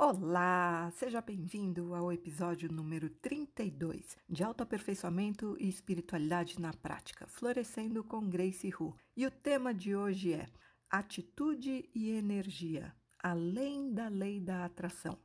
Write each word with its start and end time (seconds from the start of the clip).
Olá, 0.00 0.92
seja 0.94 1.20
bem-vindo 1.20 1.92
ao 1.92 2.12
episódio 2.12 2.70
número 2.72 3.10
32 3.10 4.16
de 4.28 4.44
Autoaperfeiçoamento 4.44 5.56
e 5.58 5.68
Espiritualidade 5.68 6.60
na 6.60 6.72
Prática, 6.72 7.26
Florescendo 7.26 8.04
com 8.04 8.30
Grace 8.30 8.72
Hu. 8.78 8.94
E 9.16 9.26
o 9.26 9.30
tema 9.32 9.74
de 9.74 9.96
hoje 9.96 10.34
é 10.34 10.46
Atitude 10.88 11.90
e 11.92 12.10
Energia, 12.10 12.94
além 13.20 13.92
da 13.92 14.06
lei 14.06 14.38
da 14.38 14.64
atração. 14.64 15.18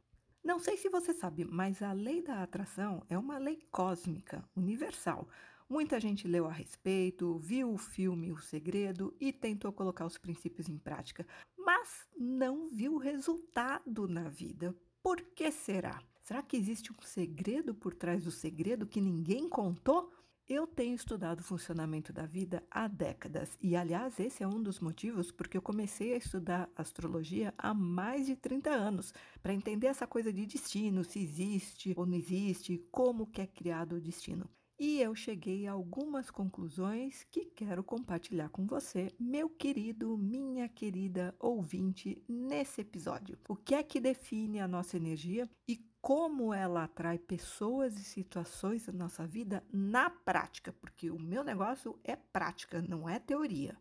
Não 0.44 0.57
sei 0.57 0.76
se 0.76 0.90
você 0.90 1.14
sabe, 1.14 1.46
mas 1.46 1.84
a 1.84 1.94
lei 1.94 2.24
da 2.24 2.42
atração 2.42 3.05
é 3.08 3.16
uma 3.16 3.38
lei 3.38 3.62
cósmica, 3.70 4.44
universal. 4.55 5.30
Muita 5.74 6.00
gente 6.00 6.28
leu 6.28 6.46
a 6.46 6.52
respeito, 6.52 7.39
viu 7.39 7.74
o 7.74 7.80
filme 7.80 8.32
O 8.32 8.38
Segredo 8.38 9.12
e 9.20 9.34
tentou 9.34 9.74
colocar 9.74 10.06
os 10.06 10.20
princípios 10.20 10.70
em 10.70 10.78
prática, 10.78 11.26
mas 11.57 12.06
não 12.16 12.68
viu 12.68 12.94
o 12.94 13.00
resultado 13.00 14.07
na 14.07 14.30
vida. 14.30 14.75
Por 15.02 15.20
que 15.20 15.52
será? 15.52 16.00
Será 16.21 16.44
que 16.44 16.56
existe 16.56 16.94
um 16.94 17.02
segredo 17.02 17.74
por 17.74 17.96
trás 17.96 18.24
do 18.24 18.30
segredo 18.30 18.86
que 18.86 19.02
ninguém 19.02 19.50
contou? 19.50 20.14
Eu 20.47 20.68
tenho 20.68 20.94
estudado 20.94 21.39
o 21.39 21.44
funcionamento 21.44 22.14
da 22.14 22.28
vida 22.28 22.64
há 22.69 22.88
décadas 22.88 23.58
e, 23.60 23.75
aliás, 23.75 24.19
esse 24.19 24.44
é 24.44 24.47
um 24.47 24.61
dos 24.61 24.80
motivos 24.80 25.32
porque 25.32 25.58
eu 25.58 25.61
comecei 25.64 26.14
a 26.14 26.18
estudar 26.18 26.69
astrologia 26.75 27.52
há 27.58 27.74
mais 27.74 28.28
de 28.28 28.36
30 28.36 28.69
anos, 28.69 29.11
para 29.42 29.55
entender 29.55 29.88
essa 29.88 30.05
coisa 30.05 30.32
de 30.32 30.46
destino, 30.46 31.04
se 31.04 31.18
existe 31.18 31.96
ou 31.97 32.05
não 32.05 32.16
existe, 32.16 32.78
como 32.92 33.25
que 33.25 33.42
é 33.42 33.47
criado 33.47 33.95
o 33.95 34.00
destino 34.00 34.47
e 34.86 35.00
eu 35.00 35.16
cheguei 35.16 35.66
a 35.66 35.72
algumas 35.72 36.30
conclusões 36.30 37.23
que 37.31 37.45
quero 37.45 37.81
compartilhar 37.81 38.50
com 38.50 38.67
você, 38.67 39.14
meu 39.17 39.47
querido, 39.47 40.17
minha 40.17 40.67
querida 40.67 41.33
ouvinte, 41.39 42.22
nesse 42.28 42.81
episódio. 42.81 43.39
O 43.47 43.55
que 43.55 43.75
é 43.75 43.81
que 43.81 44.02
define 44.02 44.59
a 44.59 44.67
nossa 44.67 44.97
energia 44.97 45.50
e 45.66 45.80
como 46.02 46.53
ela 46.53 46.83
atrai 46.83 47.17
pessoas 47.17 47.97
e 47.97 48.03
situações 48.03 48.85
na 48.88 48.91
nossa 48.91 49.25
vida 49.25 49.63
na 49.71 50.09
prática, 50.09 50.73
porque 50.73 51.09
o 51.09 51.17
meu 51.17 51.45
negócio 51.45 51.97
é 52.03 52.17
prática, 52.17 52.81
não 52.81 53.08
é 53.08 53.19
teoria. 53.19 53.77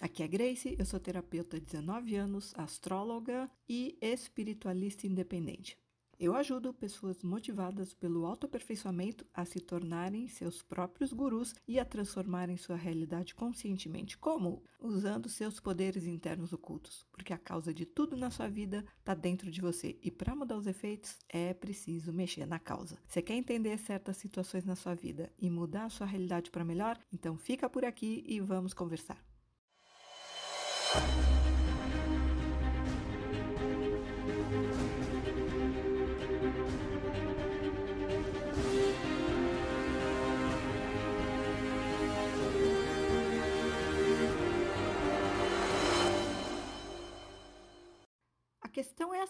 Aqui 0.00 0.22
é 0.22 0.28
Grace, 0.28 0.74
eu 0.78 0.86
sou 0.86 0.98
terapeuta 0.98 1.58
há 1.58 1.60
19 1.60 2.16
anos, 2.16 2.54
astróloga 2.56 3.50
e 3.68 3.98
espiritualista 4.00 5.06
independente. 5.06 5.76
Eu 6.20 6.34
ajudo 6.34 6.74
pessoas 6.74 7.22
motivadas 7.22 7.94
pelo 7.94 8.26
autoaperfeiçoamento 8.26 9.24
a 9.32 9.44
se 9.44 9.60
tornarem 9.60 10.26
seus 10.26 10.60
próprios 10.60 11.12
gurus 11.12 11.54
e 11.66 11.78
a 11.78 11.84
transformarem 11.84 12.56
sua 12.56 12.74
realidade 12.74 13.36
conscientemente. 13.36 14.18
Como? 14.18 14.64
Usando 14.80 15.28
seus 15.28 15.60
poderes 15.60 16.08
internos 16.08 16.52
ocultos, 16.52 17.06
porque 17.12 17.32
a 17.32 17.38
causa 17.38 17.72
de 17.72 17.86
tudo 17.86 18.16
na 18.16 18.30
sua 18.32 18.48
vida 18.48 18.84
está 18.98 19.14
dentro 19.14 19.48
de 19.48 19.60
você 19.60 19.96
e 20.02 20.10
para 20.10 20.34
mudar 20.34 20.56
os 20.56 20.66
efeitos 20.66 21.16
é 21.28 21.54
preciso 21.54 22.12
mexer 22.12 22.46
na 22.46 22.58
causa. 22.58 22.98
Você 23.06 23.22
quer 23.22 23.34
entender 23.34 23.78
certas 23.78 24.16
situações 24.16 24.64
na 24.64 24.74
sua 24.74 24.96
vida 24.96 25.32
e 25.38 25.48
mudar 25.48 25.84
a 25.84 25.90
sua 25.90 26.06
realidade 26.08 26.50
para 26.50 26.64
melhor? 26.64 26.98
Então 27.12 27.36
fica 27.36 27.70
por 27.70 27.84
aqui 27.84 28.24
e 28.26 28.40
vamos 28.40 28.74
conversar. 28.74 29.24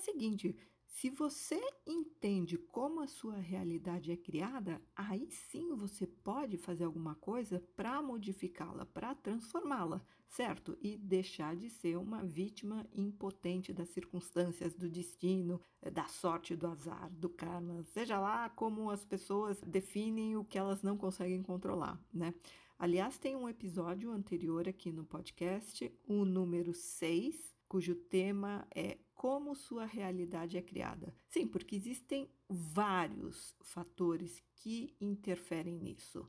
Seguinte: 0.09 0.57
se 0.87 1.11
você 1.11 1.61
entende 1.87 2.57
como 2.57 3.01
a 3.01 3.07
sua 3.07 3.37
realidade 3.37 4.11
é 4.11 4.17
criada, 4.17 4.83
aí 4.97 5.31
sim 5.31 5.75
você 5.77 6.07
pode 6.07 6.57
fazer 6.57 6.85
alguma 6.85 7.15
coisa 7.15 7.63
para 7.77 8.03
modificá-la, 8.03 8.85
para 8.87 9.15
transformá-la, 9.15 10.03
certo? 10.29 10.77
E 10.81 10.97
deixar 10.97 11.55
de 11.55 11.71
ser 11.71 11.97
uma 11.97 12.25
vítima 12.25 12.85
impotente 12.93 13.73
das 13.73 13.91
circunstâncias, 13.91 14.75
do 14.75 14.89
destino, 14.89 15.61
eh, 15.83 15.91
da 15.91 16.07
sorte, 16.07 16.57
do 16.57 16.67
azar, 16.67 17.11
do 17.13 17.29
karma, 17.29 17.85
seja 17.85 18.19
lá 18.19 18.49
como 18.49 18.91
as 18.91 19.05
pessoas 19.05 19.61
definem 19.61 20.37
o 20.37 20.45
que 20.45 20.59
elas 20.59 20.83
não 20.83 20.97
conseguem 20.97 21.43
controlar, 21.43 22.01
né? 22.13 22.35
Aliás, 22.77 23.19
tem 23.19 23.37
um 23.37 23.49
episódio 23.49 24.11
anterior 24.11 24.69
aqui 24.69 24.91
no 24.91 25.05
podcast, 25.05 25.93
o 26.07 26.25
número 26.25 26.73
6, 26.73 27.55
cujo 27.69 27.95
tema 27.95 28.67
é 28.75 28.99
como 29.19 29.57
sua 29.57 29.85
realidade 29.85 30.57
é 30.57 30.63
criada. 30.63 31.13
Sim, 31.29 31.49
porque 31.49 31.75
existem 31.75 32.31
vários 32.49 33.53
fatores 33.61 34.41
que 34.55 34.95
interferem 35.01 35.77
nisso. 35.77 36.25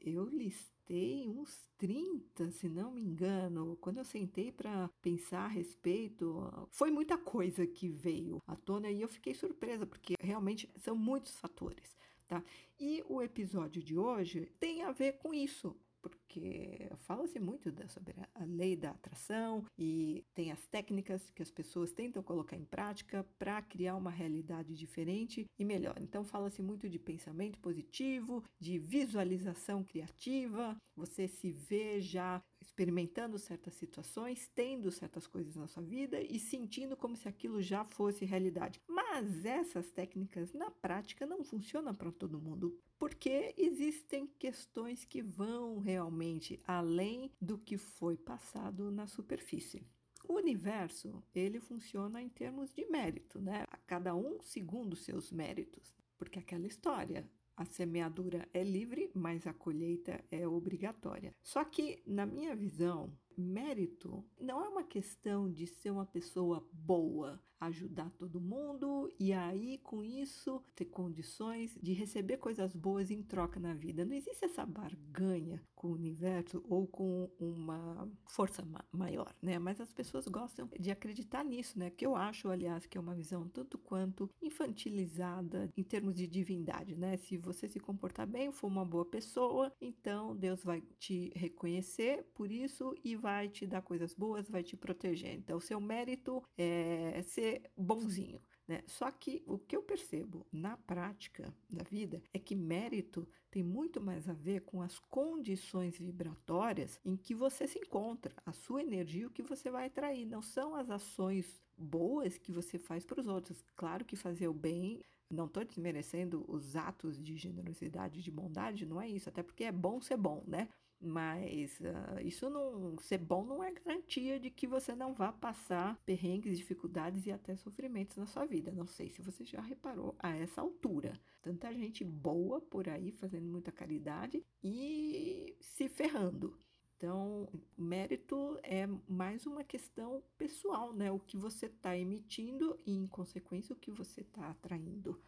Eu 0.00 0.24
listei 0.24 1.28
uns 1.28 1.68
30, 1.76 2.50
se 2.52 2.66
não 2.66 2.92
me 2.92 3.02
engano, 3.02 3.76
quando 3.78 3.98
eu 3.98 4.04
sentei 4.06 4.50
para 4.50 4.88
pensar 5.02 5.44
a 5.44 5.48
respeito, 5.48 6.66
foi 6.70 6.90
muita 6.90 7.18
coisa 7.18 7.66
que 7.66 7.90
veio 7.90 8.42
à 8.46 8.56
tona 8.56 8.90
e 8.90 9.02
eu 9.02 9.08
fiquei 9.08 9.34
surpresa, 9.34 9.84
porque 9.84 10.14
realmente 10.18 10.66
são 10.78 10.96
muitos 10.96 11.38
fatores. 11.38 11.94
Tá? 12.26 12.42
E 12.78 13.04
o 13.06 13.20
episódio 13.20 13.82
de 13.82 13.98
hoje 13.98 14.50
tem 14.58 14.82
a 14.82 14.92
ver 14.92 15.18
com 15.18 15.34
isso, 15.34 15.76
porque 16.00 16.90
fala-se 17.06 17.38
muito 17.38 17.70
sobre 17.88 18.14
a 18.34 18.44
lei 18.44 18.76
da 18.76 18.90
atração 18.90 19.64
e 19.78 20.24
tem 20.34 20.52
as 20.52 20.66
técnicas 20.66 21.30
que 21.30 21.42
as 21.42 21.50
pessoas 21.50 21.92
tentam 21.92 22.22
colocar 22.22 22.56
em 22.56 22.64
prática 22.64 23.24
para 23.38 23.60
criar 23.62 23.96
uma 23.96 24.10
realidade 24.10 24.74
diferente 24.74 25.46
e 25.58 25.64
melhor. 25.64 25.96
Então, 26.00 26.24
fala-se 26.24 26.62
muito 26.62 26.88
de 26.88 26.98
pensamento 26.98 27.58
positivo, 27.58 28.42
de 28.58 28.78
visualização 28.78 29.84
criativa, 29.84 30.76
você 30.96 31.28
se 31.28 31.50
vê 31.50 32.00
já 32.00 32.42
experimentando 32.70 33.38
certas 33.38 33.74
situações, 33.74 34.48
tendo 34.54 34.90
certas 34.90 35.26
coisas 35.26 35.56
na 35.56 35.66
sua 35.66 35.82
vida 35.82 36.20
e 36.22 36.38
sentindo 36.38 36.96
como 36.96 37.16
se 37.16 37.28
aquilo 37.28 37.60
já 37.60 37.84
fosse 37.84 38.24
realidade. 38.24 38.80
Mas 38.88 39.44
essas 39.44 39.90
técnicas 39.90 40.52
na 40.54 40.70
prática 40.70 41.26
não 41.26 41.44
funcionam 41.44 41.94
para 41.94 42.12
todo 42.12 42.40
mundo, 42.40 42.78
porque 42.98 43.54
existem 43.58 44.26
questões 44.38 45.04
que 45.04 45.20
vão 45.20 45.78
realmente 45.78 46.60
além 46.64 47.30
do 47.40 47.58
que 47.58 47.76
foi 47.76 48.16
passado 48.16 48.90
na 48.90 49.06
superfície. 49.06 49.84
O 50.28 50.34
universo, 50.34 51.22
ele 51.34 51.58
funciona 51.58 52.22
em 52.22 52.28
termos 52.28 52.72
de 52.72 52.86
mérito, 52.86 53.40
né? 53.40 53.64
A 53.68 53.76
cada 53.78 54.14
um 54.14 54.40
segundo 54.40 54.94
seus 54.94 55.32
méritos. 55.32 55.96
Porque 56.16 56.38
aquela 56.38 56.66
história, 56.66 57.28
a 57.60 57.64
semeadura 57.66 58.48
é 58.54 58.64
livre, 58.64 59.10
mas 59.14 59.46
a 59.46 59.52
colheita 59.52 60.24
é 60.30 60.48
obrigatória. 60.48 61.34
Só 61.42 61.62
que, 61.62 62.02
na 62.06 62.24
minha 62.24 62.56
visão, 62.56 63.12
mérito 63.36 64.24
não 64.40 64.64
é 64.64 64.68
uma 64.68 64.84
questão 64.84 65.50
de 65.50 65.66
ser 65.66 65.90
uma 65.90 66.06
pessoa 66.06 66.66
boa, 66.72 67.40
ajudar 67.60 68.10
todo 68.12 68.40
mundo 68.40 69.12
e 69.18 69.32
aí 69.32 69.78
com 69.78 70.02
isso 70.02 70.62
ter 70.74 70.86
condições 70.86 71.78
de 71.82 71.92
receber 71.92 72.38
coisas 72.38 72.74
boas 72.74 73.10
em 73.10 73.22
troca 73.22 73.60
na 73.60 73.74
vida. 73.74 74.04
Não 74.04 74.16
existe 74.16 74.44
essa 74.44 74.64
barganha 74.64 75.62
com 75.74 75.88
o 75.88 75.92
universo 75.92 76.64
ou 76.68 76.86
com 76.86 77.30
uma 77.38 78.08
força 78.26 78.64
ma 78.64 78.84
maior, 78.90 79.34
né? 79.42 79.58
Mas 79.58 79.80
as 79.80 79.92
pessoas 79.92 80.26
gostam 80.26 80.68
de 80.78 80.90
acreditar 80.90 81.44
nisso, 81.44 81.78
né? 81.78 81.90
Que 81.90 82.06
eu 82.06 82.16
acho, 82.16 82.48
aliás, 82.48 82.86
que 82.86 82.96
é 82.96 83.00
uma 83.00 83.14
visão 83.14 83.46
tanto 83.48 83.78
quanto 83.78 84.30
infantilizada 84.42 85.70
em 85.76 85.82
termos 85.82 86.14
de 86.14 86.26
divindade, 86.26 86.96
né? 86.96 87.16
Se 87.18 87.36
você 87.36 87.68
se 87.68 87.78
comportar 87.78 88.26
bem, 88.26 88.50
for 88.52 88.68
uma 88.68 88.84
boa 88.84 89.04
pessoa, 89.04 89.72
então 89.80 90.34
Deus 90.34 90.64
vai 90.64 90.80
te 90.98 91.30
reconhecer 91.36 92.24
por 92.34 92.50
isso 92.50 92.94
e 93.04 93.16
vai 93.20 93.48
te 93.48 93.66
dar 93.66 93.82
coisas 93.82 94.14
boas, 94.14 94.48
vai 94.48 94.62
te 94.62 94.76
proteger. 94.76 95.34
Então, 95.34 95.58
o 95.58 95.60
seu 95.60 95.80
mérito 95.80 96.42
é 96.56 97.22
ser 97.22 97.70
bonzinho. 97.76 98.40
Né? 98.66 98.82
Só 98.86 99.10
que 99.10 99.42
o 99.46 99.58
que 99.58 99.76
eu 99.76 99.82
percebo 99.82 100.46
na 100.52 100.76
prática 100.76 101.52
da 101.68 101.82
vida 101.82 102.22
é 102.32 102.38
que 102.38 102.54
mérito 102.54 103.28
tem 103.50 103.64
muito 103.64 104.00
mais 104.00 104.28
a 104.28 104.32
ver 104.32 104.60
com 104.60 104.80
as 104.80 104.98
condições 104.98 105.98
vibratórias 105.98 106.98
em 107.04 107.16
que 107.16 107.34
você 107.34 107.66
se 107.66 107.80
encontra, 107.80 108.32
a 108.46 108.52
sua 108.52 108.80
energia, 108.80 109.26
o 109.26 109.32
que 109.32 109.42
você 109.42 109.70
vai 109.70 109.86
atrair. 109.86 110.24
Não 110.24 110.40
são 110.40 110.76
as 110.76 110.88
ações 110.88 111.60
boas 111.76 112.38
que 112.38 112.52
você 112.52 112.78
faz 112.78 113.04
para 113.04 113.20
os 113.20 113.26
outros. 113.26 113.64
Claro 113.74 114.04
que 114.04 114.14
fazer 114.14 114.46
o 114.46 114.54
bem 114.54 115.02
não 115.30 115.46
estou 115.46 115.64
desmerecendo 115.64 116.44
os 116.48 116.74
atos 116.74 117.22
de 117.22 117.36
generosidade, 117.36 118.20
de 118.20 118.30
bondade, 118.30 118.84
não 118.84 119.00
é 119.00 119.08
isso, 119.08 119.28
até 119.28 119.42
porque 119.42 119.64
é 119.64 119.72
bom 119.72 120.00
ser 120.00 120.16
bom, 120.16 120.42
né? 120.46 120.68
Mas 121.00 121.80
uh, 121.80 122.20
isso 122.22 122.50
não 122.50 122.98
ser 122.98 123.18
bom 123.18 123.42
não 123.44 123.64
é 123.64 123.72
garantia 123.72 124.38
de 124.38 124.50
que 124.50 124.66
você 124.66 124.94
não 124.94 125.14
vá 125.14 125.32
passar 125.32 125.96
perrengues, 126.04 126.58
dificuldades 126.58 127.26
e 127.26 127.32
até 127.32 127.56
sofrimentos 127.56 128.18
na 128.18 128.26
sua 128.26 128.44
vida. 128.44 128.70
Não 128.70 128.86
sei 128.86 129.08
se 129.08 129.22
você 129.22 129.44
já 129.44 129.62
reparou 129.62 130.14
a 130.18 130.36
essa 130.36 130.60
altura. 130.60 131.18
Tanta 131.40 131.72
gente 131.72 132.04
boa 132.04 132.60
por 132.60 132.86
aí 132.86 133.12
fazendo 133.12 133.46
muita 133.46 133.72
caridade 133.72 134.44
e 134.62 135.56
se 135.58 135.88
ferrando. 135.88 136.58
Então, 136.98 137.48
mérito 137.78 138.58
é 138.62 138.86
mais 139.08 139.46
uma 139.46 139.64
questão 139.64 140.22
pessoal, 140.36 140.92
né? 140.92 141.10
O 141.10 141.18
que 141.18 141.34
você 141.34 141.64
está 141.64 141.96
emitindo 141.96 142.78
e, 142.84 142.92
em 142.92 143.06
consequência, 143.06 143.72
o 143.72 143.78
que 143.78 143.90
você 143.90 144.20
está 144.20 144.50
atraindo. 144.50 145.18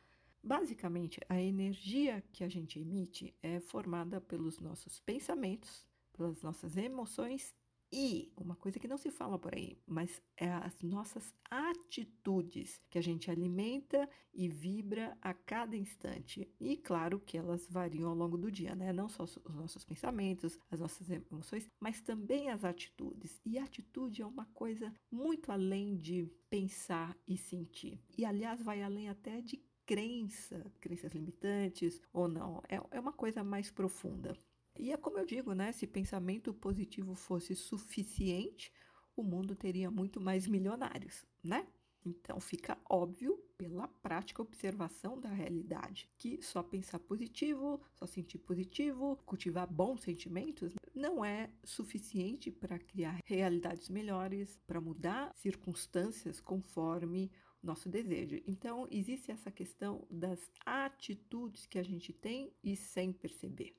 Basicamente, 0.42 1.20
a 1.28 1.40
energia 1.40 2.22
que 2.32 2.42
a 2.42 2.48
gente 2.48 2.78
emite 2.78 3.34
é 3.42 3.60
formada 3.60 4.20
pelos 4.20 4.58
nossos 4.58 4.98
pensamentos, 5.00 5.86
pelas 6.12 6.42
nossas 6.42 6.76
emoções 6.76 7.54
e 7.94 8.32
uma 8.38 8.56
coisa 8.56 8.78
que 8.80 8.88
não 8.88 8.96
se 8.96 9.10
fala 9.10 9.38
por 9.38 9.54
aí, 9.54 9.78
mas 9.86 10.22
é 10.38 10.50
as 10.50 10.80
nossas 10.80 11.34
atitudes 11.50 12.80
que 12.88 12.96
a 12.96 13.02
gente 13.02 13.30
alimenta 13.30 14.08
e 14.32 14.48
vibra 14.48 15.14
a 15.20 15.34
cada 15.34 15.76
instante. 15.76 16.50
E 16.58 16.78
claro 16.78 17.20
que 17.20 17.36
elas 17.36 17.68
variam 17.68 18.08
ao 18.08 18.16
longo 18.16 18.38
do 18.38 18.50
dia, 18.50 18.74
né? 18.74 18.94
Não 18.94 19.10
só 19.10 19.24
os 19.24 19.54
nossos 19.54 19.84
pensamentos, 19.84 20.58
as 20.70 20.80
nossas 20.80 21.10
emoções, 21.10 21.68
mas 21.78 22.00
também 22.00 22.48
as 22.48 22.64
atitudes. 22.64 23.38
E 23.44 23.58
atitude 23.58 24.22
é 24.22 24.26
uma 24.26 24.46
coisa 24.46 24.90
muito 25.10 25.52
além 25.52 25.94
de 25.98 26.24
pensar 26.48 27.14
e 27.28 27.36
sentir. 27.36 28.00
E 28.16 28.24
aliás, 28.24 28.62
vai 28.62 28.82
além 28.82 29.10
até 29.10 29.42
de 29.42 29.62
crença, 29.86 30.64
crenças 30.80 31.12
limitantes 31.12 32.00
ou 32.12 32.28
não. 32.28 32.62
É, 32.68 32.80
é 32.90 33.00
uma 33.00 33.12
coisa 33.12 33.42
mais 33.42 33.70
profunda. 33.70 34.36
E 34.78 34.92
é 34.92 34.96
como 34.96 35.18
eu 35.18 35.26
digo, 35.26 35.52
né? 35.52 35.72
Se 35.72 35.86
pensamento 35.86 36.52
positivo 36.54 37.14
fosse 37.14 37.54
suficiente, 37.54 38.72
o 39.14 39.22
mundo 39.22 39.54
teria 39.54 39.90
muito 39.90 40.20
mais 40.20 40.46
milionários, 40.46 41.24
né? 41.42 41.66
Então 42.04 42.40
fica 42.40 42.76
óbvio 42.88 43.38
pela 43.56 43.86
prática 43.86 44.42
observação 44.42 45.20
da 45.20 45.28
realidade 45.28 46.10
que 46.18 46.42
só 46.42 46.62
pensar 46.62 46.98
positivo, 46.98 47.80
só 47.94 48.06
sentir 48.06 48.38
positivo, 48.38 49.16
cultivar 49.24 49.70
bons 49.70 50.02
sentimentos 50.02 50.74
não 50.94 51.24
é 51.24 51.50
suficiente 51.64 52.50
para 52.50 52.78
criar 52.78 53.20
realidades 53.24 53.88
melhores, 53.88 54.58
para 54.66 54.80
mudar 54.80 55.32
circunstâncias 55.36 56.40
conforme 56.40 57.30
nosso 57.62 57.88
desejo. 57.88 58.42
Então 58.46 58.86
existe 58.90 59.30
essa 59.30 59.50
questão 59.50 60.06
das 60.10 60.50
atitudes 60.64 61.66
que 61.66 61.78
a 61.78 61.82
gente 61.82 62.12
tem 62.12 62.52
e 62.62 62.76
sem 62.76 63.12
perceber. 63.12 63.76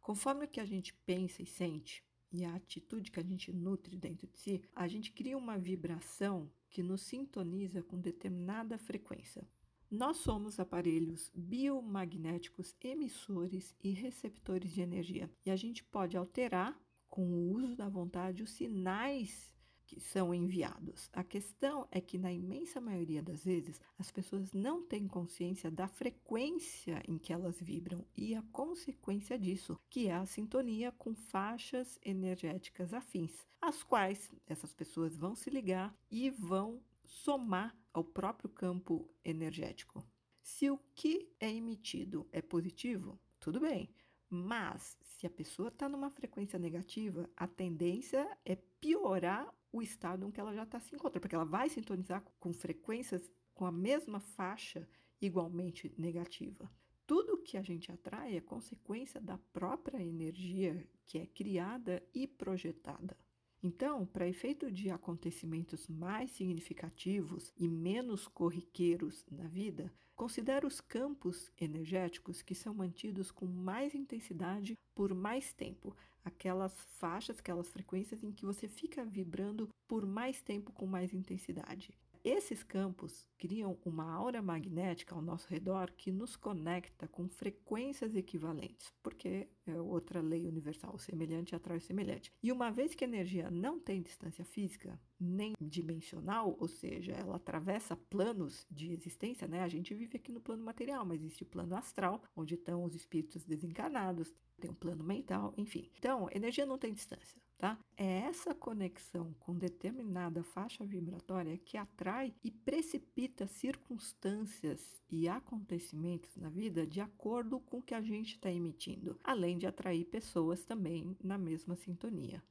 Conforme 0.00 0.44
o 0.44 0.48
que 0.48 0.60
a 0.60 0.64
gente 0.64 0.94
pensa 1.04 1.42
e 1.42 1.46
sente 1.46 2.02
e 2.32 2.44
a 2.44 2.54
atitude 2.54 3.10
que 3.10 3.20
a 3.20 3.24
gente 3.24 3.52
nutre 3.52 3.96
dentro 3.96 4.26
de 4.28 4.38
si, 4.38 4.62
a 4.74 4.86
gente 4.86 5.12
cria 5.12 5.36
uma 5.36 5.58
vibração 5.58 6.50
que 6.68 6.82
nos 6.82 7.02
sintoniza 7.02 7.82
com 7.82 8.00
determinada 8.00 8.78
frequência. 8.78 9.46
Nós 9.90 10.18
somos 10.18 10.60
aparelhos 10.60 11.32
biomagnéticos 11.34 12.76
emissores 12.80 13.74
e 13.82 13.90
receptores 13.90 14.70
de 14.70 14.80
energia 14.80 15.28
e 15.44 15.50
a 15.50 15.56
gente 15.56 15.82
pode 15.82 16.16
alterar 16.16 16.80
com 17.08 17.26
o 17.26 17.50
uso 17.50 17.74
da 17.74 17.88
vontade 17.88 18.42
os 18.44 18.50
sinais 18.50 19.52
que 19.90 19.98
são 19.98 20.32
enviados. 20.32 21.10
A 21.12 21.24
questão 21.24 21.88
é 21.90 22.00
que, 22.00 22.16
na 22.16 22.32
imensa 22.32 22.80
maioria 22.80 23.20
das 23.20 23.42
vezes, 23.42 23.80
as 23.98 24.08
pessoas 24.08 24.52
não 24.52 24.86
têm 24.86 25.08
consciência 25.08 25.68
da 25.68 25.88
frequência 25.88 27.02
em 27.08 27.18
que 27.18 27.32
elas 27.32 27.60
vibram 27.60 28.06
e 28.16 28.36
a 28.36 28.42
consequência 28.52 29.36
disso, 29.36 29.76
que 29.90 30.06
é 30.06 30.14
a 30.14 30.26
sintonia 30.26 30.92
com 30.92 31.12
faixas 31.12 31.98
energéticas 32.04 32.94
afins, 32.94 33.32
as 33.60 33.82
quais 33.82 34.30
essas 34.46 34.72
pessoas 34.72 35.16
vão 35.16 35.34
se 35.34 35.50
ligar 35.50 35.92
e 36.08 36.30
vão 36.30 36.80
somar 37.04 37.76
ao 37.92 38.04
próprio 38.04 38.48
campo 38.48 39.10
energético. 39.24 40.06
Se 40.40 40.70
o 40.70 40.78
que 40.94 41.28
é 41.40 41.50
emitido 41.50 42.28
é 42.30 42.40
positivo, 42.40 43.18
tudo 43.40 43.58
bem. 43.58 43.92
Mas 44.30 44.96
se 45.02 45.26
a 45.26 45.30
pessoa 45.30 45.68
está 45.68 45.88
numa 45.88 46.08
frequência 46.08 46.56
negativa, 46.56 47.28
a 47.36 47.48
tendência 47.48 48.24
é 48.44 48.54
piorar 48.54 49.52
o 49.72 49.82
estado 49.82 50.24
em 50.24 50.30
que 50.30 50.40
ela 50.40 50.54
já 50.54 50.62
está 50.62 50.78
se 50.78 50.94
encontrando, 50.94 51.20
porque 51.20 51.34
ela 51.34 51.44
vai 51.44 51.68
sintonizar 51.68 52.22
com 52.38 52.52
frequências 52.52 53.28
com 53.52 53.66
a 53.66 53.72
mesma 53.72 54.20
faixa 54.20 54.88
igualmente 55.20 55.92
negativa. 55.98 56.70
Tudo 57.06 57.42
que 57.42 57.56
a 57.56 57.62
gente 57.62 57.90
atrai 57.90 58.36
é 58.36 58.40
consequência 58.40 59.20
da 59.20 59.36
própria 59.52 60.00
energia 60.00 60.88
que 61.04 61.18
é 61.18 61.26
criada 61.26 62.00
e 62.14 62.24
projetada. 62.26 63.16
Então, 63.62 64.06
para 64.06 64.28
efeito 64.28 64.70
de 64.70 64.90
acontecimentos 64.90 65.88
mais 65.88 66.30
significativos 66.30 67.52
e 67.58 67.68
menos 67.68 68.26
corriqueiros 68.28 69.26
na 69.30 69.48
vida, 69.48 69.92
considere 70.20 70.66
os 70.66 70.82
campos 70.82 71.50
energéticos 71.58 72.42
que 72.42 72.54
são 72.54 72.74
mantidos 72.74 73.30
com 73.30 73.46
mais 73.46 73.94
intensidade 73.94 74.76
por 74.94 75.14
mais 75.14 75.50
tempo, 75.54 75.96
aquelas 76.22 76.78
faixas, 76.98 77.38
aquelas 77.38 77.70
frequências 77.70 78.22
em 78.22 78.30
que 78.30 78.44
você 78.44 78.68
fica 78.68 79.02
vibrando 79.02 79.66
por 79.88 80.04
mais 80.04 80.42
tempo 80.42 80.72
com 80.72 80.84
mais 80.84 81.14
intensidade. 81.14 81.88
Esses 82.22 82.62
campos 82.62 83.26
criam 83.38 83.78
uma 83.82 84.12
aura 84.12 84.42
magnética 84.42 85.14
ao 85.14 85.22
nosso 85.22 85.48
redor 85.48 85.90
que 85.96 86.12
nos 86.12 86.36
conecta 86.36 87.08
com 87.08 87.26
frequências 87.26 88.14
equivalentes, 88.14 88.92
porque 89.02 89.48
é 89.66 89.80
outra 89.80 90.20
lei 90.20 90.46
universal, 90.46 90.98
semelhante 90.98 91.54
atrai 91.54 91.80
semelhante. 91.80 92.30
E 92.42 92.52
uma 92.52 92.70
vez 92.70 92.94
que 92.94 93.04
a 93.04 93.08
energia 93.08 93.50
não 93.50 93.80
tem 93.80 94.02
distância 94.02 94.44
física 94.44 95.00
nem 95.18 95.54
dimensional, 95.58 96.54
ou 96.60 96.68
seja, 96.68 97.12
ela 97.12 97.36
atravessa 97.36 97.96
planos 97.96 98.66
de 98.70 98.92
existência, 98.92 99.48
né? 99.48 99.62
A 99.62 99.68
gente 99.68 99.94
vive 99.94 100.16
aqui 100.16 100.30
no 100.30 100.40
plano 100.40 100.62
material, 100.62 101.06
mas 101.06 101.22
existe 101.22 101.42
o 101.42 101.46
plano 101.46 101.74
astral, 101.74 102.22
onde 102.36 102.54
estão 102.54 102.84
os 102.84 102.94
espíritos 102.94 103.44
desencarnados, 103.44 104.34
tem 104.60 104.70
um 104.70 104.74
plano 104.74 105.02
mental, 105.02 105.54
enfim. 105.56 105.90
Então, 105.98 106.28
energia 106.32 106.66
não 106.66 106.78
tem 106.78 106.92
distância, 106.92 107.40
tá? 107.60 107.78
É 107.94 108.20
essa 108.20 108.54
conexão 108.54 109.34
com 109.38 109.54
determinada 109.54 110.42
faixa 110.42 110.82
vibratória 110.82 111.58
que 111.58 111.76
atrai 111.76 112.34
e 112.42 112.50
precipita 112.50 113.46
circunstâncias 113.46 114.80
e 115.10 115.28
acontecimentos 115.28 116.34
na 116.36 116.48
vida 116.48 116.86
de 116.86 117.02
acordo 117.02 117.60
com 117.60 117.76
o 117.76 117.82
que 117.82 117.94
a 117.94 118.00
gente 118.00 118.36
está 118.36 118.50
emitindo, 118.50 119.20
além 119.22 119.58
de 119.58 119.66
atrair 119.66 120.06
pessoas 120.06 120.64
também 120.64 121.14
na 121.22 121.36
mesma 121.36 121.76
sintonia. 121.76 122.42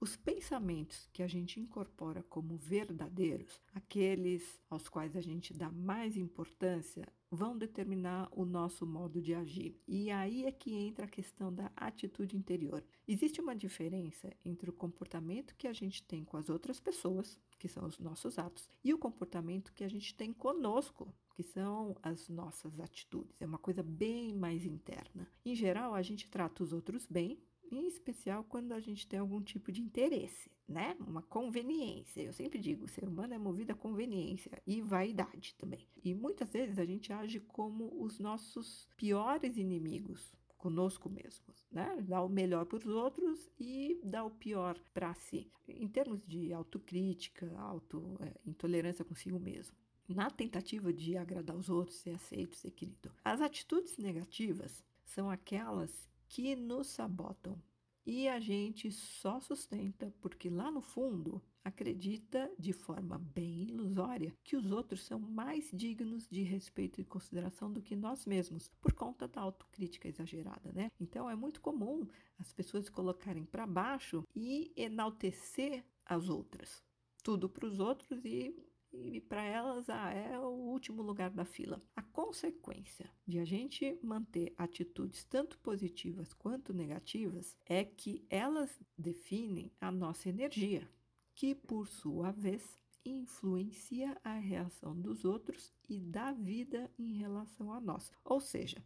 Os 0.00 0.14
pensamentos 0.14 1.08
que 1.12 1.24
a 1.24 1.26
gente 1.26 1.58
incorpora 1.58 2.22
como 2.22 2.56
verdadeiros, 2.56 3.60
aqueles 3.74 4.60
aos 4.70 4.88
quais 4.88 5.16
a 5.16 5.20
gente 5.20 5.52
dá 5.52 5.72
mais 5.72 6.16
importância, 6.16 7.04
vão 7.28 7.58
determinar 7.58 8.28
o 8.30 8.44
nosso 8.44 8.86
modo 8.86 9.20
de 9.20 9.34
agir. 9.34 9.76
E 9.88 10.08
aí 10.12 10.44
é 10.44 10.52
que 10.52 10.72
entra 10.72 11.04
a 11.04 11.08
questão 11.08 11.52
da 11.52 11.72
atitude 11.74 12.36
interior. 12.36 12.84
Existe 13.08 13.40
uma 13.40 13.56
diferença 13.56 14.32
entre 14.44 14.70
o 14.70 14.72
comportamento 14.72 15.56
que 15.56 15.66
a 15.66 15.72
gente 15.72 16.00
tem 16.04 16.24
com 16.24 16.36
as 16.36 16.48
outras 16.48 16.78
pessoas, 16.78 17.36
que 17.58 17.66
são 17.66 17.84
os 17.84 17.98
nossos 17.98 18.38
atos, 18.38 18.68
e 18.84 18.94
o 18.94 18.98
comportamento 18.98 19.72
que 19.72 19.82
a 19.82 19.88
gente 19.88 20.14
tem 20.14 20.32
conosco, 20.32 21.12
que 21.34 21.42
são 21.42 21.96
as 22.02 22.28
nossas 22.28 22.78
atitudes. 22.78 23.42
É 23.42 23.46
uma 23.46 23.58
coisa 23.58 23.82
bem 23.82 24.32
mais 24.32 24.64
interna. 24.64 25.28
Em 25.44 25.56
geral, 25.56 25.92
a 25.92 26.02
gente 26.02 26.30
trata 26.30 26.62
os 26.62 26.72
outros 26.72 27.04
bem, 27.04 27.42
em 27.70 27.86
especial 27.86 28.44
quando 28.44 28.72
a 28.72 28.80
gente 28.80 29.06
tem 29.06 29.18
algum 29.18 29.40
tipo 29.40 29.70
de 29.72 29.82
interesse, 29.82 30.50
né? 30.68 30.96
Uma 31.00 31.22
conveniência. 31.22 32.22
Eu 32.22 32.32
sempre 32.32 32.58
digo, 32.58 32.84
o 32.84 32.88
ser 32.88 33.08
humano 33.08 33.34
é 33.34 33.38
movido 33.38 33.72
a 33.72 33.76
conveniência 33.76 34.62
e 34.66 34.80
vaidade 34.80 35.54
também. 35.56 35.86
E 36.04 36.14
muitas 36.14 36.50
vezes 36.50 36.78
a 36.78 36.84
gente 36.84 37.12
age 37.12 37.40
como 37.40 37.90
os 38.02 38.18
nossos 38.18 38.88
piores 38.96 39.56
inimigos 39.56 40.32
conosco 40.58 41.08
mesmos, 41.08 41.66
né? 41.70 41.96
Dar 42.02 42.22
o 42.22 42.28
melhor 42.28 42.66
para 42.66 42.78
os 42.78 42.86
outros 42.86 43.48
e 43.58 43.98
dar 44.02 44.24
o 44.24 44.30
pior 44.30 44.78
para 44.92 45.14
si, 45.14 45.50
em 45.68 45.86
termos 45.88 46.26
de 46.26 46.52
autocrítica, 46.52 47.50
auto 47.58 48.18
é, 48.20 48.34
intolerância 48.44 49.04
consigo 49.04 49.38
mesmo. 49.38 49.76
Na 50.08 50.30
tentativa 50.30 50.92
de 50.92 51.16
agradar 51.16 51.56
os 51.56 51.68
outros, 51.68 51.98
ser 51.98 52.10
aceito, 52.10 52.56
ser 52.56 52.70
querido. 52.72 53.12
As 53.22 53.40
atitudes 53.40 53.96
negativas 53.98 54.82
são 55.04 55.30
aquelas 55.30 56.08
que 56.28 56.54
nos 56.54 56.88
sabotam. 56.88 57.60
E 58.06 58.26
a 58.26 58.40
gente 58.40 58.90
só 58.90 59.38
sustenta 59.38 60.14
porque 60.20 60.48
lá 60.48 60.70
no 60.70 60.80
fundo 60.80 61.42
acredita 61.62 62.50
de 62.58 62.72
forma 62.72 63.18
bem 63.18 63.64
ilusória 63.64 64.34
que 64.42 64.56
os 64.56 64.72
outros 64.72 65.04
são 65.04 65.18
mais 65.18 65.70
dignos 65.74 66.26
de 66.26 66.42
respeito 66.42 67.00
e 67.00 67.04
consideração 67.04 67.70
do 67.70 67.82
que 67.82 67.94
nós 67.94 68.24
mesmos, 68.24 68.70
por 68.80 68.94
conta 68.94 69.28
da 69.28 69.42
autocrítica 69.42 70.08
exagerada, 70.08 70.72
né? 70.72 70.90
Então 70.98 71.28
é 71.28 71.36
muito 71.36 71.60
comum 71.60 72.08
as 72.38 72.50
pessoas 72.50 72.88
colocarem 72.88 73.44
para 73.44 73.66
baixo 73.66 74.24
e 74.34 74.72
enaltecer 74.74 75.84
as 76.06 76.30
outras. 76.30 76.82
Tudo 77.22 77.46
para 77.46 77.66
os 77.66 77.78
outros 77.78 78.24
e 78.24 78.56
e 79.04 79.20
para 79.20 79.42
elas 79.42 79.88
ah, 79.88 80.10
é 80.10 80.38
o 80.38 80.48
último 80.48 81.02
lugar 81.02 81.30
da 81.30 81.44
fila. 81.44 81.82
A 81.94 82.02
consequência 82.02 83.10
de 83.26 83.38
a 83.38 83.44
gente 83.44 83.98
manter 84.02 84.54
atitudes 84.56 85.24
tanto 85.24 85.58
positivas 85.58 86.32
quanto 86.32 86.72
negativas 86.72 87.56
é 87.66 87.84
que 87.84 88.24
elas 88.28 88.78
definem 88.96 89.72
a 89.80 89.90
nossa 89.90 90.28
energia, 90.28 90.88
que 91.34 91.54
por 91.54 91.86
sua 91.86 92.32
vez 92.32 92.78
influencia 93.04 94.16
a 94.22 94.34
reação 94.34 94.94
dos 94.94 95.24
outros 95.24 95.72
e 95.88 95.98
da 96.00 96.32
vida 96.32 96.90
em 96.98 97.14
relação 97.14 97.72
a 97.72 97.80
nós. 97.80 98.12
Ou 98.24 98.40
seja, 98.40 98.82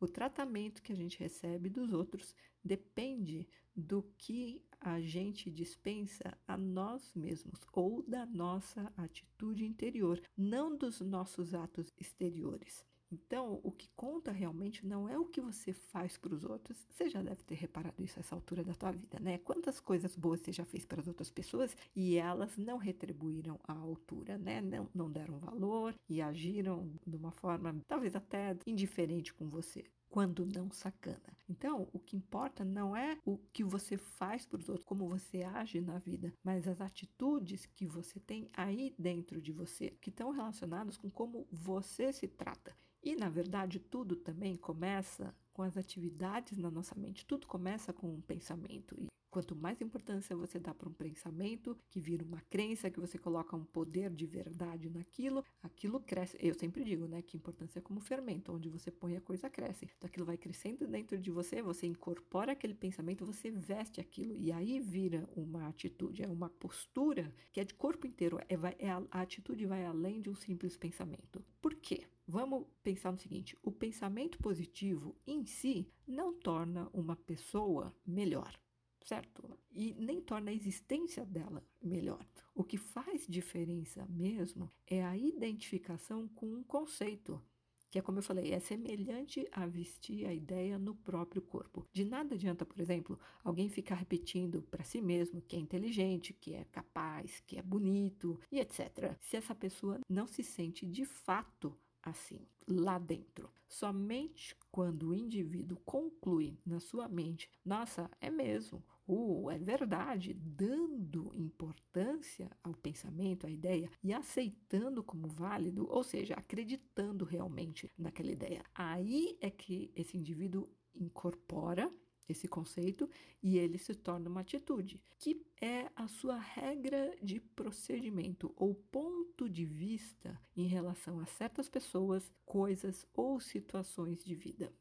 O 0.00 0.06
tratamento 0.06 0.82
que 0.82 0.92
a 0.92 0.96
gente 0.96 1.18
recebe 1.18 1.68
dos 1.68 1.92
outros 1.92 2.34
depende 2.62 3.48
do 3.74 4.02
que 4.16 4.62
a 4.80 5.00
gente 5.00 5.50
dispensa 5.50 6.38
a 6.46 6.56
nós 6.56 7.12
mesmos 7.14 7.66
ou 7.72 8.02
da 8.02 8.24
nossa 8.24 8.92
atitude 8.96 9.64
interior, 9.64 10.22
não 10.36 10.76
dos 10.76 11.00
nossos 11.00 11.52
atos 11.52 11.92
exteriores. 11.98 12.84
Então, 13.10 13.60
o 13.62 13.72
que 13.72 13.88
conta 13.96 14.30
realmente 14.30 14.86
não 14.86 15.08
é 15.08 15.18
o 15.18 15.24
que 15.24 15.40
você 15.40 15.72
faz 15.72 16.16
para 16.16 16.34
os 16.34 16.44
outros. 16.44 16.86
Você 16.90 17.08
já 17.08 17.22
deve 17.22 17.42
ter 17.42 17.54
reparado 17.54 18.02
isso 18.02 18.18
a 18.18 18.20
essa 18.20 18.34
altura 18.34 18.62
da 18.62 18.74
tua 18.74 18.92
vida, 18.92 19.18
né? 19.20 19.38
Quantas 19.38 19.80
coisas 19.80 20.14
boas 20.14 20.40
você 20.40 20.52
já 20.52 20.64
fez 20.64 20.84
para 20.84 21.00
as 21.00 21.08
outras 21.08 21.30
pessoas 21.30 21.76
e 21.96 22.16
elas 22.16 22.56
não 22.56 22.76
retribuíram 22.76 23.58
à 23.66 23.72
altura, 23.72 24.36
né? 24.36 24.60
Não, 24.60 24.88
não 24.94 25.10
deram 25.10 25.38
valor 25.38 25.94
e 26.08 26.20
agiram 26.20 26.92
de 27.06 27.16
uma 27.16 27.30
forma 27.30 27.74
talvez 27.86 28.14
até 28.14 28.56
indiferente 28.66 29.32
com 29.32 29.48
você 29.48 29.84
quando 30.08 30.46
não 30.46 30.70
sacana. 30.70 31.36
Então, 31.48 31.88
o 31.92 31.98
que 31.98 32.16
importa 32.16 32.64
não 32.64 32.96
é 32.96 33.18
o 33.24 33.38
que 33.52 33.62
você 33.62 33.96
faz 33.96 34.46
para 34.46 34.58
os 34.58 34.68
outros, 34.68 34.86
como 34.86 35.08
você 35.08 35.42
age 35.42 35.80
na 35.80 35.98
vida, 35.98 36.32
mas 36.42 36.66
as 36.66 36.80
atitudes 36.80 37.66
que 37.66 37.86
você 37.86 38.18
tem 38.18 38.48
aí 38.54 38.94
dentro 38.98 39.40
de 39.40 39.52
você, 39.52 39.90
que 40.00 40.10
estão 40.10 40.30
relacionadas 40.30 40.96
com 40.96 41.10
como 41.10 41.46
você 41.50 42.12
se 42.12 42.26
trata. 42.26 42.74
E, 43.02 43.14
na 43.14 43.28
verdade, 43.28 43.78
tudo 43.78 44.16
também 44.16 44.56
começa 44.56 45.34
com 45.52 45.62
as 45.62 45.76
atividades 45.76 46.56
na 46.58 46.70
nossa 46.70 46.94
mente, 46.94 47.26
tudo 47.26 47.46
começa 47.46 47.92
com 47.92 48.08
um 48.08 48.20
pensamento. 48.20 48.94
E 48.96 49.08
quanto 49.30 49.54
mais 49.54 49.80
importância 49.80 50.36
você 50.36 50.58
dá 50.58 50.74
para 50.74 50.88
um 50.88 50.92
pensamento, 50.92 51.76
que 51.90 52.00
vira 52.00 52.24
uma 52.24 52.40
crença, 52.42 52.90
que 52.90 53.00
você 53.00 53.18
coloca 53.18 53.56
um 53.56 53.64
poder 53.64 54.10
de 54.10 54.26
verdade 54.26 54.88
naquilo, 54.88 55.44
aquilo 55.62 56.00
cresce. 56.00 56.36
Eu 56.40 56.54
sempre 56.54 56.84
digo, 56.84 57.06
né, 57.06 57.22
que 57.22 57.36
importância 57.36 57.78
é 57.78 57.82
como 57.82 58.00
fermento, 58.00 58.52
onde 58.52 58.68
você 58.68 58.90
põe 58.90 59.16
a 59.16 59.20
coisa 59.20 59.50
cresce. 59.50 59.88
Então 59.96 60.08
aquilo 60.08 60.26
vai 60.26 60.36
crescendo 60.36 60.86
dentro 60.86 61.18
de 61.18 61.30
você, 61.30 61.62
você 61.62 61.86
incorpora 61.86 62.52
aquele 62.52 62.74
pensamento, 62.74 63.26
você 63.26 63.50
veste 63.50 64.00
aquilo 64.00 64.34
e 64.36 64.50
aí 64.52 64.80
vira 64.80 65.28
uma 65.36 65.68
atitude, 65.68 66.22
é 66.22 66.28
uma 66.28 66.48
postura 66.48 67.32
que 67.52 67.60
é 67.60 67.64
de 67.64 67.74
corpo 67.74 68.06
inteiro, 68.06 68.38
é, 68.48 68.56
é 68.78 68.90
a, 68.90 69.02
a 69.10 69.20
atitude 69.20 69.66
vai 69.66 69.84
além 69.84 70.20
de 70.20 70.30
um 70.30 70.34
simples 70.34 70.76
pensamento. 70.76 71.44
Por 71.60 71.74
quê? 71.74 72.06
Vamos 72.30 72.66
pensar 72.82 73.10
no 73.10 73.18
seguinte: 73.18 73.56
o 73.62 73.72
pensamento 73.72 74.38
positivo 74.38 75.16
em 75.26 75.46
si 75.46 75.90
não 76.06 76.34
torna 76.34 76.90
uma 76.92 77.16
pessoa 77.16 77.96
melhor, 78.06 78.54
certo? 79.02 79.58
E 79.72 79.94
nem 79.94 80.20
torna 80.20 80.50
a 80.50 80.54
existência 80.54 81.24
dela 81.24 81.66
melhor. 81.82 82.22
O 82.54 82.62
que 82.62 82.76
faz 82.76 83.26
diferença 83.26 84.06
mesmo 84.10 84.70
é 84.86 85.02
a 85.02 85.16
identificação 85.16 86.28
com 86.28 86.52
um 86.52 86.62
conceito. 86.62 87.42
Que 87.90 87.98
é 87.98 88.02
como 88.02 88.18
eu 88.18 88.22
falei, 88.22 88.52
é 88.52 88.60
semelhante 88.60 89.48
a 89.50 89.64
vestir 89.64 90.26
a 90.26 90.34
ideia 90.34 90.78
no 90.78 90.94
próprio 90.94 91.40
corpo. 91.40 91.86
De 91.90 92.04
nada 92.04 92.34
adianta, 92.34 92.66
por 92.66 92.78
exemplo, 92.78 93.18
alguém 93.42 93.70
ficar 93.70 93.94
repetindo 93.94 94.60
para 94.64 94.84
si 94.84 95.00
mesmo 95.00 95.40
que 95.40 95.56
é 95.56 95.58
inteligente, 95.58 96.34
que 96.34 96.52
é 96.52 96.64
capaz, 96.64 97.40
que 97.46 97.56
é 97.56 97.62
bonito 97.62 98.38
e 98.52 98.60
etc. 98.60 99.16
Se 99.22 99.38
essa 99.38 99.54
pessoa 99.54 99.98
não 100.06 100.26
se 100.26 100.42
sente 100.42 100.84
de 100.84 101.06
fato 101.06 101.74
assim, 102.08 102.46
lá 102.66 102.98
dentro. 102.98 103.50
Somente 103.66 104.56
quando 104.70 105.08
o 105.08 105.14
indivíduo 105.14 105.78
conclui 105.84 106.58
na 106.64 106.80
sua 106.80 107.08
mente, 107.08 107.50
nossa, 107.64 108.10
é 108.20 108.30
mesmo, 108.30 108.82
uh, 109.06 109.50
é 109.50 109.58
verdade, 109.58 110.34
dando 110.34 111.30
importância 111.34 112.50
ao 112.62 112.74
pensamento, 112.74 113.46
à 113.46 113.50
ideia 113.50 113.90
e 114.02 114.12
aceitando 114.12 115.02
como 115.02 115.28
válido, 115.28 115.86
ou 115.90 116.02
seja, 116.02 116.34
acreditando 116.34 117.24
realmente 117.24 117.90
naquela 117.96 118.30
ideia. 118.30 118.62
Aí 118.74 119.36
é 119.40 119.50
que 119.50 119.90
esse 119.94 120.16
indivíduo 120.16 120.68
incorpora 120.94 121.92
esse 122.28 122.46
conceito 122.46 123.08
e 123.42 123.58
ele 123.58 123.78
se 123.78 123.94
torna 123.94 124.28
uma 124.28 124.40
atitude, 124.40 125.00
que 125.18 125.44
é 125.60 125.90
a 125.96 126.06
sua 126.06 126.36
regra 126.36 127.16
de 127.22 127.40
procedimento 127.40 128.52
ou 128.56 128.74
ponto 128.74 129.48
de 129.48 129.64
vista 129.64 130.40
em 130.56 130.66
relação 130.66 131.18
a 131.18 131.26
certas 131.26 131.68
pessoas, 131.68 132.30
coisas 132.44 133.06
ou 133.14 133.40
situações 133.40 134.22
de 134.22 134.34
vida. 134.34 134.72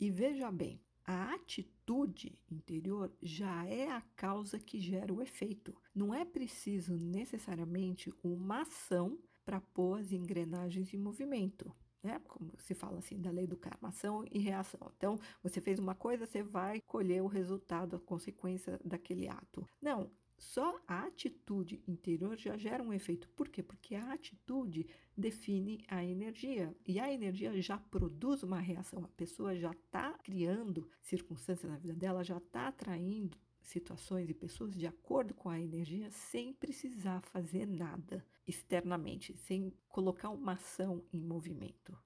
E 0.00 0.10
veja 0.10 0.50
bem, 0.50 0.80
a 1.04 1.34
atitude 1.34 2.38
interior 2.50 3.12
já 3.22 3.64
é 3.64 3.90
a 3.90 4.00
causa 4.14 4.58
que 4.58 4.78
gera 4.78 5.12
o 5.12 5.22
efeito. 5.22 5.74
Não 5.94 6.12
é 6.12 6.24
preciso 6.24 6.96
necessariamente 6.96 8.12
uma 8.22 8.62
ação 8.62 9.18
para 9.44 9.60
pôr 9.60 10.00
as 10.00 10.12
engrenagens 10.12 10.92
em 10.92 10.98
movimento 10.98 11.74
né? 12.02 12.20
Como 12.26 12.52
se 12.58 12.74
fala 12.74 12.98
assim, 12.98 13.20
da 13.20 13.30
lei 13.30 13.46
do 13.46 13.56
karma, 13.56 13.88
ação 13.88 14.24
e 14.30 14.38
reação. 14.38 14.92
Então, 14.96 15.18
você 15.42 15.60
fez 15.60 15.78
uma 15.78 15.94
coisa, 15.94 16.26
você 16.26 16.42
vai 16.42 16.80
colher 16.80 17.22
o 17.22 17.26
resultado, 17.26 17.96
a 17.96 18.00
consequência 18.00 18.80
daquele 18.84 19.28
ato. 19.28 19.66
Não, 19.80 20.10
só 20.38 20.80
a 20.86 21.04
atitude 21.04 21.82
interior 21.86 22.36
já 22.36 22.56
gera 22.56 22.82
um 22.82 22.92
efeito. 22.92 23.28
Por 23.30 23.48
quê? 23.48 23.62
Porque 23.62 23.96
a 23.96 24.12
atitude 24.12 24.86
define 25.16 25.84
a 25.88 26.04
energia 26.04 26.74
e 26.86 27.00
a 27.00 27.12
energia 27.12 27.60
já 27.60 27.76
produz 27.76 28.44
uma 28.44 28.60
reação. 28.60 29.04
A 29.04 29.08
pessoa 29.08 29.56
já 29.56 29.72
está 29.72 30.12
criando 30.18 30.88
circunstâncias 31.02 31.70
na 31.70 31.76
vida 31.76 31.94
dela, 31.94 32.22
já 32.22 32.38
está 32.38 32.68
atraindo 32.68 33.36
situações 33.68 34.28
e 34.30 34.34
pessoas 34.34 34.74
de 34.74 34.86
acordo 34.86 35.34
com 35.34 35.48
a 35.48 35.60
energia 35.60 36.10
sem 36.10 36.52
precisar 36.52 37.20
fazer 37.20 37.66
nada 37.66 38.24
externamente, 38.46 39.36
sem 39.36 39.72
colocar 39.88 40.30
uma 40.30 40.52
ação 40.52 41.04
em 41.12 41.20
movimento. 41.20 41.96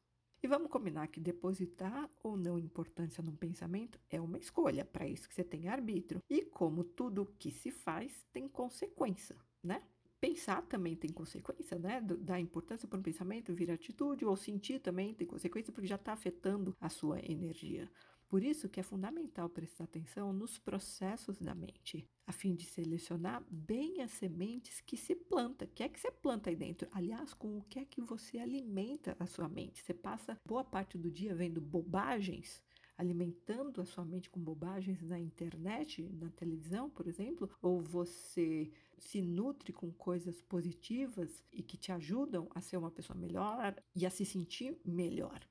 E 0.43 0.49
vamos 0.49 0.73
combinar 0.73 1.07
que 1.07 1.21
depositar 1.21 2.11
ou 2.21 2.37
não 2.37 2.59
importância 2.59 3.23
num 3.23 3.37
pensamento 3.37 4.01
é 4.11 4.21
uma 4.21 4.39
escolha, 4.39 4.85
para 4.85 5.07
isso 5.07 5.29
que 5.29 5.35
você 5.35 5.45
tem 5.45 5.69
arbítrio. 5.69 6.21
E 6.29 6.43
como 6.43 6.83
tudo 6.83 7.33
que 7.39 7.53
se 7.53 7.71
faz 7.71 8.25
tem 8.33 8.49
consequência, 8.49 9.37
né? 9.63 9.83
Pensar 10.21 10.63
também 10.63 10.97
tem 10.97 11.13
consequência, 11.13 11.79
né? 11.79 12.01
Dar 12.01 12.41
importância 12.41 12.89
para 12.89 12.99
um 12.99 13.03
pensamento, 13.03 13.55
vir 13.55 13.71
atitude, 13.71 14.25
ou 14.25 14.37
sentir 14.37 14.81
também 14.81 15.15
tem 15.15 15.27
consequência, 15.29 15.73
porque 15.73 15.87
já 15.87 15.95
está 15.95 16.13
afetando 16.13 16.77
a 16.81 16.89
sua 16.89 17.21
energia. 17.21 17.89
Por 18.33 18.43
isso 18.43 18.67
que 18.67 18.81
é 18.81 18.83
fundamental 18.83 19.47
prestar 19.51 19.85
atenção 19.85 20.33
nos 20.33 20.59
processos 20.59 21.39
da 21.39 21.55
mente, 21.55 22.09
a 22.27 22.33
fim 22.33 22.55
de 22.55 22.65
selecionar 22.65 23.45
bem 23.51 24.01
as 24.01 24.11
sementes 24.13 24.81
que 24.81 24.97
se 24.97 25.15
planta. 25.15 25.67
O 25.67 25.69
que 25.69 25.83
é 25.83 25.89
que 25.91 26.01
você 26.01 26.11
planta 26.11 26.49
aí 26.49 26.57
dentro? 26.57 26.89
Aliás, 26.93 27.35
com 27.35 27.59
o 27.59 27.63
que 27.65 27.79
é 27.79 27.85
que 27.85 28.01
você 28.01 28.39
alimenta 28.39 29.15
a 29.21 29.27
sua 29.27 29.51
mente? 29.51 29.83
Você 29.83 29.93
passa 29.93 30.41
boa 30.49 30.65
parte 30.65 30.97
do 30.97 31.11
dia 31.11 31.35
vendo 31.35 31.61
bobagens, 31.61 32.63
alimentando 32.97 33.83
a 33.83 33.85
sua 33.85 34.03
mente 34.07 34.31
com 34.31 34.41
bobagens 34.41 35.03
na 35.03 35.21
internet, 35.21 36.03
na 36.03 36.31
televisão, 36.31 36.89
por 36.89 37.07
exemplo, 37.07 37.51
ou 37.61 37.83
você 37.83 38.73
se 38.97 39.21
nutre 39.21 39.75
com 39.75 39.93
coisas 39.93 40.41
positivas 40.41 41.45
e 41.53 41.63
que 41.63 41.77
te 41.77 41.93
ajudam 41.93 42.49
a 42.55 42.63
ser 42.63 42.79
uma 42.79 42.91
pessoa 42.91 43.15
melhor 43.15 43.77
e 43.95 44.07
a 44.07 44.11
se 44.11 44.25
sentir 44.25 44.81
melhor. 44.87 45.47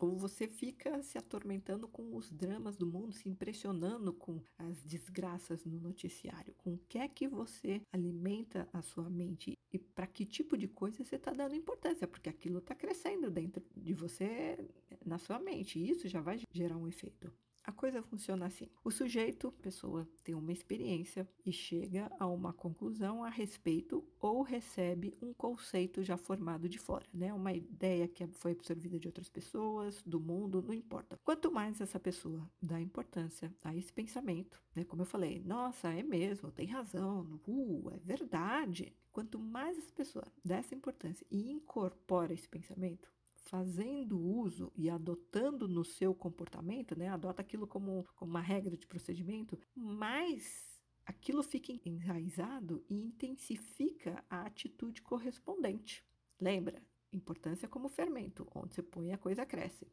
Ou 0.00 0.16
você 0.16 0.48
fica 0.48 1.02
se 1.02 1.16
atormentando 1.16 1.86
com 1.86 2.16
os 2.16 2.30
dramas 2.30 2.76
do 2.76 2.86
mundo, 2.86 3.12
se 3.12 3.28
impressionando 3.28 4.12
com 4.12 4.42
as 4.58 4.82
desgraças 4.82 5.64
no 5.64 5.78
noticiário. 5.78 6.54
Com 6.58 6.74
o 6.74 6.80
que 6.88 6.98
é 6.98 7.08
que 7.08 7.28
você 7.28 7.80
alimenta 7.92 8.68
a 8.72 8.82
sua 8.82 9.08
mente 9.08 9.54
e 9.72 9.78
para 9.78 10.06
que 10.06 10.26
tipo 10.26 10.56
de 10.56 10.68
coisa 10.68 11.02
você 11.02 11.16
está 11.16 11.32
dando 11.32 11.54
importância, 11.54 12.06
porque 12.06 12.28
aquilo 12.28 12.58
está 12.58 12.74
crescendo 12.74 13.30
dentro 13.30 13.62
de 13.76 13.94
você, 13.94 14.58
na 15.04 15.18
sua 15.18 15.38
mente, 15.38 15.78
e 15.78 15.90
isso 15.90 16.08
já 16.08 16.20
vai 16.20 16.38
gerar 16.52 16.76
um 16.76 16.86
efeito. 16.86 17.32
A 17.64 17.70
coisa 17.70 18.02
funciona 18.02 18.46
assim: 18.46 18.68
o 18.84 18.90
sujeito, 18.90 19.52
pessoa, 19.62 20.08
tem 20.24 20.34
uma 20.34 20.52
experiência 20.52 21.28
e 21.46 21.52
chega 21.52 22.10
a 22.18 22.26
uma 22.26 22.52
conclusão 22.52 23.22
a 23.22 23.28
respeito 23.28 24.04
ou 24.20 24.42
recebe 24.42 25.16
um 25.22 25.32
conceito 25.32 26.02
já 26.02 26.16
formado 26.16 26.68
de 26.68 26.78
fora, 26.78 27.06
né? 27.14 27.32
Uma 27.32 27.52
ideia 27.52 28.08
que 28.08 28.26
foi 28.26 28.52
absorvida 28.52 28.98
de 28.98 29.06
outras 29.06 29.28
pessoas, 29.28 30.02
do 30.02 30.18
mundo, 30.18 30.60
não 30.60 30.74
importa. 30.74 31.18
Quanto 31.24 31.52
mais 31.52 31.80
essa 31.80 32.00
pessoa 32.00 32.50
dá 32.60 32.80
importância 32.80 33.54
a 33.62 33.74
esse 33.76 33.92
pensamento, 33.92 34.60
né? 34.74 34.84
Como 34.84 35.02
eu 35.02 35.06
falei, 35.06 35.40
nossa, 35.44 35.88
é 35.92 36.02
mesmo, 36.02 36.50
tem 36.50 36.66
razão, 36.66 37.40
uh, 37.46 37.92
é 37.94 37.98
verdade. 37.98 38.92
Quanto 39.12 39.38
mais 39.38 39.78
essa 39.78 39.92
pessoa 39.92 40.24
dá 40.44 40.56
essa 40.56 40.74
importância 40.74 41.24
e 41.30 41.50
incorpora 41.50 42.32
esse 42.32 42.48
pensamento, 42.48 43.12
fazendo 43.44 44.18
uso 44.18 44.72
e 44.76 44.88
adotando 44.88 45.68
no 45.68 45.84
seu 45.84 46.14
comportamento, 46.14 46.96
né, 46.98 47.08
adota 47.08 47.42
aquilo 47.42 47.66
como, 47.66 48.06
como 48.16 48.30
uma 48.30 48.40
regra 48.40 48.76
de 48.76 48.86
procedimento, 48.86 49.58
mais 49.74 50.80
aquilo 51.04 51.42
fica 51.42 51.72
enraizado 51.84 52.84
e 52.88 53.00
intensifica 53.00 54.24
a 54.30 54.42
atitude 54.42 55.02
correspondente. 55.02 56.04
Lembra? 56.40 56.82
Importância 57.12 57.68
como 57.68 57.88
fermento, 57.88 58.46
onde 58.54 58.74
você 58.74 58.82
põe 58.82 59.12
a 59.12 59.18
coisa 59.18 59.44
cresce. 59.44 59.86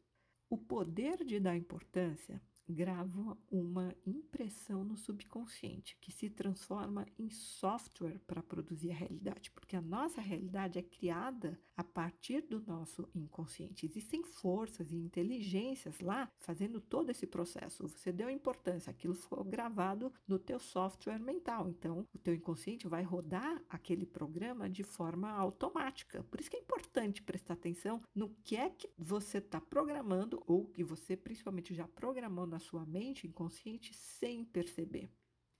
O 0.48 0.56
poder 0.56 1.24
de 1.24 1.38
dar 1.38 1.56
importância 1.56 2.42
grava 2.70 3.36
uma 3.50 3.94
impressão 4.06 4.84
no 4.84 4.96
subconsciente 4.96 5.96
que 6.00 6.12
se 6.12 6.30
transforma 6.30 7.06
em 7.18 7.28
software 7.30 8.20
para 8.26 8.42
produzir 8.42 8.90
a 8.90 8.94
realidade, 8.94 9.50
porque 9.50 9.76
a 9.76 9.82
nossa 9.82 10.20
realidade 10.20 10.78
é 10.78 10.82
criada 10.82 11.58
a 11.76 11.82
partir 11.82 12.42
do 12.42 12.60
nosso 12.60 13.08
inconsciente. 13.14 13.86
Existem 13.86 14.22
forças 14.22 14.92
e 14.92 14.96
inteligências 14.96 15.98
lá 16.00 16.30
fazendo 16.38 16.80
todo 16.80 17.10
esse 17.10 17.26
processo. 17.26 17.88
Você 17.88 18.12
deu 18.12 18.28
importância, 18.28 18.90
aquilo 18.90 19.14
foi 19.14 19.42
gravado 19.44 20.12
no 20.28 20.38
teu 20.38 20.60
software 20.60 21.18
mental. 21.18 21.68
Então, 21.68 22.06
o 22.14 22.18
teu 22.18 22.34
inconsciente 22.34 22.86
vai 22.86 23.02
rodar 23.02 23.62
aquele 23.68 24.06
programa 24.06 24.68
de 24.68 24.82
forma 24.82 25.30
automática. 25.30 26.22
Por 26.24 26.38
isso 26.38 26.50
que 26.50 26.56
é 26.56 26.60
importante 26.60 27.22
prestar 27.22 27.54
atenção 27.54 28.02
no 28.14 28.28
que 28.44 28.56
é 28.56 28.70
que 28.70 28.88
você 28.96 29.38
está 29.38 29.60
programando 29.60 30.42
ou 30.46 30.66
que 30.66 30.84
você 30.84 31.16
principalmente 31.16 31.74
já 31.74 31.88
programou 31.88 32.46
na 32.46 32.58
sua 32.60 32.86
mente 32.86 33.26
inconsciente 33.26 33.92
sem 33.94 34.44
perceber. 34.44 35.10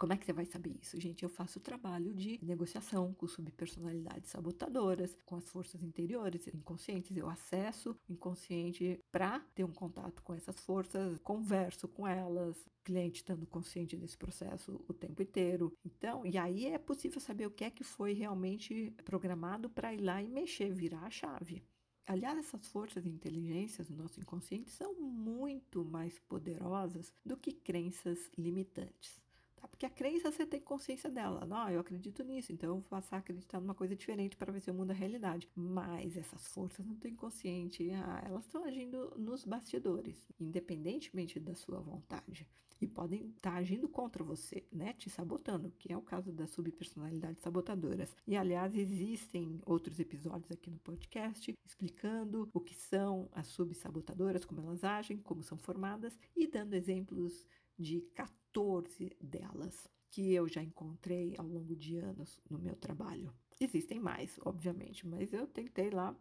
Como 0.00 0.14
é 0.14 0.16
que 0.16 0.24
você 0.24 0.32
vai 0.32 0.46
saber 0.46 0.78
isso? 0.80 0.98
Gente, 0.98 1.24
eu 1.24 1.28
faço 1.28 1.60
trabalho 1.60 2.14
de 2.14 2.42
negociação 2.42 3.12
com 3.12 3.28
subpersonalidades 3.28 4.30
sabotadoras, 4.30 5.14
com 5.26 5.36
as 5.36 5.46
forças 5.50 5.82
interiores 5.82 6.46
inconscientes. 6.46 7.14
Eu 7.14 7.28
acesso 7.28 7.94
o 8.08 8.12
inconsciente 8.14 8.98
para 9.12 9.40
ter 9.54 9.62
um 9.62 9.72
contato 9.72 10.22
com 10.22 10.32
essas 10.32 10.58
forças, 10.60 11.18
converso 11.18 11.86
com 11.86 12.08
elas, 12.08 12.56
cliente 12.82 13.16
estando 13.16 13.46
consciente 13.46 13.94
desse 13.94 14.16
processo 14.16 14.82
o 14.88 14.94
tempo 14.94 15.20
inteiro. 15.20 15.70
Então, 15.84 16.24
e 16.24 16.38
aí 16.38 16.64
é 16.64 16.78
possível 16.78 17.20
saber 17.20 17.44
o 17.44 17.50
que 17.50 17.64
é 17.64 17.70
que 17.70 17.84
foi 17.84 18.14
realmente 18.14 18.94
programado 19.04 19.68
para 19.68 19.92
ir 19.92 20.00
lá 20.00 20.22
e 20.22 20.28
mexer, 20.30 20.72
virar 20.72 21.02
a 21.04 21.10
chave. 21.10 21.62
Aliás, 22.10 22.36
essas 22.38 22.66
forças 22.66 23.06
e 23.06 23.08
inteligências 23.08 23.88
do 23.88 23.96
nosso 23.96 24.18
inconsciente 24.18 24.68
são 24.68 24.94
muito 24.94 25.84
mais 25.84 26.18
poderosas 26.18 27.14
do 27.24 27.36
que 27.36 27.52
crenças 27.52 28.28
limitantes. 28.36 29.22
Tá? 29.54 29.68
Porque 29.68 29.86
a 29.86 29.90
crença 29.90 30.32
você 30.32 30.44
tem 30.44 30.60
consciência 30.60 31.08
dela. 31.08 31.46
Não, 31.46 31.70
eu 31.70 31.78
acredito 31.78 32.24
nisso, 32.24 32.50
então 32.50 32.70
eu 32.70 32.74
vou 32.74 32.82
passar 32.82 33.14
a 33.14 33.18
acreditar 33.20 33.60
numa 33.60 33.76
coisa 33.76 33.94
diferente 33.94 34.36
para 34.36 34.50
ver 34.50 34.60
se 34.60 34.68
eu 34.68 34.74
mudo 34.74 34.90
a 34.90 34.94
realidade. 34.94 35.48
Mas 35.54 36.16
essas 36.16 36.48
forças 36.48 36.84
não 36.84 36.96
têm 36.96 37.14
consciente, 37.14 37.88
ah, 37.92 38.24
elas 38.26 38.44
estão 38.44 38.64
agindo 38.64 39.14
nos 39.16 39.44
bastidores, 39.44 40.16
independentemente 40.40 41.38
da 41.38 41.54
sua 41.54 41.78
vontade. 41.78 42.44
E 42.80 42.86
podem 42.86 43.28
estar 43.28 43.52
tá 43.52 43.56
agindo 43.56 43.88
contra 43.88 44.24
você, 44.24 44.64
né? 44.72 44.94
Te 44.94 45.10
sabotando, 45.10 45.70
que 45.78 45.92
é 45.92 45.96
o 45.96 46.02
caso 46.02 46.32
das 46.32 46.50
subpersonalidades 46.50 47.42
sabotadoras. 47.42 48.16
E 48.26 48.36
aliás, 48.36 48.74
existem 48.74 49.60
outros 49.66 50.00
episódios 50.00 50.50
aqui 50.50 50.70
no 50.70 50.78
podcast 50.78 51.54
explicando 51.64 52.48
o 52.52 52.60
que 52.60 52.74
são 52.74 53.28
as 53.32 53.48
subsabotadoras, 53.48 54.44
como 54.44 54.60
elas 54.60 54.82
agem, 54.82 55.18
como 55.18 55.42
são 55.42 55.58
formadas 55.58 56.18
e 56.34 56.46
dando 56.46 56.74
exemplos 56.74 57.46
de 57.78 58.00
14 58.14 59.16
delas 59.20 59.88
que 60.10 60.32
eu 60.32 60.48
já 60.48 60.62
encontrei 60.62 61.34
ao 61.38 61.46
longo 61.46 61.76
de 61.76 61.96
anos 61.96 62.40
no 62.48 62.58
meu 62.58 62.74
trabalho. 62.74 63.32
Existem 63.60 64.00
mais, 64.00 64.38
obviamente, 64.44 65.06
mas 65.06 65.32
eu 65.32 65.46
tentei 65.46 65.90
lá, 65.90 66.16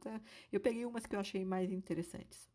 eu 0.51 0.59
peguei 0.59 0.85
umas 0.85 1.05
que 1.05 1.15
eu 1.15 1.19
achei 1.19 1.43
mais 1.43 1.71
interessantes. 1.71 2.49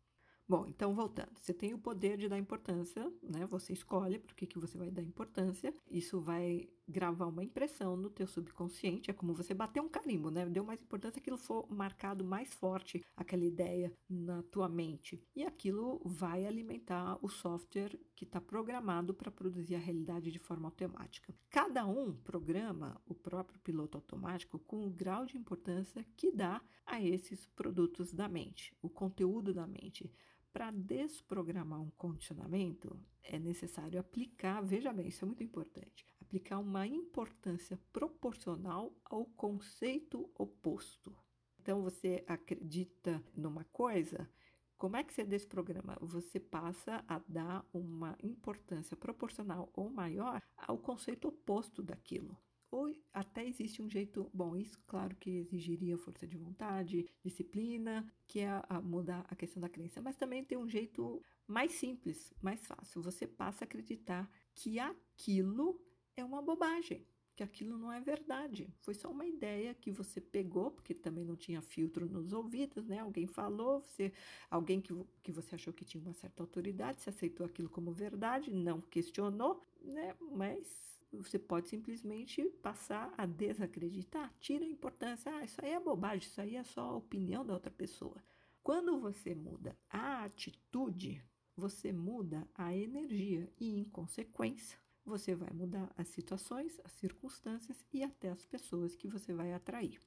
Bom, 0.47 0.67
então 0.67 0.93
voltando, 0.93 1.31
você 1.41 1.51
tem 1.51 1.73
o 1.73 1.79
poder 1.79 2.17
de 2.17 2.29
dar 2.29 2.37
importância, 2.37 3.11
né? 3.23 3.47
Você 3.47 3.73
escolhe 3.73 4.19
por 4.19 4.35
que, 4.35 4.45
que 4.45 4.59
você 4.59 4.77
vai 4.77 4.91
dar 4.91 5.01
importância. 5.01 5.73
Isso 5.89 6.21
vai 6.21 6.69
gravar 6.87 7.25
uma 7.25 7.43
impressão 7.43 7.97
no 7.97 8.11
teu 8.11 8.27
subconsciente. 8.27 9.09
É 9.09 9.13
como 9.13 9.33
você 9.33 9.55
bater 9.55 9.81
um 9.81 9.89
carimbo, 9.89 10.29
né? 10.29 10.45
Deu 10.45 10.63
mais 10.63 10.79
importância 10.79 11.19
aquilo 11.19 11.37
for 11.37 11.67
marcado 11.67 12.23
mais 12.23 12.53
forte, 12.53 13.03
aquela 13.17 13.43
ideia 13.43 13.91
na 14.07 14.43
tua 14.43 14.69
mente. 14.69 15.19
E 15.35 15.43
aquilo 15.43 15.99
vai 16.05 16.45
alimentar 16.45 17.17
o 17.23 17.27
software 17.27 17.97
que 18.15 18.23
está 18.23 18.39
programado 18.39 19.15
para 19.15 19.31
produzir 19.31 19.73
a 19.73 19.79
realidade 19.79 20.31
de 20.31 20.37
forma 20.37 20.67
automática. 20.67 21.33
Cada 21.49 21.87
um 21.87 22.13
programa 22.17 23.01
o 23.07 23.15
próprio 23.15 23.59
piloto 23.61 23.97
automático 23.97 24.59
com 24.59 24.85
o 24.85 24.91
grau 24.91 25.25
de 25.25 25.37
importância 25.37 26.05
que 26.15 26.31
dá 26.31 26.61
a 26.85 27.01
esses 27.01 27.47
produtos 27.47 28.13
da 28.13 28.27
mente, 28.27 28.75
o 28.79 28.89
conteúdo 28.89 29.51
da 29.51 29.65
mente. 29.65 30.11
Para 30.55 30.71
desprogramar 30.71 31.81
um 31.81 31.89
condicionamento, 31.97 32.97
é 33.21 33.37
necessário 33.37 33.99
aplicar, 33.99 34.61
veja 34.61 34.93
bem, 34.93 35.09
isso 35.09 35.25
é 35.25 35.27
muito 35.27 35.43
importante, 35.43 36.07
aplicar 36.21 36.59
uma 36.59 36.87
importância 36.87 37.77
proporcional 37.91 38.95
ao 39.03 39.25
conceito 39.25 40.31
oposto. 40.33 41.13
Então, 41.59 41.83
você 41.83 42.23
acredita 42.25 43.21
numa 43.35 43.65
coisa, 43.65 44.31
como 44.77 44.95
é 44.95 45.03
que 45.03 45.13
você 45.13 45.25
desprograma? 45.25 45.97
Você 45.99 46.39
passa 46.39 47.03
a 47.05 47.19
dar 47.27 47.67
uma 47.73 48.17
importância 48.23 48.95
proporcional 48.95 49.69
ou 49.73 49.89
maior 49.89 50.41
ao 50.55 50.77
conceito 50.77 51.27
oposto 51.27 51.83
daquilo 51.83 52.39
ou 52.71 52.93
até 53.13 53.45
existe 53.47 53.81
um 53.81 53.89
jeito, 53.89 54.29
bom, 54.33 54.55
isso 54.55 54.79
claro 54.87 55.15
que 55.15 55.29
exigiria 55.29 55.97
força 55.97 56.27
de 56.27 56.37
vontade, 56.37 57.05
disciplina, 57.23 58.05
que 58.27 58.39
é 58.39 58.61
a, 58.69 58.81
mudar 58.81 59.25
a 59.29 59.35
questão 59.35 59.61
da 59.61 59.69
crença, 59.69 60.01
mas 60.01 60.15
também 60.15 60.43
tem 60.43 60.57
um 60.57 60.67
jeito 60.67 61.21
mais 61.47 61.73
simples, 61.73 62.33
mais 62.41 62.65
fácil. 62.65 63.01
Você 63.01 63.27
passa 63.27 63.63
a 63.63 63.65
acreditar 63.65 64.29
que 64.53 64.79
aquilo 64.79 65.79
é 66.17 66.23
uma 66.23 66.41
bobagem, 66.41 67.05
que 67.35 67.43
aquilo 67.43 67.77
não 67.77 67.91
é 67.91 67.99
verdade. 67.99 68.73
Foi 68.79 68.93
só 68.93 69.11
uma 69.11 69.25
ideia 69.25 69.73
que 69.73 69.91
você 69.91 70.19
pegou, 70.21 70.71
porque 70.71 70.93
também 70.93 71.25
não 71.25 71.35
tinha 71.35 71.61
filtro 71.61 72.09
nos 72.09 72.31
ouvidos, 72.33 72.87
né? 72.87 72.99
Alguém 72.99 73.27
falou, 73.27 73.81
você, 73.81 74.13
alguém 74.49 74.81
que, 74.81 74.93
que 75.21 75.31
você 75.31 75.55
achou 75.55 75.73
que 75.73 75.85
tinha 75.85 76.01
uma 76.01 76.13
certa 76.13 76.41
autoridade, 76.41 77.01
você 77.01 77.09
aceitou 77.09 77.45
aquilo 77.45 77.69
como 77.69 77.91
verdade, 77.91 78.51
não 78.51 78.81
questionou, 78.81 79.61
né? 79.81 80.15
Mas 80.31 80.94
você 81.15 81.39
pode 81.39 81.67
simplesmente 81.69 82.43
passar 82.61 83.13
a 83.17 83.25
desacreditar, 83.25 84.33
tira 84.39 84.65
a 84.65 84.69
importância, 84.69 85.33
ah, 85.33 85.43
isso 85.43 85.63
aí 85.63 85.71
é 85.71 85.79
bobagem, 85.79 86.27
isso 86.27 86.41
aí 86.41 86.55
é 86.55 86.63
só 86.63 86.81
a 86.81 86.95
opinião 86.97 87.45
da 87.45 87.53
outra 87.53 87.71
pessoa. 87.71 88.21
Quando 88.63 88.99
você 88.99 89.35
muda 89.35 89.77
a 89.89 90.23
atitude, 90.23 91.23
você 91.55 91.93
muda 91.93 92.47
a 92.55 92.75
energia 92.75 93.49
e, 93.59 93.79
em 93.79 93.83
consequência, 93.83 94.77
você 95.05 95.35
vai 95.35 95.51
mudar 95.51 95.93
as 95.95 96.07
situações, 96.07 96.79
as 96.83 96.91
circunstâncias 96.93 97.85
e 97.93 98.03
até 98.03 98.29
as 98.29 98.45
pessoas 98.45 98.95
que 98.95 99.07
você 99.07 99.33
vai 99.33 99.53
atrair. 99.53 99.99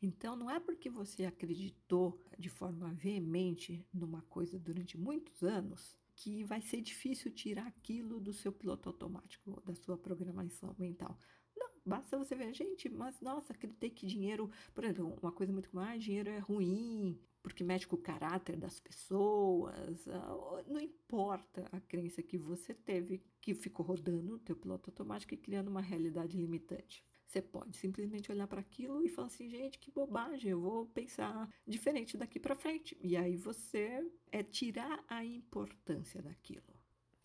Então, 0.00 0.34
não 0.34 0.50
é 0.50 0.58
porque 0.58 0.88
você 0.88 1.24
acreditou 1.24 2.20
de 2.38 2.48
forma 2.48 2.92
veemente 2.94 3.86
numa 3.92 4.22
coisa 4.22 4.58
durante 4.58 4.96
muitos 4.96 5.42
anos 5.42 5.96
que 6.16 6.42
vai 6.44 6.60
ser 6.62 6.80
difícil 6.80 7.30
tirar 7.30 7.66
aquilo 7.66 8.18
do 8.18 8.32
seu 8.32 8.50
piloto 8.50 8.88
automático, 8.88 9.60
da 9.64 9.74
sua 9.74 9.98
programação 9.98 10.74
mental. 10.78 11.18
Não, 11.54 11.68
basta 11.84 12.16
você 12.18 12.34
ver, 12.34 12.54
gente, 12.54 12.88
mas 12.88 13.20
nossa, 13.20 13.52
acreditei 13.52 13.90
que 13.90 14.06
dinheiro, 14.06 14.50
por 14.74 14.82
exemplo, 14.84 15.18
uma 15.22 15.30
coisa 15.30 15.52
muito 15.52 15.68
mais, 15.74 15.96
ah, 15.96 16.04
dinheiro 16.04 16.30
é 16.30 16.38
ruim, 16.38 17.20
porque 17.42 17.62
mexe 17.62 17.86
com 17.86 17.96
o 17.96 18.00
caráter 18.02 18.56
das 18.56 18.80
pessoas. 18.80 20.08
Ah, 20.08 20.64
não 20.66 20.80
importa 20.80 21.68
a 21.70 21.80
crença 21.80 22.22
que 22.22 22.38
você 22.38 22.74
teve, 22.74 23.22
que 23.40 23.54
ficou 23.54 23.84
rodando 23.84 24.34
o 24.34 24.38
teu 24.38 24.56
piloto 24.56 24.90
automático 24.90 25.34
e 25.34 25.36
criando 25.36 25.68
uma 25.68 25.82
realidade 25.82 26.36
limitante. 26.36 27.04
Você 27.26 27.42
pode 27.42 27.76
simplesmente 27.76 28.30
olhar 28.30 28.46
para 28.46 28.60
aquilo 28.60 29.02
e 29.02 29.08
falar 29.08 29.26
assim, 29.26 29.48
gente, 29.48 29.78
que 29.78 29.90
bobagem, 29.90 30.52
eu 30.52 30.60
vou 30.60 30.86
pensar 30.86 31.50
diferente 31.66 32.16
daqui 32.16 32.38
para 32.38 32.54
frente. 32.54 32.96
E 33.02 33.16
aí 33.16 33.36
você 33.36 34.08
é 34.30 34.42
tirar 34.42 35.04
a 35.08 35.24
importância 35.24 36.22
daquilo. 36.22 36.76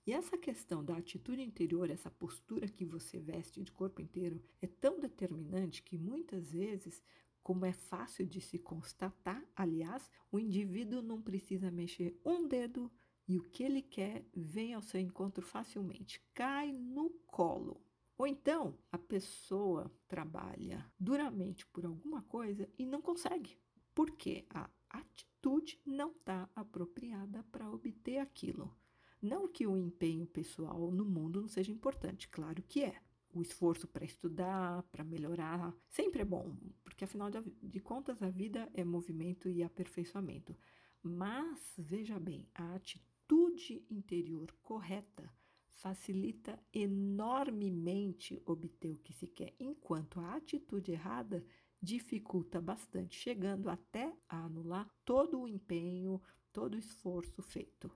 E 0.05 0.11
essa 0.11 0.37
questão 0.37 0.83
da 0.83 0.97
atitude 0.97 1.43
interior, 1.43 1.89
essa 1.91 2.09
postura 2.09 2.67
que 2.67 2.83
você 2.83 3.19
veste 3.19 3.61
de 3.61 3.71
corpo 3.71 4.01
inteiro, 4.01 4.41
é 4.59 4.65
tão 4.65 4.99
determinante 4.99 5.83
que 5.83 5.97
muitas 5.97 6.51
vezes, 6.51 7.03
como 7.43 7.65
é 7.65 7.71
fácil 7.71 8.25
de 8.25 8.41
se 8.41 8.57
constatar, 8.57 9.45
aliás, 9.55 10.09
o 10.31 10.39
indivíduo 10.39 11.03
não 11.03 11.21
precisa 11.21 11.69
mexer 11.69 12.19
um 12.25 12.47
dedo 12.47 12.91
e 13.27 13.37
o 13.37 13.43
que 13.43 13.63
ele 13.63 13.83
quer 13.83 14.25
vem 14.35 14.73
ao 14.73 14.81
seu 14.81 14.99
encontro 14.99 15.45
facilmente, 15.45 16.19
cai 16.33 16.71
no 16.71 17.11
colo. 17.27 17.79
Ou 18.21 18.27
então 18.27 18.77
a 18.91 18.99
pessoa 18.99 19.91
trabalha 20.07 20.85
duramente 20.99 21.65
por 21.65 21.87
alguma 21.87 22.21
coisa 22.21 22.69
e 22.77 22.85
não 22.85 23.01
consegue, 23.01 23.57
porque 23.95 24.45
a 24.51 24.69
atitude 24.91 25.81
não 25.83 26.11
está 26.11 26.47
apropriada 26.55 27.43
para 27.51 27.67
obter 27.67 28.19
aquilo. 28.19 28.77
Não 29.19 29.47
que 29.47 29.65
o 29.65 29.75
empenho 29.75 30.27
pessoal 30.27 30.91
no 30.91 31.03
mundo 31.03 31.41
não 31.41 31.47
seja 31.47 31.71
importante, 31.71 32.27
claro 32.27 32.61
que 32.61 32.83
é. 32.83 33.01
O 33.33 33.41
esforço 33.41 33.87
para 33.87 34.05
estudar, 34.05 34.83
para 34.91 35.03
melhorar, 35.03 35.75
sempre 35.89 36.21
é 36.21 36.25
bom, 36.25 36.55
porque 36.83 37.05
afinal 37.05 37.27
de 37.31 37.79
contas 37.79 38.21
a 38.21 38.29
vida 38.29 38.69
é 38.75 38.83
movimento 38.83 39.49
e 39.49 39.63
aperfeiçoamento. 39.63 40.55
Mas 41.01 41.73
veja 41.75 42.19
bem, 42.19 42.47
a 42.53 42.75
atitude 42.75 43.83
interior 43.89 44.55
correta 44.61 45.40
facilita 45.71 46.59
enormemente 46.73 48.41
obter 48.45 48.93
o 48.93 48.97
que 48.99 49.13
se 49.13 49.27
quer, 49.27 49.55
enquanto 49.59 50.19
a 50.19 50.35
atitude 50.35 50.91
errada 50.91 51.43
dificulta 51.81 52.61
bastante, 52.61 53.15
chegando 53.15 53.69
até 53.69 54.15
a 54.29 54.43
anular 54.45 54.87
todo 55.03 55.41
o 55.41 55.47
empenho, 55.47 56.21
todo 56.53 56.75
o 56.75 56.77
esforço 56.77 57.41
feito. 57.41 57.91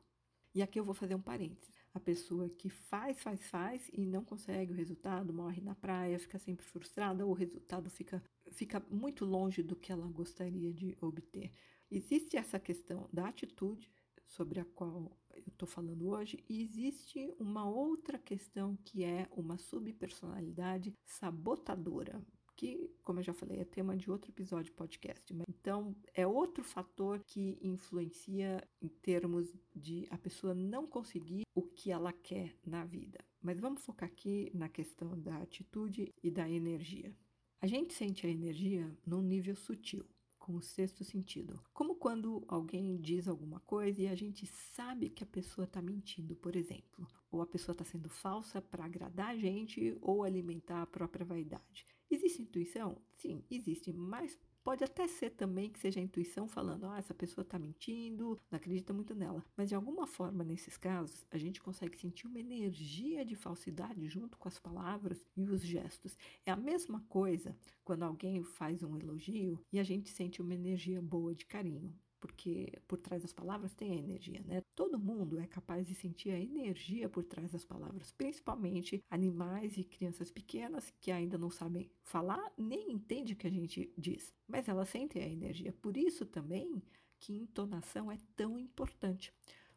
E 0.56 0.62
aqui 0.62 0.80
eu 0.80 0.86
vou 0.86 0.96
fazer 0.96 1.16
um 1.16 1.22
parênteses. 1.22 1.76
a 1.94 2.00
pessoa 2.00 2.50
que 2.50 2.70
faz, 2.70 3.22
faz, 3.22 3.46
faz 3.48 3.90
e 3.94 4.06
não 4.06 4.24
consegue 4.24 4.74
o 4.74 4.76
resultado, 4.76 5.34
morre 5.34 5.62
na 5.62 5.76
praia, 5.76 6.20
fica 6.20 6.38
sempre 6.38 6.66
frustrada, 6.66 7.26
ou 7.26 7.32
o 7.32 7.36
resultado 7.36 7.90
fica, 7.90 8.22
fica 8.52 8.86
muito 8.90 9.24
longe 9.24 9.64
do 9.64 9.76
que 9.76 9.92
ela 9.92 10.06
gostaria 10.08 10.74
de 10.74 10.98
obter. 11.00 11.52
Existe 11.90 12.36
essa 12.36 12.60
questão 12.60 13.08
da 13.14 13.28
atitude 13.28 13.90
sobre 14.26 14.60
a 14.60 14.66
qual 14.66 15.18
eu 15.36 15.52
estou 15.52 15.68
falando 15.68 16.08
hoje, 16.10 16.44
e 16.50 16.62
existe 16.62 17.34
uma 17.40 17.70
outra 17.70 18.18
questão 18.18 18.78
que 18.84 19.04
é 19.04 19.28
uma 19.32 19.58
subpersonalidade 19.58 20.94
sabotadora, 21.06 22.22
que, 22.56 22.90
como 23.04 23.20
eu 23.20 23.24
já 23.24 23.34
falei, 23.34 23.60
é 23.60 23.66
tema 23.66 23.98
de 23.98 24.10
outro 24.10 24.32
episódio 24.32 24.74
podcast. 24.74 25.34
Então, 25.48 25.96
é 26.14 26.26
outro 26.26 26.64
fator 26.64 27.22
que 27.26 27.58
influencia 27.62 28.66
em 28.82 28.88
termos 28.88 29.54
de 29.76 30.08
a 30.10 30.18
pessoa 30.18 30.54
não 30.54 30.88
conseguir 30.88 31.44
o 31.54 31.62
que 31.62 31.92
ela 31.92 32.14
quer 32.14 32.56
na 32.66 32.86
vida. 32.86 33.20
Mas 33.42 33.60
vamos 33.60 33.84
focar 33.84 34.08
aqui 34.08 34.50
na 34.54 34.70
questão 34.70 35.20
da 35.20 35.38
atitude 35.38 36.14
e 36.24 36.32
da 36.32 36.50
energia. 36.50 37.14
A 37.62 37.68
gente 37.68 37.94
sente 37.94 38.26
a 38.26 38.30
energia 38.30 38.96
num 39.06 39.22
nível 39.22 39.56
sutil 39.56 40.06
com 40.46 40.58
o 40.58 40.62
sexto 40.62 41.04
sentido. 41.04 41.60
Como 41.74 41.96
quando 41.96 42.46
alguém 42.48 43.02
diz 43.02 43.28
alguma 43.28 43.60
coisa 43.62 44.04
e 44.04 44.08
a 44.08 44.14
gente 44.14 44.46
sabe 44.46 45.10
que 45.10 45.24
a 45.24 45.28
pessoa 45.28 45.66
está 45.66 45.82
mentindo, 45.82 46.36
por 46.36 46.56
exemplo, 46.56 47.08
ou 47.32 47.42
a 47.42 47.48
pessoa 47.48 47.74
está 47.74 47.84
sendo 47.84 48.10
falsa 48.10 48.62
para 48.62 48.86
agradar 48.86 49.30
a 49.30 49.36
gente 49.36 49.98
ou 50.02 50.24
alimentar 50.24 50.84
a 50.84 50.86
própria 50.86 51.26
vaidade. 51.26 51.88
Existe 52.12 52.44
intuição? 52.44 52.96
Sim, 53.18 53.44
existe, 53.50 53.92
mas 53.92 54.40
Pode 54.66 54.84
até 54.84 55.08
ser 55.08 55.30
também 55.30 55.70
que 55.70 55.78
seja 55.78 56.00
a 56.00 56.04
intuição 56.04 56.48
falando, 56.48 56.88
ah, 56.88 56.98
essa 56.98 57.14
pessoa 57.14 57.44
está 57.44 57.60
mentindo, 57.60 58.36
não 58.50 58.58
acredita 58.58 58.92
muito 58.92 59.14
nela. 59.14 59.46
Mas 59.56 59.70
de 59.70 59.76
alguma 59.76 60.08
forma, 60.08 60.44
nesses 60.44 60.76
casos, 60.76 61.24
a 61.30 61.38
gente 61.38 61.62
consegue 61.62 61.96
sentir 61.96 62.26
uma 62.26 62.40
energia 62.40 63.24
de 63.24 63.36
falsidade 63.36 64.08
junto 64.08 64.40
com 64.40 64.48
as 64.48 64.58
palavras 64.58 65.24
e 65.38 65.48
os 65.48 65.62
gestos. 65.62 66.18
É 66.44 66.52
a 66.52 66.56
mesma 66.56 67.00
coisa 67.08 67.56
quando 67.84 68.02
alguém 68.02 68.44
faz 68.44 68.82
um 68.82 68.98
elogio 68.98 69.64
e 69.72 69.78
a 69.78 69.84
gente 69.84 70.10
sente 70.10 70.42
uma 70.42 70.56
energia 70.56 71.00
boa 71.00 71.36
de 71.36 71.46
carinho 71.46 71.94
porque 72.26 72.82
por 72.88 72.98
trás 72.98 73.22
das 73.22 73.32
palavras 73.32 73.76
tem 73.76 73.92
a 73.92 73.96
energia, 73.96 74.42
né? 74.48 74.64
Todo 74.74 74.98
mundo 74.98 75.40
é 75.40 75.46
capaz 75.46 75.86
de 75.86 75.94
sentir 75.94 76.32
a 76.32 76.40
energia 76.40 77.08
por 77.08 77.24
trás 77.24 77.52
das 77.52 77.64
palavras, 77.64 78.12
principalmente 78.12 79.04
animais 79.12 79.78
e 79.78 79.84
crianças 79.84 80.32
pequenas 80.32 80.92
que 81.00 81.12
ainda 81.12 81.38
não 81.38 81.52
sabem 81.52 81.88
falar 82.02 82.52
nem 82.58 82.92
entendem 82.92 83.36
o 83.36 83.38
que 83.38 83.46
a 83.46 83.52
gente 83.52 83.94
diz, 83.96 84.34
mas 84.48 84.68
elas 84.68 84.90
sentem 84.90 85.22
a 85.22 85.30
energia. 85.30 85.72
Por 85.72 85.96
isso 85.96 86.26
também 86.26 86.82
que 87.20 87.38
entonação 87.38 88.12
é 88.12 88.18
tão 88.36 88.58
importante, 88.58 89.32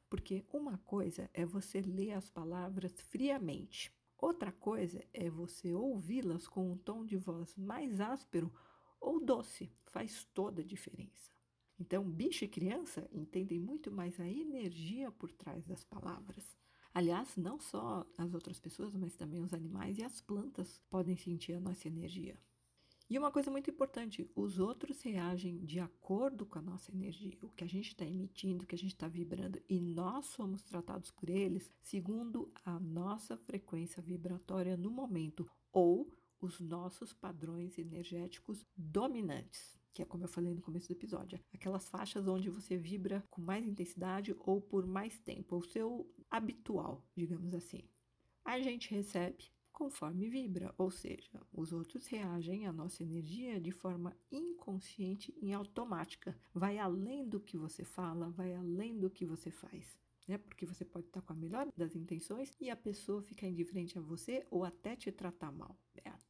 porque 0.09 0.43
uma 0.51 0.79
coisa 0.79 1.29
é 1.35 1.45
você 1.45 1.83
ler 1.83 2.13
as 2.13 2.31
palavras 2.31 2.93
friamente. 3.11 3.93
Outra 4.17 4.51
coisa 4.53 5.05
é 5.13 5.29
você 5.29 5.75
ouvi-las 5.75 6.49
com 6.49 6.73
um 6.73 6.79
tom 6.79 7.05
de 7.05 7.19
voz 7.19 7.55
mais 7.59 8.01
áspero 8.01 8.51
ou 8.99 9.23
doce, 9.23 9.71
faz 9.85 10.25
toda 10.33 10.63
a 10.63 10.65
diferença. 10.65 11.38
Então, 11.81 12.03
bicho 12.03 12.45
e 12.45 12.49
criança 12.49 13.09
entendem 13.13 13.61
muito 13.61 13.91
mais 13.91 14.19
a 14.19 14.29
energia 14.29 15.13
por 15.13 15.31
trás 15.33 15.65
das 15.65 15.85
palavras. 15.85 16.57
Aliás, 16.93 17.37
não 17.37 17.61
só 17.61 18.05
as 18.17 18.35
outras 18.35 18.59
pessoas, 18.59 18.97
mas 18.97 19.15
também 19.15 19.41
os 19.41 19.55
animais 19.55 19.99
e 19.99 20.03
as 20.03 20.21
plantas 20.21 20.83
podem 20.91 21.17
sentir 21.17 21.53
a 21.53 21.61
nossa 21.61 21.87
energia. 21.87 22.37
E 23.09 23.17
uma 23.17 23.31
coisa 23.31 23.51
muito 23.51 23.71
importante: 23.71 24.29
os 24.35 24.59
outros 24.59 25.01
reagem 25.03 25.65
de 25.65 25.79
acordo 25.79 26.45
com 26.45 26.59
a 26.59 26.63
nossa 26.63 26.91
energia, 26.91 27.39
o 27.43 27.49
que 27.51 27.63
a 27.63 27.69
gente 27.69 27.89
está 27.89 28.05
emitindo, 28.05 28.65
o 28.65 28.67
que 28.67 28.75
a 28.75 28.79
gente 28.79 28.95
está 28.95 29.07
vibrando, 29.07 29.63
e 29.69 29.81
nós 29.81 30.27
somos 30.27 30.63
tratados 30.65 31.13
por 31.13 31.31
eles 31.31 31.71
segundo 31.81 32.53
a 32.65 32.81
nossa 32.81 33.37
frequência 33.37 34.03
vibratória 34.03 34.77
no 34.77 34.91
momento 34.91 35.49
ou 35.73 36.13
os 36.41 36.61
nossos 36.61 37.13
padrões 37.13 37.79
energéticos 37.79 38.67
dominantes 38.77 39.78
que 39.99 40.03
é 40.03 40.07
como 40.07 40.23
eu 40.23 40.29
falei 40.29 40.55
no 40.55 40.63
começo 40.63 40.87
do 40.87 40.93
episódio, 40.93 41.41
aquelas 41.53 41.89
faixas 41.89 42.29
onde 42.29 42.49
você 42.49 42.77
vibra 42.77 43.25
com 43.29 43.43
mais 43.43 43.67
intensidade 43.67 44.33
ou 44.39 44.61
por 44.61 44.87
mais 44.87 45.19
tempo, 45.19 45.57
o 45.57 45.65
seu 45.65 46.09
habitual, 46.31 47.05
digamos 47.17 47.53
assim. 47.53 47.83
A 48.45 48.61
gente 48.61 48.95
recebe 48.95 49.51
conforme 49.73 50.31
vibra, 50.31 50.73
ou 50.79 50.89
seja, 50.89 51.43
os 51.53 51.73
outros 51.73 52.07
reagem 52.07 52.65
à 52.65 52.73
nossa 52.73 53.03
energia 53.03 53.61
de 53.61 53.73
forma 53.73 54.17
inconsciente 54.31 55.37
e 55.43 55.53
automática. 55.53 56.39
Vai 56.55 56.79
além 56.79 57.29
do 57.29 57.41
que 57.41 57.57
você 57.57 57.85
fala, 57.85 58.31
vai 58.31 58.55
além 58.55 59.01
do 59.01 59.11
que 59.11 59.27
você 59.27 59.51
faz 59.51 59.99
né? 60.29 60.37
Porque 60.37 60.67
você 60.67 60.85
pode 60.85 61.07
estar 61.07 61.23
com 61.23 61.33
a 61.33 61.37
melhor 61.37 61.67
das 61.75 61.97
intenções 61.97 62.55
e 62.61 62.69
a 62.69 62.77
pessoa 62.77 63.23
ficar 63.23 63.49
indiferente 63.49 63.99
a 63.99 64.03
você 64.03 64.47
ou 64.51 64.63
até 64.63 64.95
te 64.95 65.11
tratar 65.11 65.51
mal. 65.51 65.77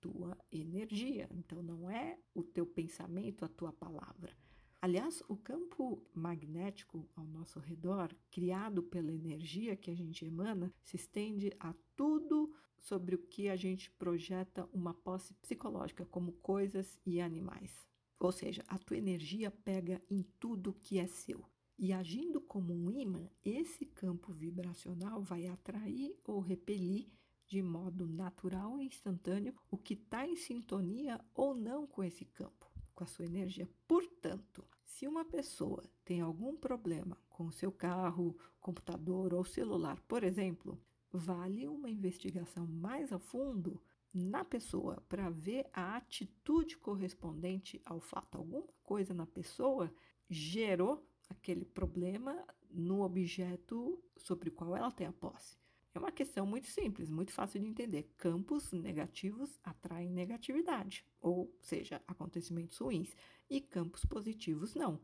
Tua 0.00 0.37
energia, 0.52 1.28
então 1.32 1.62
não 1.62 1.90
é 1.90 2.18
o 2.34 2.42
teu 2.42 2.64
pensamento, 2.64 3.44
a 3.44 3.48
tua 3.48 3.72
palavra. 3.72 4.37
Aliás, 4.80 5.22
o 5.28 5.37
campo 5.37 6.00
magnético 6.14 7.08
ao 7.16 7.24
nosso 7.24 7.58
redor, 7.58 8.14
criado 8.30 8.80
pela 8.80 9.11
energia 9.11 9.74
que 9.74 9.90
a 9.90 9.94
gente 9.94 10.24
emana, 10.24 10.72
se 10.84 10.94
estende 10.94 11.52
a 11.58 11.74
tudo 11.96 12.54
sobre 12.78 13.16
o 13.16 13.18
que 13.18 13.48
a 13.48 13.56
gente 13.56 13.90
projeta 13.90 14.68
uma 14.72 14.94
posse 14.94 15.34
psicológica, 15.34 16.06
como 16.06 16.32
coisas 16.34 16.96
e 17.04 17.20
animais. 17.20 17.88
Ou 18.20 18.30
seja, 18.30 18.64
a 18.68 18.78
tua 18.78 18.96
energia 18.96 19.50
pega 19.50 20.00
em 20.08 20.22
tudo 20.38 20.72
que 20.72 20.98
é 20.98 21.08
seu. 21.08 21.44
E 21.76 21.92
agindo 21.92 22.40
como 22.40 22.72
um 22.72 22.90
imã, 22.90 23.28
esse 23.44 23.84
campo 23.84 24.32
vibracional 24.32 25.22
vai 25.22 25.46
atrair 25.46 26.16
ou 26.24 26.40
repelir 26.40 27.08
de 27.48 27.62
modo 27.62 28.06
natural 28.06 28.78
e 28.78 28.87
instantâneo 28.87 29.54
o 29.70 29.78
que 29.78 29.94
está 29.94 30.26
em 30.26 30.37
sintonia 30.37 31.18
ou 31.34 31.54
não 31.54 31.87
com 31.87 32.04
esse 32.04 32.26
campo, 32.26 32.70
com 32.94 33.02
a 33.02 33.06
sua 33.06 33.24
energia. 33.24 33.68
Portanto, 33.87 34.62
se 34.84 35.08
uma 35.08 35.24
pessoa 35.24 35.82
tem 36.04 36.20
algum 36.20 36.56
problema 36.56 37.16
com 37.30 37.46
o 37.46 37.52
seu 37.52 37.72
carro, 37.72 38.37
computador 38.61 39.32
ou 39.32 39.44
celular, 39.44 39.98
por 40.02 40.22
exemplo, 40.22 40.78
vale 41.11 41.66
uma 41.66 41.88
investigação 41.88 42.66
mais 42.66 43.12
a 43.12 43.18
fundo 43.18 43.80
na 44.12 44.44
pessoa 44.44 45.02
para 45.08 45.30
ver 45.30 45.66
a 45.72 45.96
atitude 45.96 46.76
correspondente 46.76 47.80
ao 47.84 48.00
fato. 48.00 48.37
Alguma 48.37 48.66
coisa 48.82 49.14
na 49.14 49.26
pessoa 49.26 49.92
gerou 50.28 51.06
aquele 51.30 51.64
problema 51.64 52.44
no 52.70 53.02
objeto 53.02 54.02
sobre 54.16 54.50
o 54.50 54.52
qual 54.52 54.76
ela 54.76 54.90
tem 54.90 55.06
a 55.06 55.12
posse. 55.12 55.56
É 55.98 56.00
uma 56.00 56.12
questão 56.12 56.46
muito 56.46 56.68
simples, 56.68 57.11
muito 57.11 57.32
fácil 57.32 57.58
de 57.58 57.66
entender. 57.66 58.04
Campos 58.16 58.70
negativos 58.70 59.58
atraem 59.64 60.08
negatividade, 60.08 61.04
ou 61.20 61.52
seja, 61.61 62.00
acontecimentos 62.06 62.78
ruins, 62.78 63.16
e 63.50 63.61
campos 63.61 64.04
positivos 64.04 64.76
não. 64.76 65.00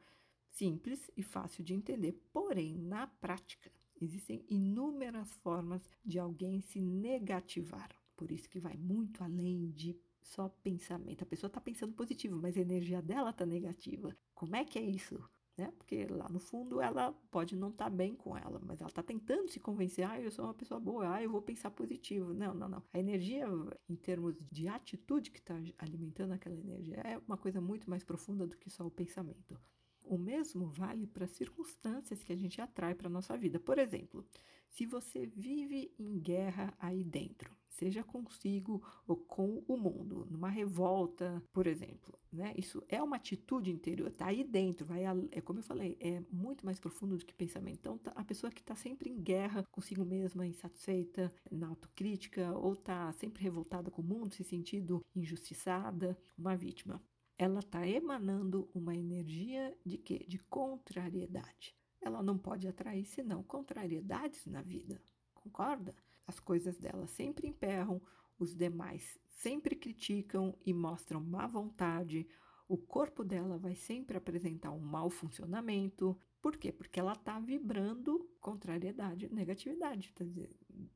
Simples 0.48 1.10
e 1.16 1.22
fácil 1.24 1.64
de 1.64 1.74
entender, 1.74 2.12
porém, 2.32 2.76
na 2.76 3.08
prática, 3.08 3.72
existem 4.00 4.44
inúmeras 4.48 5.32
formas 5.32 5.82
de 6.04 6.16
alguém 6.16 6.60
se 6.60 6.80
negativar. 6.80 7.90
Por 8.14 8.30
isso 8.30 8.48
que 8.48 8.60
vai 8.60 8.76
muito 8.76 9.24
além 9.24 9.72
de 9.72 9.98
só 10.22 10.48
pensamento. 10.48 11.24
A 11.24 11.26
pessoa 11.26 11.48
está 11.48 11.60
pensando 11.60 11.92
positivo, 11.92 12.38
mas 12.40 12.56
a 12.56 12.60
energia 12.60 13.02
dela 13.02 13.30
está 13.30 13.44
negativa. 13.44 14.16
Como 14.32 14.54
é 14.54 14.64
que 14.64 14.78
é 14.78 14.82
isso? 14.82 15.20
Né? 15.56 15.72
Porque 15.78 16.06
lá 16.06 16.28
no 16.28 16.40
fundo 16.40 16.80
ela 16.80 17.12
pode 17.30 17.56
não 17.56 17.68
estar 17.68 17.84
tá 17.84 17.90
bem 17.90 18.14
com 18.14 18.36
ela, 18.36 18.60
mas 18.64 18.80
ela 18.80 18.88
está 18.88 19.02
tentando 19.02 19.48
se 19.48 19.60
convencer, 19.60 20.08
ah, 20.08 20.20
eu 20.20 20.30
sou 20.30 20.44
uma 20.44 20.54
pessoa 20.54 20.80
boa, 20.80 21.14
ah, 21.14 21.22
eu 21.22 21.30
vou 21.30 21.40
pensar 21.40 21.70
positivo. 21.70 22.34
Não, 22.34 22.54
não, 22.54 22.68
não. 22.68 22.82
A 22.92 22.98
energia, 22.98 23.46
em 23.88 23.96
termos 23.96 24.36
de 24.50 24.68
atitude 24.68 25.30
que 25.30 25.38
está 25.38 25.54
alimentando 25.78 26.32
aquela 26.32 26.56
energia, 26.56 26.96
é 27.04 27.18
uma 27.18 27.36
coisa 27.36 27.60
muito 27.60 27.88
mais 27.88 28.02
profunda 28.02 28.46
do 28.46 28.56
que 28.56 28.70
só 28.70 28.84
o 28.86 28.90
pensamento. 28.90 29.58
O 30.02 30.18
mesmo 30.18 30.66
vale 30.66 31.06
para 31.06 31.26
circunstâncias 31.26 32.22
que 32.22 32.32
a 32.32 32.36
gente 32.36 32.60
atrai 32.60 32.94
para 32.94 33.06
a 33.06 33.10
nossa 33.10 33.36
vida. 33.38 33.58
Por 33.58 33.78
exemplo, 33.78 34.26
se 34.74 34.86
você 34.86 35.24
vive 35.24 35.94
em 35.96 36.18
guerra 36.18 36.74
aí 36.80 37.04
dentro, 37.04 37.56
seja 37.68 38.02
consigo 38.02 38.82
ou 39.06 39.16
com 39.16 39.62
o 39.68 39.76
mundo, 39.76 40.26
numa 40.28 40.48
revolta, 40.48 41.40
por 41.52 41.68
exemplo, 41.68 42.18
né? 42.32 42.52
Isso 42.56 42.82
é 42.88 43.00
uma 43.00 43.14
atitude 43.14 43.70
interior, 43.70 44.10
tá 44.10 44.26
aí 44.26 44.42
dentro, 44.42 44.84
vai 44.84 45.04
é 45.30 45.40
como 45.40 45.60
eu 45.60 45.62
falei, 45.62 45.96
é 46.00 46.20
muito 46.28 46.66
mais 46.66 46.80
profundo 46.80 47.16
do 47.16 47.24
que 47.24 47.32
pensamento. 47.32 47.78
Então, 47.78 47.98
tá, 47.98 48.10
a 48.16 48.24
pessoa 48.24 48.50
que 48.50 48.60
está 48.60 48.74
sempre 48.74 49.08
em 49.08 49.22
guerra 49.22 49.62
consigo 49.70 50.04
mesma, 50.04 50.44
insatisfeita, 50.44 51.32
na 51.52 51.68
autocrítica 51.68 52.52
ou 52.58 52.72
está 52.72 53.12
sempre 53.12 53.44
revoltada 53.44 53.92
com 53.92 54.02
o 54.02 54.04
mundo, 54.04 54.34
se 54.34 54.42
sentindo 54.42 55.00
injustiçada, 55.14 56.18
uma 56.36 56.56
vítima. 56.56 57.00
Ela 57.38 57.60
está 57.60 57.86
emanando 57.86 58.68
uma 58.74 58.96
energia 58.96 59.72
de 59.86 59.98
quê? 59.98 60.24
De 60.28 60.38
contrariedade. 60.38 61.76
Ela 62.04 62.22
não 62.22 62.38
pode 62.38 62.68
atrair 62.68 63.04
senão 63.04 63.42
contrariedades 63.42 64.46
na 64.46 64.62
vida. 64.62 65.00
Concorda? 65.34 65.94
as 66.26 66.40
coisas 66.40 66.78
dela 66.78 67.06
sempre 67.06 67.46
emperram, 67.46 68.00
os 68.38 68.54
demais 68.54 69.18
sempre 69.28 69.76
criticam 69.76 70.56
e 70.64 70.72
mostram 70.72 71.20
má 71.20 71.46
vontade, 71.46 72.26
O 72.66 72.78
corpo 72.78 73.22
dela 73.22 73.58
vai 73.58 73.76
sempre 73.76 74.16
apresentar 74.16 74.70
um 74.70 74.80
mau 74.80 75.10
funcionamento. 75.10 76.18
Por 76.44 76.58
quê? 76.58 76.70
Porque 76.70 77.00
ela 77.00 77.14
está 77.14 77.40
vibrando 77.40 78.28
contrariedade, 78.38 79.32
negatividade. 79.32 80.12
Quer 80.14 80.24
dizer, 80.24 80.50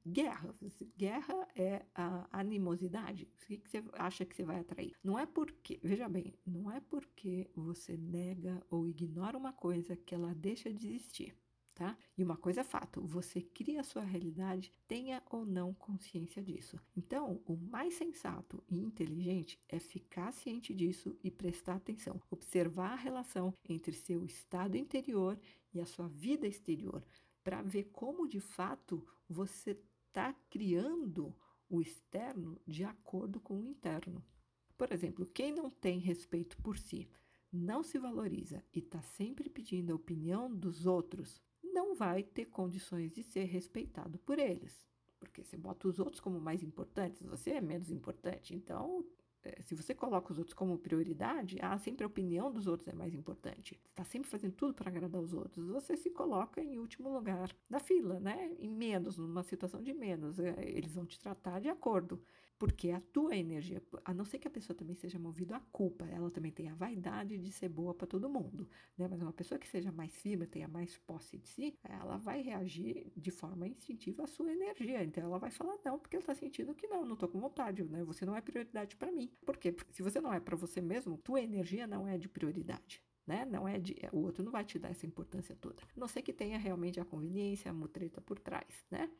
guerra. 0.06 0.54
Guerra 0.94 1.48
é 1.56 1.87
a 1.94 2.28
animosidade. 2.30 3.24
O 3.24 3.46
que 3.46 3.62
você 3.66 3.82
acha 3.94 4.26
que 4.26 4.37
você 4.37 4.44
vai 4.44 4.61
atrair? 4.61 4.92
Não 5.02 5.18
é 5.18 5.24
porque, 5.24 5.80
veja 5.82 6.06
bem, 6.06 6.34
não 6.46 6.70
é 6.70 6.80
porque 6.80 7.50
você 7.56 7.96
nega 7.96 8.62
ou 8.70 8.87
ignora 8.87 9.38
uma 9.38 9.54
coisa 9.54 9.96
que 9.96 10.14
ela 10.14 10.34
deixa 10.34 10.70
de 10.70 10.87
existir 10.87 11.34
tá? 11.78 11.96
E 12.16 12.24
uma 12.24 12.36
coisa 12.36 12.62
é 12.62 12.64
fato, 12.64 13.00
você 13.06 13.40
cria 13.40 13.82
a 13.82 13.84
sua 13.84 14.02
realidade, 14.02 14.74
tenha 14.88 15.22
ou 15.30 15.46
não 15.46 15.72
consciência 15.72 16.42
disso. 16.42 16.76
Então, 16.96 17.40
o 17.46 17.56
mais 17.56 17.94
sensato 17.94 18.60
e 18.68 18.80
inteligente 18.80 19.60
é 19.68 19.78
ficar 19.78 20.32
ciente 20.32 20.74
disso 20.74 21.16
e 21.22 21.30
prestar 21.30 21.76
atenção, 21.76 22.20
observar 22.28 22.94
a 22.94 22.96
relação 22.96 23.54
entre 23.68 23.92
seu 23.92 24.24
estado 24.24 24.76
interior 24.76 25.38
e 25.72 25.80
a 25.80 25.86
sua 25.86 26.08
vida 26.08 26.48
exterior, 26.48 27.04
para 27.44 27.62
ver 27.62 27.84
como 27.92 28.26
de 28.26 28.40
fato 28.40 29.06
você 29.28 29.80
está 30.08 30.34
criando 30.50 31.32
o 31.70 31.80
externo 31.80 32.60
de 32.66 32.82
acordo 32.82 33.38
com 33.38 33.60
o 33.60 33.64
interno. 33.64 34.24
Por 34.76 34.92
exemplo, 34.92 35.24
quem 35.26 35.52
não 35.52 35.70
tem 35.70 36.00
respeito 36.00 36.56
por 36.58 36.76
si, 36.76 37.08
não 37.52 37.84
se 37.84 38.00
valoriza 38.00 38.64
e 38.74 38.80
está 38.80 39.00
sempre 39.00 39.48
pedindo 39.48 39.92
a 39.92 39.96
opinião 39.96 40.52
dos 40.52 40.86
outros, 40.86 41.40
não 41.62 41.94
vai 41.94 42.23
ter 42.23 42.47
condições 42.47 43.12
de 43.12 43.23
ser 43.23 43.44
respeitado 43.44 44.18
por 44.18 44.38
eles. 44.38 44.87
Porque 45.18 45.42
você 45.42 45.57
bota 45.57 45.88
os 45.88 45.99
outros 45.99 46.21
como 46.21 46.40
mais 46.40 46.62
importantes, 46.62 47.23
você 47.23 47.51
é 47.51 47.61
menos 47.61 47.90
importante. 47.90 48.55
Então, 48.55 49.05
é, 49.42 49.62
se 49.62 49.75
você 49.75 49.94
coloca 49.94 50.33
os 50.33 50.38
outros 50.38 50.55
como 50.55 50.79
prioridade, 50.79 51.59
ah, 51.61 51.79
sempre 51.79 52.05
a 52.05 52.07
opinião 52.07 52.53
dos 52.53 52.66
outros 52.66 52.88
é 52.88 52.92
mais 52.92 53.14
importante. 53.14 53.81
Está 53.88 54.05
sempre 54.05 54.29
fazendo 54.29 54.53
tudo 54.53 54.75
para 54.75 54.90
agradar 54.90 55.21
os 55.21 55.33
outros. 55.33 55.68
Você 55.68 55.97
se 55.97 56.11
coloca 56.11 56.61
em 56.61 56.79
último 56.79 57.12
lugar 57.12 57.55
da 57.68 57.79
fila, 57.79 58.18
né? 58.21 58.55
Em 58.59 58.68
menos, 58.68 59.16
numa 59.16 59.42
situação 59.42 59.83
de 59.83 59.92
menos. 59.92 60.38
É, 60.38 60.55
eles 60.68 60.94
vão 60.94 61.07
te 61.07 61.18
tratar 61.18 61.61
de 61.61 61.68
acordo 61.68 62.21
porque 62.59 62.90
a 62.90 63.01
tua 63.01 63.37
energia, 63.37 63.81
a 64.05 64.12
não 64.12 64.25
ser 64.25 64.38
que 64.38 64.49
a 64.49 64.51
pessoa 64.51 64.77
também 64.77 64.97
seja 64.97 65.18
movida 65.18 65.57
à 65.57 65.61
culpa, 65.61 66.05
ela 66.07 66.31
também 66.31 66.51
tem 66.51 66.68
a 66.68 66.75
vaidade 66.75 67.38
de 67.38 67.53
ser 67.53 67.68
boa 67.68 67.94
para 67.94 68.07
todo 68.07 68.29
mundo, 68.29 68.68
né? 68.97 69.07
Mas 69.09 69.23
uma 69.23 69.33
pessoa 69.33 69.59
que 69.59 69.68
seja 69.68 69.92
mais 69.92 70.14
firme, 70.16 70.47
tenha 70.47 70.66
mais 70.66 70.99
posse 70.99 71.38
de 71.38 71.49
si, 71.49 71.79
ela 71.85 72.16
vai 72.16 72.42
reagir 72.42 73.12
de 73.16 73.31
forma 73.31 73.68
instintiva 73.68 74.25
à 74.25 74.27
sua 74.27 74.53
energia. 74.53 75.05
Então 75.05 75.23
ela 75.23 75.38
vai 75.38 75.51
falar 75.51 75.79
não, 75.85 75.99
porque 75.99 76.16
ela 76.16 76.23
está 76.23 76.35
sentindo 76.35 76.75
que 76.75 76.88
não, 76.88 77.05
não 77.05 77.14
estou 77.14 77.29
com 77.29 77.38
vontade, 77.38 77.85
né? 77.85 78.03
Você 78.05 78.27
não 78.27 78.35
é 78.35 78.40
prioridade 78.40 78.97
para 78.97 79.12
mim. 79.12 79.31
Por 79.47 79.57
quê? 79.57 79.71
Porque 79.71 79.92
se 79.92 80.03
você 80.03 80.21
não 80.21 80.33
é 80.33 80.40
para 80.40 80.57
você 80.57 80.81
mesmo, 80.81 81.16
tua 81.18 81.40
energia 81.40 81.87
não 81.87 82.09
é 82.09 82.18
de 82.18 82.29
prioridade. 82.29 83.01
Né? 83.25 83.44
Não 83.44 83.68
é 83.68 83.79
de, 83.79 83.94
o 84.11 84.21
outro 84.21 84.42
não 84.42 84.51
vai 84.51 84.64
te 84.64 84.79
dar 84.79 84.88
essa 84.88 85.05
importância 85.05 85.55
toda. 85.55 85.83
A 85.94 86.01
não 86.01 86.09
ser 86.09 86.23
que 86.23 86.33
tenha 86.33 86.59
realmente 86.59 86.99
a 86.99 87.05
conveniência, 87.05 87.71
a 87.71 87.75
mutreta 87.75 88.23
por 88.23 88.38
trás, 88.38 88.87
né? 88.90 89.11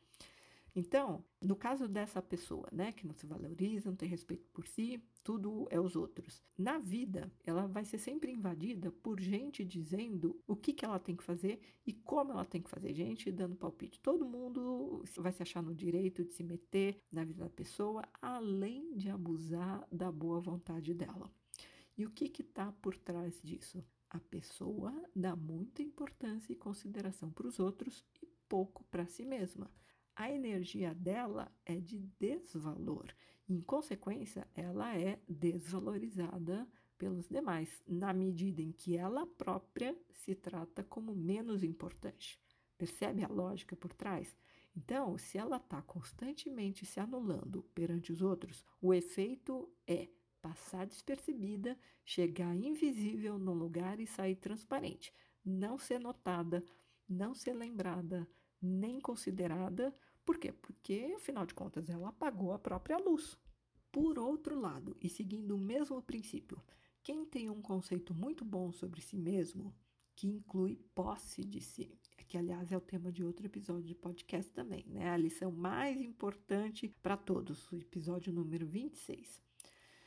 Então, 0.75 1.23
no 1.41 1.55
caso 1.55 1.87
dessa 1.87 2.21
pessoa, 2.21 2.67
né, 2.71 2.91
que 2.91 3.07
não 3.07 3.13
se 3.13 3.25
valoriza, 3.25 3.89
não 3.89 3.95
tem 3.95 4.07
respeito 4.07 4.47
por 4.51 4.67
si, 4.67 5.01
tudo 5.23 5.67
é 5.69 5.79
os 5.79 5.95
outros. 5.95 6.41
Na 6.57 6.77
vida, 6.77 7.31
ela 7.43 7.67
vai 7.67 7.85
ser 7.85 7.97
sempre 7.97 8.31
invadida 8.31 8.91
por 8.91 9.19
gente 9.19 9.65
dizendo 9.65 10.39
o 10.47 10.55
que, 10.55 10.73
que 10.73 10.85
ela 10.85 10.99
tem 10.99 11.15
que 11.15 11.23
fazer 11.23 11.59
e 11.85 11.93
como 11.93 12.31
ela 12.31 12.45
tem 12.45 12.61
que 12.61 12.69
fazer. 12.69 12.93
Gente 12.93 13.31
dando 13.31 13.55
palpite. 13.55 13.99
Todo 13.99 14.27
mundo 14.27 15.03
vai 15.17 15.31
se 15.31 15.41
achar 15.41 15.61
no 15.61 15.73
direito 15.73 16.23
de 16.23 16.33
se 16.33 16.43
meter 16.43 17.01
na 17.11 17.23
vida 17.23 17.43
da 17.43 17.49
pessoa, 17.49 18.03
além 18.21 18.95
de 18.95 19.09
abusar 19.09 19.87
da 19.91 20.11
boa 20.11 20.39
vontade 20.39 20.93
dela. 20.93 21.31
E 21.97 22.05
o 22.05 22.11
que 22.11 22.25
está 22.41 22.71
por 22.71 22.95
trás 22.97 23.41
disso? 23.43 23.83
A 24.09 24.19
pessoa 24.19 24.93
dá 25.15 25.35
muita 25.35 25.83
importância 25.83 26.51
e 26.51 26.55
consideração 26.55 27.29
para 27.31 27.47
os 27.47 27.59
outros 27.59 28.03
e 28.23 28.27
pouco 28.47 28.83
para 28.85 29.05
si 29.05 29.23
mesma 29.23 29.69
a 30.19 30.29
energia 30.29 30.93
dela 30.93 31.49
é 31.65 31.77
de 31.77 31.97
desvalor. 32.19 33.07
Em 33.47 33.61
consequência, 33.61 34.45
ela 34.53 34.93
é 34.93 35.17
desvalorizada 35.29 36.67
pelos 36.97 37.29
demais, 37.29 37.81
na 37.87 38.11
medida 38.11 38.61
em 38.61 38.73
que 38.73 38.97
ela 38.97 39.25
própria 39.25 39.97
se 40.11 40.35
trata 40.35 40.83
como 40.83 41.15
menos 41.15 41.63
importante. 41.63 42.37
Percebe 42.77 43.23
a 43.23 43.29
lógica 43.29 43.77
por 43.77 43.93
trás? 43.93 44.35
Então, 44.75 45.17
se 45.17 45.37
ela 45.37 45.55
está 45.55 45.81
constantemente 45.81 46.85
se 46.85 46.99
anulando 46.99 47.63
perante 47.73 48.11
os 48.11 48.21
outros, 48.21 48.65
o 48.81 48.93
efeito 48.93 49.71
é 49.87 50.09
passar 50.41 50.85
despercebida, 50.85 51.79
chegar 52.03 52.53
invisível 52.53 53.39
num 53.39 53.53
lugar 53.53 54.01
e 54.01 54.05
sair 54.05 54.35
transparente, 54.35 55.13
não 55.45 55.79
ser 55.79 55.97
notada, 55.97 56.61
não 57.07 57.33
ser 57.33 57.53
lembrada, 57.53 58.27
nem 58.61 58.99
considerada, 58.99 59.95
por 60.29 60.37
quê? 60.37 60.51
Porque, 60.51 61.11
afinal 61.17 61.43
de 61.43 61.55
contas, 61.55 61.89
ela 61.89 62.09
apagou 62.09 62.53
a 62.53 62.59
própria 62.59 62.99
luz. 62.99 63.35
Por 63.91 64.19
outro 64.19 64.59
lado, 64.59 64.95
e 65.01 65.09
seguindo 65.09 65.55
o 65.55 65.57
mesmo 65.57 65.99
princípio, 66.03 66.61
quem 67.01 67.25
tem 67.25 67.49
um 67.49 67.63
conceito 67.63 68.13
muito 68.13 68.45
bom 68.45 68.71
sobre 68.71 69.01
si 69.01 69.17
mesmo, 69.17 69.75
que 70.15 70.27
inclui 70.27 70.75
posse 70.93 71.43
de 71.43 71.59
si, 71.59 71.97
que 72.27 72.37
aliás 72.37 72.71
é 72.71 72.77
o 72.77 72.81
tema 72.81 73.11
de 73.11 73.23
outro 73.23 73.47
episódio 73.47 73.87
de 73.87 73.95
podcast 73.95 74.51
também, 74.51 74.85
né? 74.85 75.09
A 75.09 75.17
lição 75.17 75.51
mais 75.51 75.99
importante 75.99 76.87
para 77.01 77.17
todos, 77.17 77.67
o 77.71 77.77
episódio 77.77 78.31
número 78.31 78.67
26. 78.67 79.41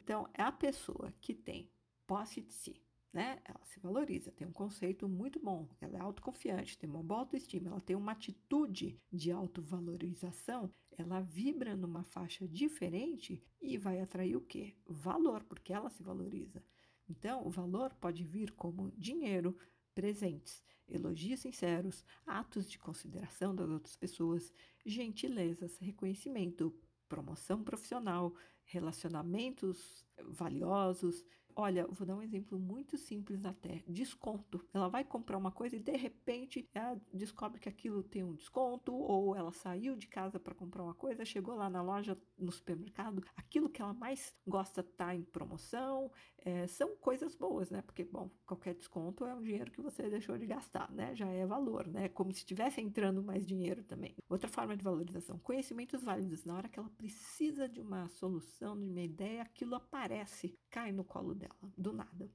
Então, 0.04 0.28
é 0.34 0.42
a 0.42 0.52
pessoa 0.52 1.12
que 1.20 1.34
tem 1.34 1.68
posse 2.06 2.40
de 2.40 2.52
si, 2.52 2.80
né? 3.12 3.40
Ela 3.44 3.64
se 3.64 3.78
valoriza, 3.78 4.32
tem 4.32 4.46
um 4.46 4.52
conceito 4.52 5.08
muito 5.08 5.38
bom, 5.38 5.68
ela 5.80 5.98
é 5.98 6.00
autoconfiante, 6.00 6.78
tem 6.78 6.88
uma 6.88 7.02
boa 7.02 7.20
autoestima, 7.20 7.70
ela 7.70 7.80
tem 7.80 7.94
uma 7.94 8.12
atitude 8.12 8.98
de 9.12 9.30
autovalorização, 9.30 10.72
ela 10.96 11.20
vibra 11.20 11.76
numa 11.76 12.02
faixa 12.02 12.48
diferente 12.48 13.42
e 13.60 13.76
vai 13.76 14.00
atrair 14.00 14.36
o 14.36 14.40
quê? 14.40 14.74
Valor, 14.86 15.44
porque 15.44 15.72
ela 15.72 15.90
se 15.90 16.02
valoriza. 16.02 16.62
Então, 17.08 17.46
o 17.46 17.50
valor 17.50 17.94
pode 17.94 18.24
vir 18.24 18.52
como 18.52 18.90
dinheiro, 18.92 19.56
presentes, 19.94 20.62
elogios 20.88 21.40
sinceros, 21.40 22.04
atos 22.26 22.70
de 22.70 22.78
consideração 22.78 23.54
das 23.54 23.68
outras 23.68 23.96
pessoas, 23.96 24.52
gentilezas, 24.84 25.76
reconhecimento, 25.78 26.74
promoção 27.08 27.62
profissional, 27.62 28.34
relacionamentos 28.64 30.02
valiosos, 30.28 31.24
Olha, 31.54 31.86
vou 31.86 32.06
dar 32.06 32.16
um 32.16 32.22
exemplo 32.22 32.58
muito 32.58 32.96
simples 32.96 33.44
até. 33.44 33.82
Desconto. 33.86 34.64
Ela 34.72 34.88
vai 34.88 35.04
comprar 35.04 35.36
uma 35.36 35.50
coisa 35.50 35.76
e 35.76 35.80
de 35.80 35.96
repente 35.96 36.68
ela 36.72 37.00
descobre 37.12 37.60
que 37.60 37.68
aquilo 37.68 38.02
tem 38.02 38.24
um 38.24 38.34
desconto, 38.34 38.94
ou 38.94 39.36
ela 39.36 39.52
saiu 39.52 39.94
de 39.96 40.06
casa 40.06 40.40
para 40.40 40.54
comprar 40.54 40.82
uma 40.82 40.94
coisa, 40.94 41.24
chegou 41.24 41.54
lá 41.54 41.68
na 41.68 41.82
loja, 41.82 42.16
no 42.38 42.50
supermercado, 42.50 43.22
aquilo 43.36 43.68
que 43.68 43.82
ela 43.82 43.92
mais 43.92 44.34
gosta 44.46 44.82
tá 44.82 45.14
em 45.14 45.22
promoção. 45.22 46.10
É, 46.44 46.66
são 46.66 46.96
coisas 46.96 47.36
boas, 47.36 47.70
né? 47.70 47.82
Porque, 47.82 48.04
bom, 48.04 48.30
qualquer 48.46 48.74
desconto 48.74 49.24
é 49.24 49.34
um 49.34 49.42
dinheiro 49.42 49.70
que 49.70 49.80
você 49.80 50.08
deixou 50.08 50.36
de 50.36 50.46
gastar, 50.46 50.90
né? 50.90 51.14
Já 51.14 51.28
é 51.28 51.46
valor, 51.46 51.86
né? 51.86 52.08
Como 52.08 52.32
se 52.32 52.38
estivesse 52.38 52.80
entrando 52.80 53.22
mais 53.22 53.46
dinheiro 53.46 53.84
também. 53.84 54.16
Outra 54.28 54.48
forma 54.48 54.76
de 54.76 54.82
valorização, 54.82 55.38
conhecimentos 55.38 56.02
válidos. 56.02 56.44
Na 56.44 56.56
hora 56.56 56.68
que 56.68 56.78
ela 56.78 56.90
precisa 56.90 57.68
de 57.68 57.80
uma 57.80 58.08
solução, 58.08 58.78
de 58.78 58.86
uma 58.86 59.00
ideia, 59.00 59.42
aquilo 59.42 59.76
aparece, 59.76 60.58
cai 60.68 60.90
no 60.90 61.04
colo 61.04 61.34
dela, 61.42 61.72
do 61.76 61.92
nada. 61.92 62.30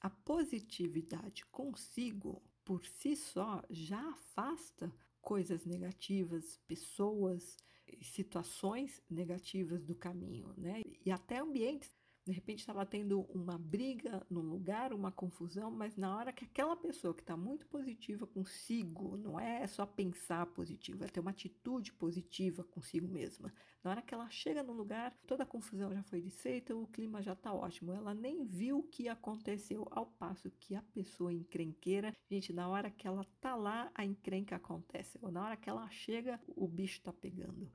A 0.00 0.10
positividade 0.10 1.44
consigo, 1.46 2.42
por 2.64 2.84
si 2.84 3.16
só, 3.16 3.62
já 3.70 4.10
afasta 4.10 4.92
coisas 5.20 5.64
negativas, 5.64 6.58
pessoas, 6.66 7.56
situações 8.02 9.00
negativas 9.08 9.84
do 9.84 9.94
caminho, 9.94 10.52
né? 10.56 10.82
E 11.04 11.10
até 11.10 11.38
ambientes 11.38 11.90
de 12.26 12.32
repente 12.32 12.58
estava 12.58 12.84
tendo 12.84 13.20
uma 13.32 13.56
briga 13.56 14.26
num 14.28 14.40
lugar, 14.40 14.92
uma 14.92 15.12
confusão, 15.12 15.70
mas 15.70 15.96
na 15.96 16.16
hora 16.16 16.32
que 16.32 16.44
aquela 16.44 16.76
pessoa 16.76 17.14
que 17.14 17.22
está 17.22 17.36
muito 17.36 17.66
positiva 17.68 18.26
consigo, 18.26 19.16
não 19.16 19.38
é 19.38 19.64
só 19.68 19.86
pensar 19.86 20.44
positivo, 20.46 21.04
é 21.04 21.06
ter 21.06 21.20
uma 21.20 21.30
atitude 21.30 21.92
positiva 21.92 22.64
consigo 22.64 23.06
mesma. 23.06 23.52
Na 23.84 23.92
hora 23.92 24.02
que 24.02 24.12
ela 24.12 24.28
chega 24.28 24.60
no 24.60 24.72
lugar, 24.72 25.16
toda 25.24 25.44
a 25.44 25.46
confusão 25.46 25.94
já 25.94 26.02
foi 26.02 26.20
desfeita, 26.20 26.74
o 26.74 26.88
clima 26.88 27.22
já 27.22 27.34
está 27.34 27.54
ótimo. 27.54 27.92
Ela 27.92 28.12
nem 28.12 28.44
viu 28.44 28.80
o 28.80 28.82
que 28.82 29.08
aconteceu, 29.08 29.86
ao 29.92 30.06
passo 30.06 30.50
que 30.58 30.74
a 30.74 30.82
pessoa 30.82 31.32
encrenqueira, 31.32 32.12
gente, 32.28 32.52
na 32.52 32.68
hora 32.68 32.90
que 32.90 33.06
ela 33.06 33.24
tá 33.40 33.54
lá, 33.54 33.88
a 33.94 34.04
encrenca 34.04 34.56
acontece. 34.56 35.16
Ou 35.22 35.30
na 35.30 35.44
hora 35.44 35.56
que 35.56 35.70
ela 35.70 35.88
chega, 35.90 36.40
o 36.48 36.66
bicho 36.66 36.98
está 36.98 37.12
pegando. 37.12 37.70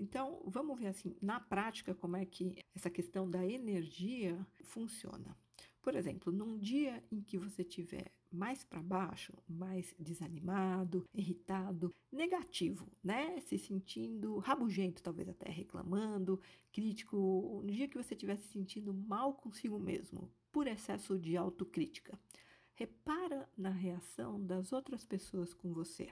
Então, 0.00 0.42
vamos 0.46 0.78
ver 0.78 0.86
assim, 0.86 1.14
na 1.20 1.38
prática, 1.38 1.94
como 1.94 2.16
é 2.16 2.24
que 2.24 2.54
essa 2.74 2.88
questão 2.88 3.28
da 3.28 3.46
energia 3.46 4.46
funciona. 4.62 5.36
Por 5.82 5.94
exemplo, 5.94 6.32
num 6.32 6.58
dia 6.58 7.04
em 7.12 7.20
que 7.20 7.36
você 7.36 7.62
tiver 7.62 8.10
mais 8.30 8.64
para 8.64 8.82
baixo, 8.82 9.34
mais 9.46 9.94
desanimado, 9.98 11.04
irritado, 11.12 11.94
negativo, 12.10 12.90
né? 13.04 13.38
Se 13.40 13.58
sentindo 13.58 14.38
rabugento, 14.38 15.02
talvez 15.02 15.28
até 15.28 15.50
reclamando, 15.50 16.40
crítico, 16.72 17.60
um 17.62 17.66
dia 17.66 17.86
que 17.86 17.98
você 17.98 18.14
estiver 18.14 18.36
se 18.36 18.48
sentindo 18.48 18.94
mal 18.94 19.34
consigo 19.34 19.78
mesmo, 19.78 20.32
por 20.50 20.66
excesso 20.66 21.18
de 21.18 21.36
autocrítica. 21.36 22.18
Repara 22.74 23.46
na 23.54 23.70
reação 23.70 24.42
das 24.42 24.72
outras 24.72 25.04
pessoas 25.04 25.52
com 25.52 25.74
você. 25.74 26.10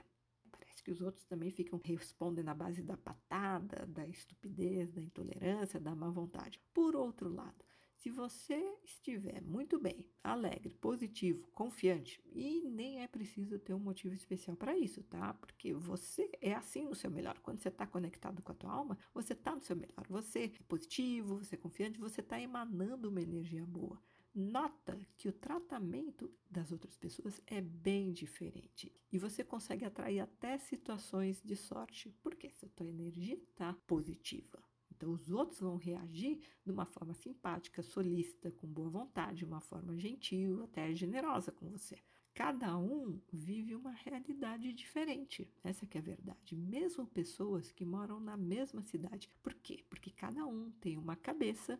Que 0.81 0.91
os 0.91 1.01
outros 1.01 1.25
também 1.25 1.51
ficam 1.51 1.79
respondendo 1.83 2.45
na 2.45 2.53
base 2.53 2.81
da 2.81 2.97
patada, 2.97 3.85
da 3.85 4.05
estupidez, 4.07 4.91
da 4.91 5.01
intolerância, 5.01 5.79
da 5.79 5.95
má 5.95 6.09
vontade. 6.09 6.59
Por 6.73 6.95
outro 6.95 7.29
lado, 7.29 7.63
se 7.99 8.09
você 8.09 8.55
estiver 8.85 9.41
muito 9.41 9.77
bem, 9.77 10.05
alegre, 10.23 10.69
positivo, 10.69 11.45
confiante, 11.51 12.23
e 12.31 12.61
nem 12.61 13.01
é 13.01 13.07
preciso 13.07 13.59
ter 13.59 13.73
um 13.73 13.79
motivo 13.79 14.15
especial 14.15 14.55
para 14.55 14.77
isso, 14.77 15.03
tá? 15.03 15.33
Porque 15.33 15.73
você 15.73 16.31
é 16.39 16.53
assim 16.53 16.85
no 16.85 16.95
seu 16.95 17.11
melhor. 17.11 17.37
Quando 17.39 17.59
você 17.59 17.67
está 17.67 17.85
conectado 17.85 18.41
com 18.41 18.53
a 18.53 18.55
tua 18.55 18.71
alma, 18.71 18.97
você 19.13 19.33
está 19.33 19.53
no 19.53 19.61
seu 19.61 19.75
melhor. 19.75 20.07
Você 20.07 20.45
é 20.45 20.63
positivo, 20.63 21.39
você 21.43 21.55
é 21.55 21.57
confiante, 21.57 21.99
você 21.99 22.21
está 22.21 22.39
emanando 22.39 23.09
uma 23.09 23.21
energia 23.21 23.65
boa. 23.65 24.01
Nota 24.39 24.97
que 25.17 25.27
o 25.27 25.33
tratamento 25.33 26.31
das 26.49 26.71
outras 26.71 26.95
pessoas 26.95 27.41
é 27.45 27.59
bem 27.59 28.13
diferente 28.13 28.89
e 29.11 29.19
você 29.19 29.43
consegue 29.43 29.83
atrair 29.83 30.21
até 30.21 30.57
situações 30.57 31.41
de 31.43 31.57
sorte, 31.57 32.09
porque 32.23 32.49
se 32.49 32.65
a 32.65 32.69
tua 32.69 32.87
energia 32.87 33.33
está 33.33 33.73
positiva. 33.85 34.63
Então, 34.89 35.11
os 35.11 35.29
outros 35.29 35.59
vão 35.59 35.75
reagir 35.75 36.39
de 36.65 36.71
uma 36.71 36.85
forma 36.85 37.13
simpática, 37.15 37.83
solícita, 37.83 38.49
com 38.49 38.65
boa 38.65 38.89
vontade, 38.89 39.43
uma 39.43 39.59
forma 39.59 39.97
gentil, 39.97 40.63
até 40.63 40.95
generosa 40.95 41.51
com 41.51 41.67
você. 41.67 41.97
Cada 42.33 42.77
um 42.77 43.19
vive 43.33 43.75
uma 43.75 43.91
realidade 43.91 44.71
diferente. 44.71 45.53
Essa 45.61 45.85
é 45.91 45.97
a 45.97 46.01
verdade. 46.01 46.55
Mesmo 46.55 47.05
pessoas 47.05 47.73
que 47.73 47.83
moram 47.83 48.21
na 48.21 48.37
mesma 48.37 48.81
cidade. 48.83 49.29
Por 49.43 49.53
quê? 49.55 49.83
Porque 49.89 50.11
cada 50.11 50.45
um 50.45 50.71
tem 50.79 50.97
uma 50.97 51.17
cabeça 51.17 51.77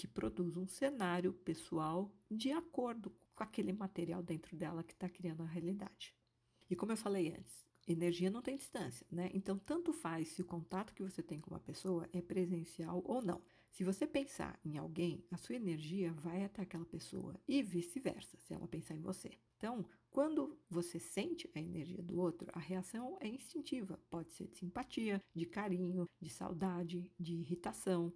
que 0.00 0.08
produz 0.08 0.56
um 0.56 0.66
cenário 0.66 1.30
pessoal 1.30 2.10
de 2.30 2.50
acordo 2.50 3.14
com 3.34 3.44
aquele 3.44 3.70
material 3.70 4.22
dentro 4.22 4.56
dela 4.56 4.82
que 4.82 4.94
está 4.94 5.10
criando 5.10 5.42
a 5.42 5.46
realidade. 5.46 6.14
E 6.70 6.74
como 6.74 6.92
eu 6.92 6.96
falei 6.96 7.28
antes, 7.28 7.66
energia 7.86 8.30
não 8.30 8.40
tem 8.40 8.56
distância, 8.56 9.06
né? 9.10 9.30
Então, 9.34 9.58
tanto 9.58 9.92
faz 9.92 10.28
se 10.28 10.40
o 10.40 10.46
contato 10.46 10.94
que 10.94 11.02
você 11.02 11.22
tem 11.22 11.38
com 11.38 11.50
uma 11.50 11.60
pessoa 11.60 12.08
é 12.14 12.22
presencial 12.22 13.02
ou 13.04 13.20
não. 13.20 13.42
Se 13.70 13.84
você 13.84 14.06
pensar 14.06 14.58
em 14.64 14.78
alguém, 14.78 15.22
a 15.30 15.36
sua 15.36 15.56
energia 15.56 16.14
vai 16.14 16.44
até 16.44 16.62
aquela 16.62 16.86
pessoa 16.86 17.38
e 17.46 17.62
vice-versa, 17.62 18.38
se 18.38 18.54
ela 18.54 18.66
pensar 18.66 18.94
em 18.94 19.02
você. 19.02 19.30
Então, 19.58 19.84
quando 20.08 20.58
você 20.70 20.98
sente 20.98 21.50
a 21.54 21.60
energia 21.60 22.02
do 22.02 22.18
outro, 22.18 22.48
a 22.54 22.58
reação 22.58 23.18
é 23.20 23.28
instintiva. 23.28 24.00
Pode 24.08 24.32
ser 24.32 24.48
de 24.48 24.56
simpatia, 24.56 25.22
de 25.34 25.44
carinho, 25.44 26.08
de 26.18 26.30
saudade, 26.30 27.12
de 27.20 27.34
irritação, 27.34 28.10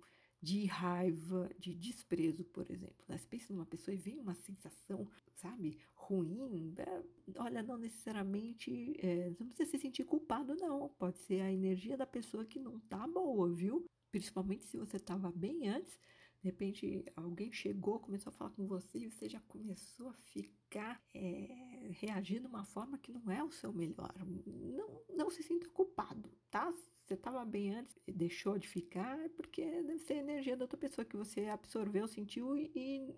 de 0.45 0.67
raiva, 0.67 1.49
de 1.59 1.75
desprezo, 1.75 2.45
por 2.45 2.71
exemplo. 2.71 3.03
Né? 3.09 3.17
Você 3.17 3.27
pensa 3.27 3.51
numa 3.51 3.65
pessoa 3.65 3.95
e 3.95 3.99
vem 3.99 4.19
uma 4.19 4.35
sensação, 4.35 5.09
sabe, 5.35 5.79
ruim. 5.95 6.75
Né? 6.77 7.03
Olha, 7.39 7.63
não 7.63 7.79
necessariamente, 7.79 8.95
é, 8.99 9.33
não 9.41 9.47
precisa 9.47 9.71
se 9.71 9.79
sentir 9.79 10.05
culpado, 10.05 10.55
não. 10.55 10.91
Pode 10.99 11.19
ser 11.21 11.41
a 11.41 11.51
energia 11.51 11.97
da 11.97 12.07
pessoa 12.07 12.45
que 12.45 12.61
não 12.61 12.79
tá 12.81 13.07
boa, 13.07 13.51
viu? 13.55 13.87
Principalmente 14.13 14.67
se 14.67 14.77
você 14.77 14.99
estava 14.99 15.33
bem 15.33 15.67
antes, 15.67 15.99
de 16.45 16.51
repente 16.51 17.03
alguém 17.17 17.51
chegou, 17.51 17.99
começou 17.99 18.31
a 18.31 18.35
falar 18.35 18.51
com 18.51 18.67
você 18.67 18.99
e 18.99 19.11
você 19.11 19.31
já 19.31 19.41
começou 19.49 20.11
a 20.11 20.13
ficar 20.13 21.03
é, 21.15 21.89
reagindo 21.93 22.43
de 22.43 22.47
uma 22.49 22.67
forma 22.67 22.99
que 22.99 23.11
não 23.11 23.33
é 23.33 23.43
o 23.43 23.51
seu 23.51 23.73
melhor. 23.73 24.13
Não, 24.47 25.03
não 25.09 25.31
se 25.31 25.43
sinta 25.43 25.67
culpado, 25.71 26.31
tá? 26.51 26.71
você 27.03 27.15
estava 27.15 27.43
bem 27.47 27.75
antes 27.75 27.97
e 28.07 28.13
deixou 28.13 28.59
de 28.59 28.69
ficar, 28.69 29.17
porque 29.31 29.65
deve 29.83 30.01
ser 30.01 30.15
a 30.15 30.19
energia 30.19 30.55
da 30.55 30.65
outra 30.65 30.77
pessoa 30.77 31.03
que 31.03 31.17
você 31.17 31.47
absorveu, 31.47 32.07
sentiu 32.07 32.55
e, 32.59 32.71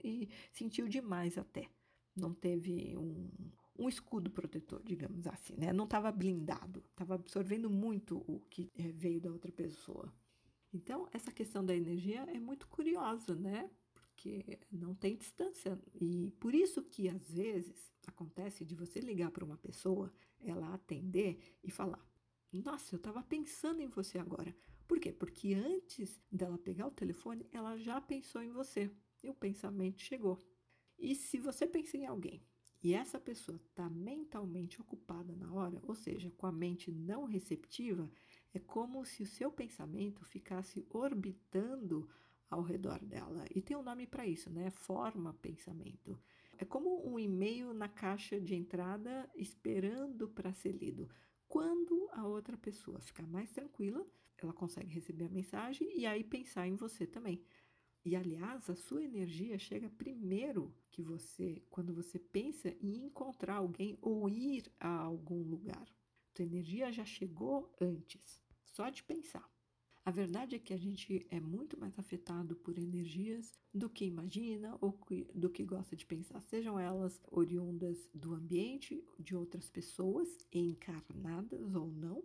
e 0.05 0.29
sentiu 0.53 0.87
demais 0.87 1.37
até. 1.37 1.69
Não 2.15 2.33
teve 2.33 2.97
um, 2.97 3.29
um 3.77 3.89
escudo 3.89 4.31
protetor, 4.31 4.81
digamos 4.85 5.27
assim, 5.27 5.57
né? 5.57 5.73
Não 5.73 5.85
estava 5.85 6.12
blindado, 6.12 6.85
estava 6.91 7.17
absorvendo 7.17 7.69
muito 7.69 8.19
o 8.19 8.39
que 8.49 8.71
é, 8.79 8.93
veio 8.93 9.21
da 9.21 9.33
outra 9.33 9.51
pessoa. 9.51 10.15
Então, 10.77 11.09
essa 11.11 11.33
questão 11.33 11.65
da 11.65 11.75
energia 11.75 12.21
é 12.29 12.39
muito 12.39 12.69
curiosa, 12.69 13.35
né? 13.35 13.71
Porque 13.95 14.59
não 14.71 14.95
tem 14.95 15.17
distância. 15.17 15.79
E 15.95 16.31
por 16.39 16.55
isso 16.55 16.83
que 16.83 17.09
às 17.09 17.31
vezes 17.31 17.91
acontece 18.07 18.62
de 18.62 18.75
você 18.75 19.01
ligar 19.01 19.31
para 19.31 19.45
uma 19.45 19.57
pessoa, 19.57 20.12
ela 20.39 20.75
atender 20.75 21.39
e 21.65 21.71
falar: 21.71 22.07
nossa, 22.53 22.95
eu 22.95 22.99
estava 22.99 23.23
pensando 23.23 23.81
em 23.81 23.89
você 23.89 24.19
agora. 24.19 24.55
Por 24.87 25.01
quê? 25.01 25.12
Porque 25.12 25.55
antes 25.55 26.21
dela 26.31 26.59
pegar 26.59 26.87
o 26.87 26.91
telefone, 27.03 27.49
ela 27.51 27.79
já 27.79 27.99
pensou 27.99 28.43
em 28.43 28.53
você 28.53 28.91
e 29.23 29.31
o 29.31 29.35
pensamento 29.35 30.03
chegou. 30.03 30.39
E 30.99 31.15
se 31.15 31.39
você 31.39 31.67
pensa 31.67 31.97
em 31.97 32.05
alguém 32.05 32.43
e 32.83 32.93
essa 32.93 33.19
pessoa 33.19 33.57
está 33.57 33.89
mentalmente 33.89 34.81
ocupada 34.81 35.35
na 35.35 35.53
hora, 35.53 35.81
ou 35.83 35.95
seja, 35.95 36.31
com 36.37 36.47
a 36.47 36.53
mente 36.53 36.93
não 36.93 37.25
receptiva, 37.25 38.11
é 38.57 38.59
como 38.59 39.05
se 39.05 39.23
o 39.23 39.27
seu 39.27 39.53
pensamento 39.53 40.25
ficasse 40.25 40.87
orbitando 40.88 42.09
ao 42.49 42.62
redor 42.62 42.99
dela. 43.05 43.45
E 43.55 43.61
tem 43.61 43.77
um 43.77 43.83
nome 43.83 44.07
para 44.07 44.27
isso, 44.27 44.49
né? 44.49 44.71
Forma 44.71 45.35
pensamento. 45.35 46.19
É 46.57 46.64
como 46.64 47.07
um 47.07 47.19
e-mail 47.19 47.75
na 47.75 47.87
caixa 47.87 48.40
de 48.40 48.55
entrada 48.55 49.29
esperando 49.35 50.27
para 50.27 50.55
ser 50.55 50.73
lido. 50.73 51.07
Quando 51.47 52.09
a 52.12 52.27
outra 52.27 52.57
pessoa 52.57 52.99
ficar 52.99 53.27
mais 53.27 53.51
tranquila, 53.51 54.07
ela 54.38 54.55
consegue 54.55 54.95
receber 54.95 55.27
a 55.27 55.31
mensagem 55.31 55.87
e 55.95 56.07
aí 56.07 56.25
pensar 56.25 56.66
em 56.66 56.77
você 56.77 57.07
também. 57.07 57.45
E 58.07 58.16
aliás, 58.16 58.71
a 58.71 58.75
sua 58.75 59.05
energia 59.05 59.59
chega 59.59 59.90
primeiro 59.90 60.75
que 60.90 61.03
você, 61.03 61.62
quando 61.69 61.92
você 61.92 62.19
pensa 62.19 62.75
em 62.81 63.05
encontrar 63.05 63.57
alguém 63.57 63.99
ou 64.01 64.29
ir 64.31 64.73
a 64.81 64.88
algum 64.88 65.42
lugar. 65.42 65.87
Tua 66.33 66.45
energia 66.45 66.92
já 66.92 67.05
chegou 67.05 67.75
antes, 67.81 68.46
só 68.77 68.91
de 68.91 69.03
pensar. 69.03 69.51
A 70.05 70.11
verdade 70.11 70.55
é 70.55 70.59
que 70.59 70.75
a 70.75 70.77
gente 70.77 71.27
é 71.31 71.41
muito 71.41 71.81
mais 71.81 71.99
afetado 71.99 72.55
por 72.55 72.79
energias 72.79 73.51
do 73.73 73.89
que 73.89 74.05
imagina 74.05 74.77
ou 74.83 75.01
do 75.35 75.49
que 75.49 75.65
gosta 75.65 75.97
de 75.97 76.05
pensar, 76.05 76.41
sejam 76.43 76.79
elas 76.79 77.19
oriundas 77.33 78.09
do 78.12 78.35
ambiente, 78.35 79.03
de 79.19 79.35
outras 79.35 79.71
pessoas, 79.71 80.29
encarnadas 80.53 81.75
ou 81.75 81.91
não, 81.91 82.23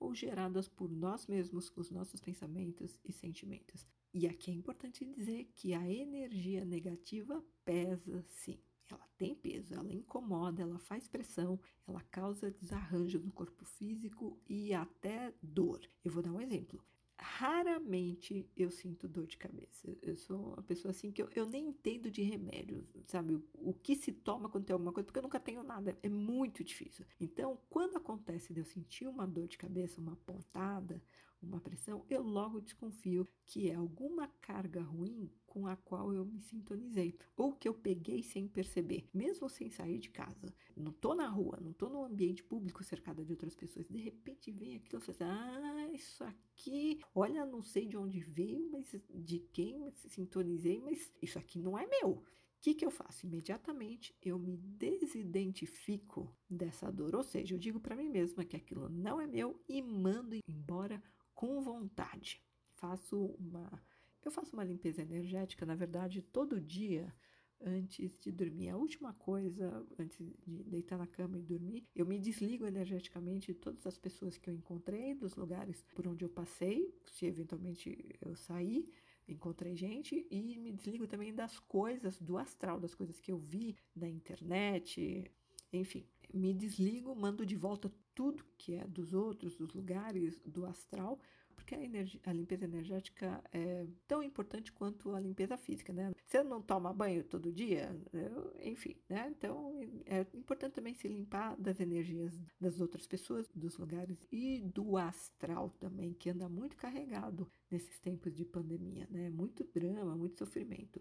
ou 0.00 0.14
geradas 0.14 0.66
por 0.66 0.90
nós 0.90 1.26
mesmos 1.26 1.68
com 1.68 1.82
os 1.82 1.90
nossos 1.90 2.18
pensamentos 2.18 2.98
e 3.04 3.12
sentimentos. 3.12 3.86
E 4.14 4.26
aqui 4.26 4.50
é 4.50 4.54
importante 4.54 5.04
dizer 5.04 5.52
que 5.54 5.74
a 5.74 5.88
energia 5.88 6.64
negativa 6.64 7.44
pesa 7.62 8.24
sim. 8.26 8.58
Ela 8.94 9.06
tem 9.16 9.34
peso, 9.34 9.74
ela 9.74 9.92
incomoda, 9.92 10.62
ela 10.62 10.78
faz 10.78 11.08
pressão, 11.08 11.60
ela 11.86 12.00
causa 12.02 12.50
desarranjo 12.50 13.18
no 13.20 13.32
corpo 13.32 13.64
físico 13.64 14.40
e 14.48 14.72
até 14.74 15.32
dor. 15.42 15.80
Eu 16.04 16.12
vou 16.12 16.22
dar 16.22 16.32
um 16.32 16.40
exemplo 16.40 16.82
raramente 17.20 18.50
eu 18.56 18.70
sinto 18.70 19.06
dor 19.06 19.26
de 19.26 19.36
cabeça. 19.36 19.94
Eu 20.02 20.16
sou 20.16 20.54
uma 20.54 20.62
pessoa 20.62 20.90
assim 20.90 21.12
que 21.12 21.22
eu, 21.22 21.28
eu 21.34 21.46
nem 21.46 21.68
entendo 21.68 22.10
de 22.10 22.22
remédio, 22.22 22.86
sabe? 23.06 23.34
O, 23.34 23.44
o, 23.54 23.74
que 23.74 23.94
se 23.94 24.10
toma 24.10 24.48
quando 24.48 24.64
tem 24.64 24.72
alguma 24.72 24.92
coisa, 24.92 25.04
porque 25.04 25.18
eu 25.18 25.22
nunca 25.22 25.38
tenho 25.38 25.62
nada. 25.62 25.96
É 26.02 26.08
muito 26.08 26.64
difícil. 26.64 27.04
Então, 27.20 27.58
quando 27.68 27.96
acontece 27.96 28.52
de 28.52 28.60
eu 28.60 28.64
sentir 28.64 29.06
uma 29.06 29.26
dor 29.26 29.48
de 29.48 29.58
cabeça, 29.58 30.00
uma 30.00 30.16
pontada, 30.16 31.02
uma 31.42 31.60
pressão, 31.60 32.04
eu 32.08 32.22
logo 32.22 32.60
desconfio 32.60 33.28
que 33.44 33.70
é 33.70 33.74
alguma 33.74 34.28
carga 34.40 34.82
ruim 34.82 35.30
com 35.50 35.66
a 35.66 35.76
qual 35.76 36.14
eu 36.14 36.24
me 36.24 36.40
sintonizei 36.40 37.18
ou 37.36 37.52
que 37.52 37.68
eu 37.68 37.74
peguei 37.74 38.22
sem 38.22 38.46
perceber, 38.46 39.04
mesmo 39.12 39.48
sem 39.50 39.68
sair 39.68 39.98
de 39.98 40.08
casa. 40.08 40.54
Não 40.76 40.92
tô 40.92 41.12
na 41.12 41.28
rua, 41.28 41.58
não 41.60 41.72
tô 41.72 41.88
no 41.88 42.04
ambiente 42.04 42.42
público 42.42 42.84
cercada 42.84 43.24
de 43.24 43.32
outras 43.32 43.56
pessoas. 43.56 43.88
De 43.88 43.98
repente 43.98 44.52
vem 44.52 44.76
aquilo, 44.76 45.02
você 45.02 45.24
ah, 45.24 45.88
isso 45.92 46.22
aqui, 46.22 47.00
olha, 47.12 47.44
não 47.44 47.62
sei 47.62 47.84
de 47.84 47.96
onde 47.96 48.20
veio, 48.20 48.70
mas 48.70 48.94
de 49.12 49.40
quem 49.52 49.76
me 49.76 49.90
sintonizei, 49.90 50.80
mas 50.80 51.12
isso 51.20 51.38
aqui 51.38 51.58
não 51.58 51.76
é 51.76 51.84
meu. 51.84 52.10
O 52.10 52.24
que, 52.62 52.74
que 52.74 52.86
eu 52.86 52.90
faço? 52.90 53.26
Imediatamente 53.26 54.14
eu 54.22 54.38
me 54.38 54.56
desidentifico 54.56 56.32
dessa 56.48 56.92
dor, 56.92 57.16
ou 57.16 57.24
seja, 57.24 57.54
eu 57.54 57.58
digo 57.58 57.80
para 57.80 57.96
mim 57.96 58.08
mesma 58.08 58.44
que 58.44 58.56
aquilo 58.56 58.88
não 58.88 59.20
é 59.20 59.26
meu 59.26 59.60
e 59.68 59.82
mando 59.82 60.36
embora 60.48 61.02
com 61.34 61.60
vontade. 61.60 62.40
Faço 62.74 63.34
uma 63.38 63.82
eu 64.28 64.32
faço 64.32 64.54
uma 64.54 64.64
limpeza 64.64 65.02
energética, 65.02 65.64
na 65.64 65.74
verdade, 65.74 66.22
todo 66.22 66.60
dia 66.60 67.12
antes 67.60 68.18
de 68.18 68.32
dormir. 68.32 68.70
A 68.70 68.76
última 68.76 69.12
coisa, 69.14 69.86
antes 69.98 70.18
de 70.46 70.64
deitar 70.64 70.98
na 70.98 71.06
cama 71.06 71.38
e 71.38 71.42
dormir, 71.42 71.86
eu 71.94 72.06
me 72.06 72.18
desligo 72.18 72.66
energeticamente 72.66 73.52
de 73.52 73.58
todas 73.58 73.86
as 73.86 73.98
pessoas 73.98 74.38
que 74.38 74.48
eu 74.48 74.54
encontrei, 74.54 75.14
dos 75.14 75.36
lugares 75.36 75.84
por 75.94 76.06
onde 76.06 76.24
eu 76.24 76.28
passei, 76.28 76.94
se 77.06 77.26
eventualmente 77.26 78.16
eu 78.20 78.34
sair, 78.34 78.90
encontrei 79.28 79.76
gente, 79.76 80.26
e 80.30 80.58
me 80.58 80.72
desligo 80.72 81.06
também 81.06 81.34
das 81.34 81.58
coisas 81.58 82.18
do 82.20 82.36
astral, 82.36 82.80
das 82.80 82.94
coisas 82.94 83.20
que 83.20 83.30
eu 83.30 83.38
vi 83.38 83.76
na 83.94 84.08
internet, 84.08 85.30
enfim. 85.72 86.06
Me 86.32 86.54
desligo, 86.54 87.14
mando 87.14 87.44
de 87.44 87.56
volta 87.56 87.92
tudo 88.14 88.44
que 88.56 88.74
é 88.74 88.86
dos 88.86 89.12
outros, 89.12 89.54
dos 89.56 89.72
lugares, 89.72 90.40
do 90.44 90.64
astral, 90.64 91.18
porque 91.60 91.74
a, 91.74 92.30
a 92.30 92.32
limpeza 92.32 92.64
energética 92.64 93.42
é 93.52 93.86
tão 94.08 94.22
importante 94.22 94.72
quanto 94.72 95.14
a 95.14 95.20
limpeza 95.20 95.56
física, 95.56 95.92
né? 95.92 96.12
Você 96.26 96.42
não 96.42 96.60
toma 96.60 96.92
banho 96.92 97.22
todo 97.24 97.52
dia? 97.52 97.94
Eu, 98.12 98.52
enfim, 98.62 98.96
né? 99.08 99.32
Então, 99.36 99.78
é 100.06 100.20
importante 100.34 100.74
também 100.74 100.94
se 100.94 101.06
limpar 101.06 101.56
das 101.56 101.80
energias 101.80 102.38
das 102.60 102.80
outras 102.80 103.06
pessoas, 103.06 103.48
dos 103.54 103.76
lugares 103.76 104.26
e 104.32 104.60
do 104.60 104.96
astral 104.96 105.70
também, 105.78 106.12
que 106.14 106.30
anda 106.30 106.48
muito 106.48 106.76
carregado 106.76 107.50
nesses 107.70 107.98
tempos 107.98 108.34
de 108.34 108.44
pandemia, 108.44 109.06
né? 109.10 109.30
Muito 109.30 109.64
drama, 109.64 110.16
muito 110.16 110.38
sofrimento. 110.38 111.00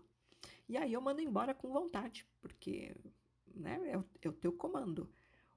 E 0.68 0.78
aí 0.78 0.93
eu 0.93 1.01
mando 1.01 1.22
embora 1.22 1.53
com 1.53 1.72
vontade, 1.72 2.28
porque 2.41 2.95
né, 3.55 3.80
é, 3.91 3.97
o, 3.97 4.05
é 4.22 4.30
o 4.30 4.34
teu 4.34 4.51
comando. 4.51 5.10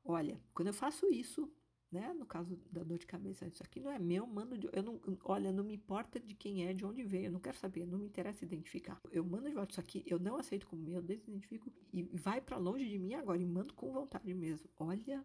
Olha, 0.05 0.41
quando 0.55 0.69
eu 0.69 0.75
faço 0.75 1.07
isso, 1.13 1.53
né? 1.93 2.13
No 2.15 2.25
caso 2.25 2.59
da 2.71 2.83
dor 2.83 2.99
de 2.99 3.07
cabeça, 3.07 3.47
isso 3.47 3.63
aqui 3.63 3.79
não 3.79 3.91
é 3.91 3.99
meu, 3.99 4.27
mando 4.27 4.57
de, 4.57 4.69
eu 4.73 4.83
não, 4.83 5.01
olha, 5.25 5.53
não 5.53 5.63
me 5.63 5.75
importa 5.75 6.19
de 6.19 6.35
quem 6.35 6.67
é, 6.67 6.73
de 6.73 6.85
onde 6.85 7.05
veio, 7.05 7.27
eu 7.27 7.33
não 7.33 7.41
quero 7.41 7.57
saber, 7.59 7.87
não 7.87 7.99
me 7.99 8.07
interessa 8.07 8.45
identificar. 8.45 9.01
Eu 9.11 9.25
mando 9.25 9.49
de 9.49 9.55
volta 9.55 9.73
isso 9.73 9.81
aqui, 9.81 10.03
eu 10.07 10.19
não 10.19 10.37
aceito 10.37 10.67
como 10.67 10.83
meu, 10.83 11.03
desidentifico 11.03 11.71
e 11.93 12.03
vai 12.03 12.41
para 12.41 12.57
longe 12.57 12.89
de 12.89 12.99
mim 12.99 13.15
agora 13.15 13.41
e 13.41 13.45
mando 13.45 13.75
com 13.75 13.93
vontade 13.93 14.33
mesmo. 14.33 14.69
Olha, 14.79 15.25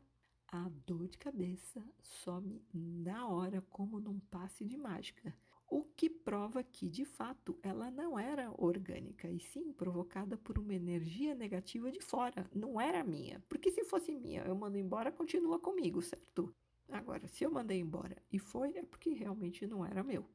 a 0.49 0.70
dor 0.86 1.07
de 1.07 1.18
cabeça 1.18 1.84
some 2.01 2.61
na 2.74 3.28
hora 3.28 3.61
como 3.70 3.99
num 3.99 4.20
passe 4.20 4.65
de 4.65 4.78
mágica. 4.78 5.34
O 5.70 5.84
que 5.84 6.09
prova 6.09 6.61
que, 6.63 6.89
de 6.89 7.05
fato, 7.05 7.57
ela 7.63 7.89
não 7.91 8.18
era 8.20 8.51
orgânica, 8.61 9.30
e 9.30 9.39
sim 9.39 9.72
provocada 9.74 10.38
por 10.38 10.57
uma 10.59 10.74
energia 10.74 11.34
negativa 11.36 11.89
de 11.91 12.01
fora, 12.01 12.49
não 12.53 12.80
era 12.80 13.03
minha. 13.03 13.41
Porque 13.49 13.72
se 13.72 13.84
fosse 13.86 14.13
minha, 14.15 14.43
eu 14.43 14.55
mando 14.55 14.78
embora, 14.78 15.11
continua 15.11 15.59
comigo, 15.59 16.01
certo? 16.01 16.53
Agora, 16.89 17.28
se 17.28 17.43
eu 17.43 17.51
mandei 17.51 17.80
embora 17.80 18.22
e 18.32 18.39
foi, 18.39 18.78
é 18.78 18.84
porque 18.84 19.09
realmente 19.13 19.65
não 19.68 19.86
era 19.86 20.03
meu. 20.03 20.26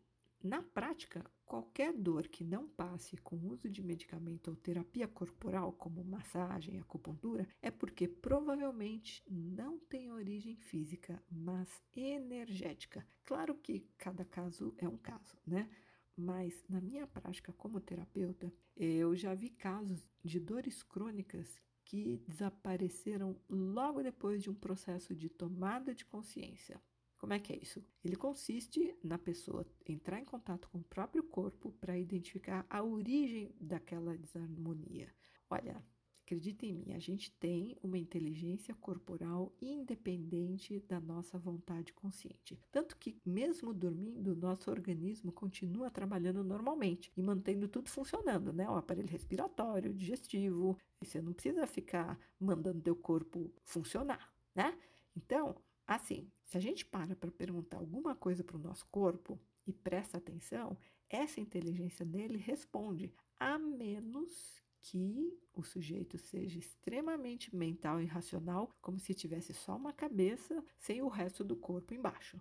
Na 0.42 0.60
prática, 0.60 1.24
qualquer 1.46 1.92
dor 1.92 2.26
que 2.26 2.42
não 2.42 2.66
passe 2.66 3.16
com 3.18 3.36
uso 3.46 3.70
de 3.70 3.80
medicamento 3.80 4.48
ou 4.48 4.56
terapia 4.56 5.06
corporal, 5.06 5.72
como 5.72 6.02
massagem 6.02 6.80
acupuntura, 6.80 7.46
é 7.62 7.70
porque 7.70 8.08
provavelmente 8.08 9.22
não 9.30 9.78
tem 9.78 10.10
origem 10.10 10.56
física, 10.56 11.22
mas 11.30 11.68
energética. 11.94 13.06
Claro 13.24 13.54
que 13.54 13.86
cada 13.96 14.24
caso 14.24 14.74
é 14.78 14.88
um 14.88 14.96
caso, 14.96 15.38
né? 15.46 15.70
Mas 16.16 16.64
na 16.68 16.80
minha 16.80 17.06
prática 17.06 17.52
como 17.52 17.80
terapeuta, 17.80 18.52
eu 18.76 19.14
já 19.14 19.32
vi 19.34 19.48
casos 19.48 20.10
de 20.24 20.40
dores 20.40 20.82
crônicas 20.82 21.62
que 21.84 22.16
desapareceram 22.26 23.40
logo 23.48 24.02
depois 24.02 24.42
de 24.42 24.50
um 24.50 24.54
processo 24.54 25.14
de 25.14 25.28
tomada 25.28 25.94
de 25.94 26.04
consciência. 26.04 26.82
Como 27.22 27.34
é 27.34 27.38
que 27.38 27.52
é 27.52 27.56
isso? 27.62 27.80
Ele 28.04 28.16
consiste 28.16 28.96
na 29.00 29.16
pessoa 29.16 29.64
entrar 29.86 30.18
em 30.18 30.24
contato 30.24 30.68
com 30.68 30.78
o 30.78 30.84
próprio 30.84 31.22
corpo 31.22 31.70
para 31.80 31.96
identificar 31.96 32.66
a 32.68 32.82
origem 32.82 33.54
daquela 33.60 34.18
desarmonia. 34.18 35.08
Olha, 35.48 35.80
acredita 36.20 36.66
em 36.66 36.72
mim, 36.72 36.92
a 36.92 36.98
gente 36.98 37.30
tem 37.38 37.78
uma 37.80 37.96
inteligência 37.96 38.74
corporal 38.74 39.54
independente 39.62 40.80
da 40.80 40.98
nossa 40.98 41.38
vontade 41.38 41.92
consciente. 41.92 42.58
Tanto 42.72 42.96
que, 42.96 43.16
mesmo 43.24 43.72
dormindo, 43.72 44.34
nosso 44.34 44.68
organismo 44.68 45.30
continua 45.30 45.92
trabalhando 45.92 46.42
normalmente 46.42 47.12
e 47.16 47.22
mantendo 47.22 47.68
tudo 47.68 47.88
funcionando, 47.88 48.52
né? 48.52 48.68
O 48.68 48.74
aparelho 48.74 49.08
respiratório, 49.08 49.94
digestivo. 49.94 50.76
E 51.00 51.06
você 51.06 51.22
não 51.22 51.32
precisa 51.32 51.68
ficar 51.68 52.18
mandando 52.40 52.82
teu 52.82 52.96
corpo 52.96 53.48
funcionar, 53.64 54.34
né? 54.56 54.76
Então, 55.16 55.54
Assim, 55.86 56.30
se 56.44 56.56
a 56.56 56.60
gente 56.60 56.84
para 56.84 57.16
para 57.16 57.30
perguntar 57.30 57.78
alguma 57.78 58.14
coisa 58.14 58.44
para 58.44 58.56
o 58.56 58.60
nosso 58.60 58.86
corpo 58.86 59.38
e 59.66 59.72
presta 59.72 60.18
atenção, 60.18 60.76
essa 61.08 61.40
inteligência 61.40 62.04
dele 62.04 62.38
responde, 62.38 63.12
a 63.38 63.58
menos 63.58 64.62
que 64.80 65.38
o 65.54 65.62
sujeito 65.62 66.18
seja 66.18 66.58
extremamente 66.58 67.54
mental 67.54 68.00
e 68.00 68.06
racional, 68.06 68.74
como 68.80 68.98
se 68.98 69.14
tivesse 69.14 69.52
só 69.54 69.76
uma 69.76 69.92
cabeça 69.92 70.62
sem 70.78 71.02
o 71.02 71.08
resto 71.08 71.44
do 71.44 71.54
corpo 71.54 71.94
embaixo. 71.94 72.40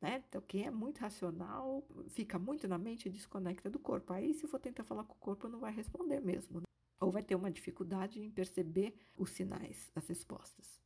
Né? 0.00 0.22
Então, 0.28 0.40
quem 0.42 0.66
é 0.66 0.70
muito 0.70 0.98
racional 0.98 1.86
fica 2.08 2.38
muito 2.38 2.68
na 2.68 2.78
mente 2.78 3.06
e 3.06 3.10
desconecta 3.10 3.70
do 3.70 3.78
corpo. 3.78 4.12
Aí, 4.12 4.34
se 4.34 4.46
for 4.46 4.60
tentar 4.60 4.84
falar 4.84 5.04
com 5.04 5.14
o 5.14 5.18
corpo, 5.18 5.48
não 5.48 5.58
vai 5.58 5.72
responder 5.72 6.20
mesmo. 6.20 6.60
Né? 6.60 6.66
Ou 7.00 7.10
vai 7.10 7.22
ter 7.22 7.34
uma 7.34 7.50
dificuldade 7.50 8.20
em 8.20 8.30
perceber 8.30 8.94
os 9.16 9.30
sinais, 9.30 9.90
as 9.94 10.06
respostas. 10.06 10.80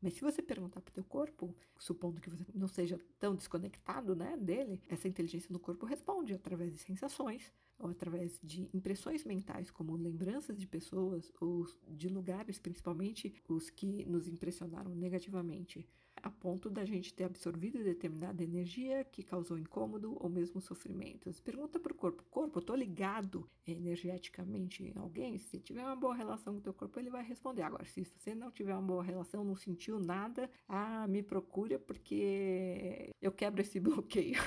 Mas 0.00 0.14
se 0.14 0.20
você 0.20 0.42
perguntar 0.42 0.80
para 0.80 0.90
o 0.90 0.94
teu 0.94 1.04
corpo, 1.04 1.54
supondo 1.78 2.20
que 2.20 2.30
você 2.30 2.44
não 2.54 2.68
seja 2.68 2.98
tão 3.18 3.34
desconectado 3.34 4.14
né, 4.14 4.36
dele, 4.36 4.80
essa 4.88 5.08
inteligência 5.08 5.52
no 5.52 5.58
corpo 5.58 5.86
responde 5.86 6.34
através 6.34 6.72
de 6.72 6.78
sensações 6.78 7.52
ou 7.78 7.90
através 7.90 8.38
de 8.42 8.68
impressões 8.74 9.24
mentais, 9.24 9.70
como 9.70 9.96
lembranças 9.96 10.58
de 10.58 10.66
pessoas 10.66 11.32
ou 11.40 11.66
de 11.88 12.08
lugares, 12.08 12.58
principalmente 12.58 13.34
os 13.48 13.70
que 13.70 14.04
nos 14.04 14.28
impressionaram 14.28 14.94
negativamente 14.94 15.86
a 16.26 16.30
ponto 16.30 16.68
da 16.68 16.84
gente 16.84 17.14
ter 17.14 17.24
absorvido 17.24 17.82
determinada 17.82 18.42
energia 18.42 19.04
que 19.04 19.22
causou 19.22 19.56
incômodo 19.56 20.16
ou 20.20 20.28
mesmo 20.28 20.60
sofrimentos. 20.60 21.40
Pergunta 21.40 21.78
para 21.78 21.92
o 21.92 21.94
corpo: 21.94 22.24
Corpo, 22.24 22.58
eu 22.58 22.60
estou 22.60 22.74
ligado 22.74 23.48
energeticamente 23.64 24.82
em 24.82 24.92
alguém? 24.98 25.38
Se 25.38 25.60
tiver 25.60 25.84
uma 25.84 25.94
boa 25.94 26.14
relação 26.14 26.54
com 26.54 26.58
o 26.58 26.62
teu 26.62 26.74
corpo, 26.74 26.98
ele 26.98 27.10
vai 27.10 27.24
responder. 27.24 27.62
Agora, 27.62 27.84
se 27.84 28.04
você 28.04 28.34
não 28.34 28.50
tiver 28.50 28.74
uma 28.74 28.82
boa 28.82 29.04
relação, 29.04 29.44
não 29.44 29.54
sentiu 29.54 30.00
nada, 30.00 30.50
ah, 30.68 31.06
me 31.06 31.22
procura 31.22 31.78
porque 31.78 33.10
eu 33.22 33.30
quebro 33.30 33.60
esse 33.60 33.78
bloqueio. 33.80 34.40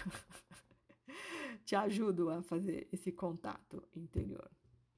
Te 1.63 1.75
ajudo 1.75 2.29
a 2.29 2.41
fazer 2.41 2.87
esse 2.91 3.11
contato 3.11 3.87
interior. 3.95 4.49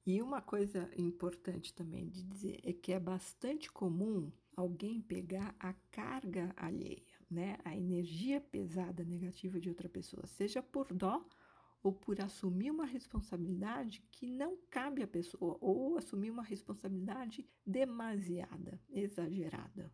E 0.04 0.20
uma 0.20 0.42
coisa 0.42 0.90
importante 0.96 1.72
também 1.72 2.08
de 2.08 2.24
dizer 2.24 2.58
é 2.64 2.72
que 2.72 2.92
é 2.92 2.98
bastante 2.98 3.70
comum 3.70 4.32
alguém 4.56 5.00
pegar 5.00 5.54
a 5.58 5.72
carga 5.90 6.52
alheia, 6.56 7.02
né? 7.30 7.56
A 7.64 7.76
energia 7.76 8.40
pesada 8.40 9.04
negativa 9.04 9.60
de 9.60 9.68
outra 9.68 9.88
pessoa, 9.88 10.26
seja 10.26 10.62
por 10.62 10.92
dó 10.92 11.24
ou 11.82 11.92
por 11.92 12.20
assumir 12.20 12.70
uma 12.70 12.86
responsabilidade 12.86 14.04
que 14.12 14.26
não 14.26 14.56
cabe 14.70 15.02
à 15.02 15.06
pessoa, 15.06 15.58
ou 15.60 15.98
assumir 15.98 16.30
uma 16.30 16.44
responsabilidade 16.44 17.44
demasiada, 17.66 18.80
exagerada 18.88 19.92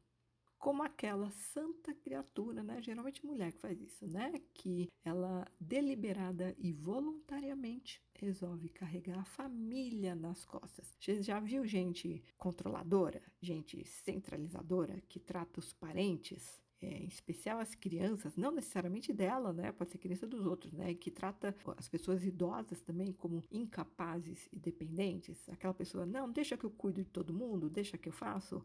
como 0.58 0.82
aquela 0.82 1.30
santa 1.30 1.94
criatura, 1.94 2.62
né? 2.62 2.82
Geralmente 2.82 3.24
mulher 3.24 3.52
que 3.52 3.60
faz 3.60 3.80
isso, 3.80 4.06
né? 4.06 4.32
Que 4.52 4.88
ela 5.04 5.46
deliberada 5.60 6.54
e 6.58 6.72
voluntariamente 6.72 8.02
resolve 8.14 8.68
carregar 8.68 9.20
a 9.20 9.24
família 9.24 10.14
nas 10.14 10.44
costas. 10.44 10.96
Você 10.98 11.22
já 11.22 11.38
viu 11.38 11.64
gente 11.64 12.22
controladora, 12.36 13.22
gente 13.40 13.84
centralizadora 13.86 15.00
que 15.08 15.20
trata 15.20 15.60
os 15.60 15.72
parentes 15.72 16.60
é, 16.80 16.86
em 16.86 17.08
especial 17.08 17.58
as 17.58 17.74
crianças, 17.74 18.36
não 18.36 18.52
necessariamente 18.52 19.12
dela, 19.12 19.52
né? 19.52 19.72
Pode 19.72 19.90
ser 19.90 19.98
criança 19.98 20.26
dos 20.26 20.46
outros, 20.46 20.72
né? 20.72 20.94
Que 20.94 21.10
trata 21.10 21.54
as 21.76 21.88
pessoas 21.88 22.24
idosas 22.24 22.80
também 22.80 23.12
como 23.12 23.42
incapazes 23.50 24.48
e 24.52 24.58
dependentes. 24.58 25.48
Aquela 25.48 25.74
pessoa, 25.74 26.06
não, 26.06 26.30
deixa 26.30 26.56
que 26.56 26.64
eu 26.64 26.70
cuido 26.70 27.02
de 27.02 27.10
todo 27.10 27.34
mundo, 27.34 27.68
deixa 27.68 27.98
que 27.98 28.08
eu 28.08 28.12
faço. 28.12 28.64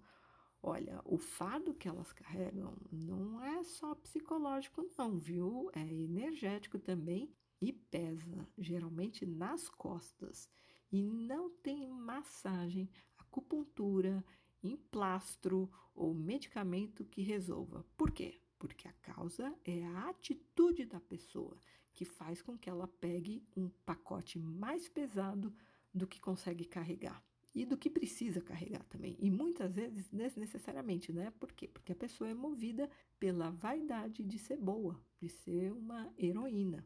Olha, 0.66 1.02
o 1.04 1.18
fardo 1.18 1.74
que 1.74 1.90
elas 1.90 2.14
carregam 2.14 2.74
não 2.90 3.44
é 3.44 3.62
só 3.66 3.94
psicológico, 3.96 4.90
não, 4.98 5.20
viu? 5.20 5.70
É 5.74 5.82
energético 5.82 6.80
também 6.80 7.30
e 7.62 7.74
pesa, 7.74 8.48
geralmente 8.58 9.26
nas 9.26 9.68
costas. 9.68 10.50
E 10.90 11.04
não 11.04 11.50
tem 11.50 11.90
massagem, 11.90 12.90
acupuntura, 13.18 14.24
emplastro 14.64 15.70
ou 15.94 16.14
medicamento 16.14 17.04
que 17.04 17.22
resolva. 17.22 17.86
Por 17.98 18.10
quê? 18.10 18.40
Porque 18.58 18.88
a 18.88 18.94
causa 18.94 19.54
é 19.66 19.84
a 19.84 20.08
atitude 20.08 20.86
da 20.86 21.02
pessoa 21.02 21.58
que 21.92 22.06
faz 22.06 22.42
com 22.42 22.58
que 22.58 22.70
ela 22.70 22.88
pegue 22.88 23.46
um 23.54 23.68
pacote 23.86 24.40
mais 24.40 24.88
pesado 24.88 25.54
do 25.94 26.08
que 26.08 26.22
consegue 26.22 26.64
carregar 26.64 27.22
e 27.54 27.66
do 27.66 27.78
que 27.78 27.90
precisa 27.90 28.42
carregar 28.42 28.84
também. 28.86 29.16
E 29.20 29.30
muitas 29.30 29.74
vezes 29.74 30.08
desnecessariamente, 30.10 31.12
né? 31.12 31.32
Por 31.40 31.52
quê? 31.52 31.68
Porque 31.68 31.92
a 31.92 31.96
pessoa 31.96 32.30
é 32.30 32.34
movida 32.34 32.90
pela 33.20 33.52
vaidade 33.52 34.24
de 34.24 34.40
ser 34.40 34.58
boa, 34.58 35.00
de 35.20 35.30
ser 35.30 35.72
uma 35.72 36.12
heroína. 36.18 36.86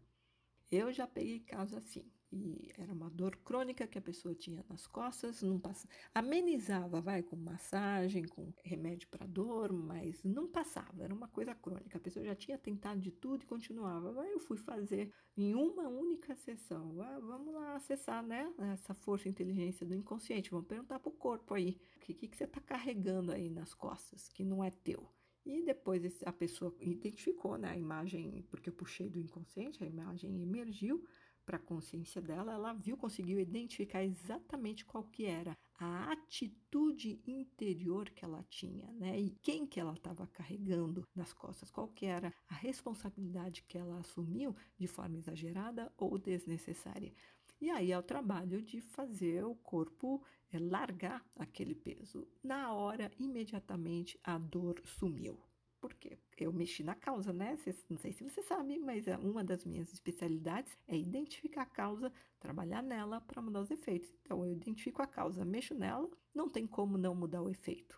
Eu 0.70 0.92
já 0.92 1.08
peguei 1.08 1.40
casos 1.40 1.78
assim. 1.78 2.06
E 2.32 2.72
era 2.78 2.94
uma 2.94 3.10
dor 3.10 3.38
crônica 3.38 3.88
que 3.88 3.98
a 3.98 4.02
pessoa 4.02 4.36
tinha 4.36 4.66
nas 4.70 4.86
costas, 4.86 5.42
não 5.42 5.58
passa, 5.58 5.88
amenizava, 6.14 7.00
vai, 7.00 7.24
com 7.24 7.38
massagem, 7.38 8.26
com 8.26 8.54
remédio 8.64 9.08
para 9.08 9.26
dor, 9.26 9.72
mas 9.72 10.22
não 10.24 10.46
passava, 10.48 11.04
era 11.04 11.14
uma 11.14 11.30
coisa 11.30 11.56
crônica. 11.56 11.98
A 11.98 12.02
pessoa 12.02 12.26
já 12.26 12.36
tinha 12.36 12.58
tentado 12.58 13.00
de 13.00 13.12
tudo 13.12 13.44
e 13.44 13.48
continuava. 13.48 14.22
Aí 14.22 14.32
eu 14.32 14.40
fui 14.40 14.58
fazer 14.58 15.14
em 15.38 15.56
uma 15.56 15.88
única 15.88 16.36
sessão. 16.36 17.02
Ah, 17.02 17.20
vamos 17.20 17.54
lá 17.54 17.76
acessar, 17.76 18.22
né, 18.22 18.54
essa 18.74 18.94
força 18.94 19.28
e 19.28 19.32
inteligência 19.32 19.86
do 19.86 19.96
inconsciente. 19.96 20.52
Vamos 20.52 20.68
perguntar 20.68 21.00
para 21.00 21.10
o 21.10 21.14
corpo 21.14 21.54
aí, 21.54 21.80
o 21.96 22.00
que, 22.00 22.14
que, 22.14 22.28
que 22.28 22.36
você 22.36 22.44
está 22.44 22.60
carregando 22.60 23.32
aí 23.32 23.50
nas 23.50 23.74
costas, 23.74 24.28
que 24.28 24.44
não 24.44 24.62
é 24.62 24.70
teu. 24.70 25.10
E 25.48 25.64
depois 25.64 26.04
a 26.26 26.34
pessoa 26.34 26.76
identificou 26.82 27.58
né, 27.58 27.70
a 27.70 27.78
imagem, 27.78 28.46
porque 28.50 28.70
eu 28.70 28.74
puxei 28.74 29.10
do 29.10 29.18
inconsciente, 29.18 29.82
a 29.82 29.88
imagem 29.88 30.42
emergiu, 30.42 31.02
para 31.48 31.56
a 31.56 31.62
consciência 31.62 32.22
dela, 32.22 32.52
ela 32.52 32.74
viu, 32.74 32.98
conseguiu 32.98 33.40
identificar 33.40 34.04
exatamente 34.04 34.84
qual 34.84 35.06
que 35.06 35.26
era 35.26 35.58
a 35.80 36.12
atitude 36.12 37.22
interior 37.26 38.10
que 38.10 38.26
ela 38.26 38.44
tinha, 38.50 38.92
né? 38.92 39.18
E 39.18 39.30
quem 39.42 39.66
que 39.66 39.80
ela 39.80 39.94
estava 39.94 40.28
carregando 40.28 41.08
nas 41.16 41.32
costas, 41.32 41.72
qual 41.72 41.88
que 41.88 42.06
era 42.06 42.34
a 42.50 42.54
responsabilidade 42.54 43.64
que 43.64 43.78
ela 43.78 44.00
assumiu 44.00 44.54
de 44.78 44.88
forma 44.88 45.18
exagerada 45.18 45.90
ou 45.98 46.18
desnecessária. 46.18 47.14
E 47.62 47.70
aí 47.70 47.94
é 47.94 47.98
o 47.98 48.04
trabalho 48.04 48.62
de 48.62 48.82
fazer 48.82 49.46
o 49.46 49.56
corpo 49.56 50.22
é, 50.52 50.60
largar 50.60 51.26
aquele 51.38 51.74
peso. 51.74 52.28
Na 52.44 52.74
hora, 52.74 53.10
imediatamente, 53.18 54.20
a 54.22 54.38
dor 54.38 54.82
sumiu. 54.84 55.40
Por 55.80 55.94
quê? 55.94 56.18
Eu 56.38 56.52
mexi 56.52 56.84
na 56.84 56.96
causa, 56.96 57.32
né? 57.32 57.58
Não 57.90 57.98
sei 57.98 58.12
se 58.12 58.24
você 58.24 58.42
sabe, 58.42 58.80
mas 58.80 59.08
é 59.08 59.18
uma 59.18 59.44
das 59.44 59.64
minhas 59.64 59.94
especialidades 59.94 60.76
é 60.88 60.98
identificar 60.98 61.64
a 61.64 61.66
causa, 61.66 62.12
trabalhar 62.40 62.82
nela 62.82 63.22
para 63.22 63.42
mudar 63.42 63.62
os 63.62 63.72
efeitos. 63.72 64.12
Então, 64.22 64.44
eu 64.44 64.52
identifico 64.52 65.02
a 65.02 65.08
causa, 65.08 65.46
mexo 65.46 65.76
nela, 65.76 66.10
não 66.34 66.50
tem 66.50 66.66
como 66.66 66.98
não 66.98 67.14
mudar 67.14 67.42
o 67.42 67.50
efeito. 67.50 67.98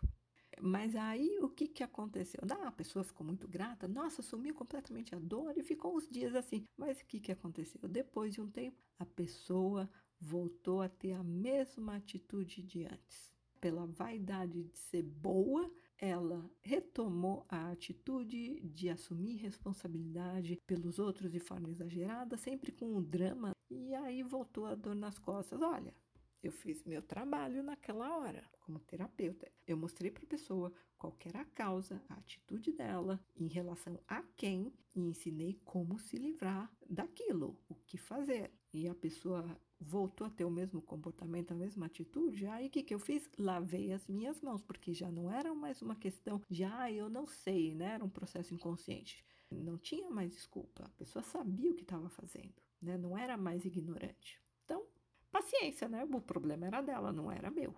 Mas 0.60 0.94
aí 0.94 1.38
o 1.40 1.48
que, 1.48 1.66
que 1.66 1.82
aconteceu? 1.82 2.40
Ah, 2.50 2.68
a 2.68 2.72
pessoa 2.72 3.02
ficou 3.02 3.26
muito 3.26 3.48
grata, 3.48 3.88
nossa, 3.88 4.20
sumiu 4.20 4.54
completamente 4.54 5.14
a 5.14 5.18
dor 5.18 5.56
e 5.56 5.62
ficou 5.62 5.96
uns 5.96 6.06
dias 6.06 6.34
assim. 6.34 6.66
Mas 6.76 7.00
o 7.00 7.06
que, 7.06 7.18
que 7.18 7.32
aconteceu? 7.32 7.88
Depois 7.88 8.34
de 8.34 8.42
um 8.42 8.50
tempo, 8.50 8.76
a 8.98 9.06
pessoa 9.06 9.90
voltou 10.20 10.82
a 10.82 10.88
ter 10.88 11.12
a 11.12 11.24
mesma 11.24 11.96
atitude 11.96 12.62
de 12.62 12.84
antes. 12.84 13.32
Pela 13.58 13.86
vaidade 13.86 14.64
de 14.64 14.78
ser 14.78 15.02
boa, 15.02 15.70
ela 16.00 16.50
retomou 16.62 17.44
a 17.48 17.70
atitude 17.70 18.58
de 18.60 18.88
assumir 18.88 19.36
responsabilidade 19.36 20.58
pelos 20.66 20.98
outros 20.98 21.30
de 21.30 21.38
forma 21.38 21.68
exagerada, 21.70 22.38
sempre 22.38 22.72
com 22.72 22.86
um 22.96 23.02
drama, 23.02 23.52
e 23.70 23.94
aí 23.94 24.22
voltou 24.22 24.64
a 24.64 24.74
dor 24.74 24.94
nas 24.94 25.18
costas. 25.18 25.60
Olha, 25.60 25.94
eu 26.42 26.50
fiz 26.50 26.82
meu 26.84 27.02
trabalho 27.02 27.62
naquela 27.62 28.16
hora 28.16 28.42
como 28.60 28.78
terapeuta. 28.80 29.50
Eu 29.66 29.76
mostrei 29.76 30.10
para 30.10 30.24
a 30.24 30.28
pessoa 30.28 30.72
qual 30.96 31.14
era 31.24 31.40
a 31.40 31.44
causa, 31.44 32.02
a 32.08 32.14
atitude 32.14 32.72
dela 32.72 33.20
em 33.36 33.46
relação 33.46 34.00
a 34.08 34.22
quem 34.36 34.72
e 34.94 35.00
ensinei 35.00 35.60
como 35.64 35.98
se 35.98 36.16
livrar 36.16 36.72
daquilo, 36.88 37.58
o 37.68 37.74
que 37.74 37.98
fazer. 37.98 38.50
E 38.72 38.88
a 38.88 38.94
pessoa 38.94 39.44
voltou 39.80 40.26
a 40.26 40.30
ter 40.30 40.44
o 40.44 40.50
mesmo 40.50 40.82
comportamento, 40.82 41.52
a 41.52 41.54
mesma 41.54 41.86
atitude, 41.86 42.46
aí 42.46 42.66
o 42.66 42.70
que, 42.70 42.82
que 42.82 42.94
eu 42.94 42.98
fiz? 42.98 43.28
Lavei 43.38 43.92
as 43.92 44.06
minhas 44.08 44.40
mãos, 44.40 44.62
porque 44.62 44.92
já 44.92 45.10
não 45.10 45.30
era 45.30 45.54
mais 45.54 45.80
uma 45.80 45.96
questão 45.96 46.40
de, 46.50 46.64
ah, 46.64 46.92
eu 46.92 47.08
não 47.08 47.26
sei, 47.26 47.74
né? 47.74 47.94
Era 47.94 48.04
um 48.04 48.08
processo 48.08 48.52
inconsciente. 48.52 49.24
Não 49.50 49.78
tinha 49.78 50.10
mais 50.10 50.32
desculpa, 50.32 50.84
a 50.84 50.90
pessoa 50.90 51.22
sabia 51.22 51.72
o 51.72 51.74
que 51.74 51.82
estava 51.82 52.08
fazendo, 52.10 52.54
né? 52.80 52.96
Não 52.98 53.16
era 53.16 53.36
mais 53.36 53.64
ignorante. 53.64 54.40
Então, 54.64 54.86
paciência, 55.32 55.88
né? 55.88 56.04
O 56.04 56.20
problema 56.20 56.66
era 56.66 56.82
dela, 56.82 57.12
não 57.12 57.32
era 57.32 57.50
meu. 57.50 57.74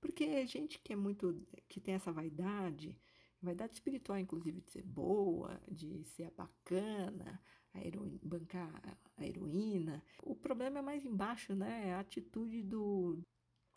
Porque 0.00 0.44
gente 0.46 0.80
que 0.80 0.94
é 0.94 0.96
muito, 0.96 1.46
que 1.68 1.80
tem 1.80 1.94
essa 1.94 2.10
vaidade, 2.10 2.98
vaidade 3.40 3.74
espiritual, 3.74 4.18
inclusive, 4.18 4.60
de 4.60 4.70
ser 4.70 4.82
boa, 4.82 5.60
de 5.70 6.02
ser 6.04 6.30
bacana, 6.32 7.40
a 7.74 7.84
heroína, 7.84 8.20
bancar 8.22 8.98
a 9.16 9.26
heroína. 9.26 10.02
O 10.22 10.34
problema 10.34 10.78
é 10.78 10.82
mais 10.82 11.04
embaixo, 11.04 11.54
né? 11.54 11.88
É 11.88 11.94
a 11.94 12.00
atitude 12.00 12.62
do. 12.62 13.18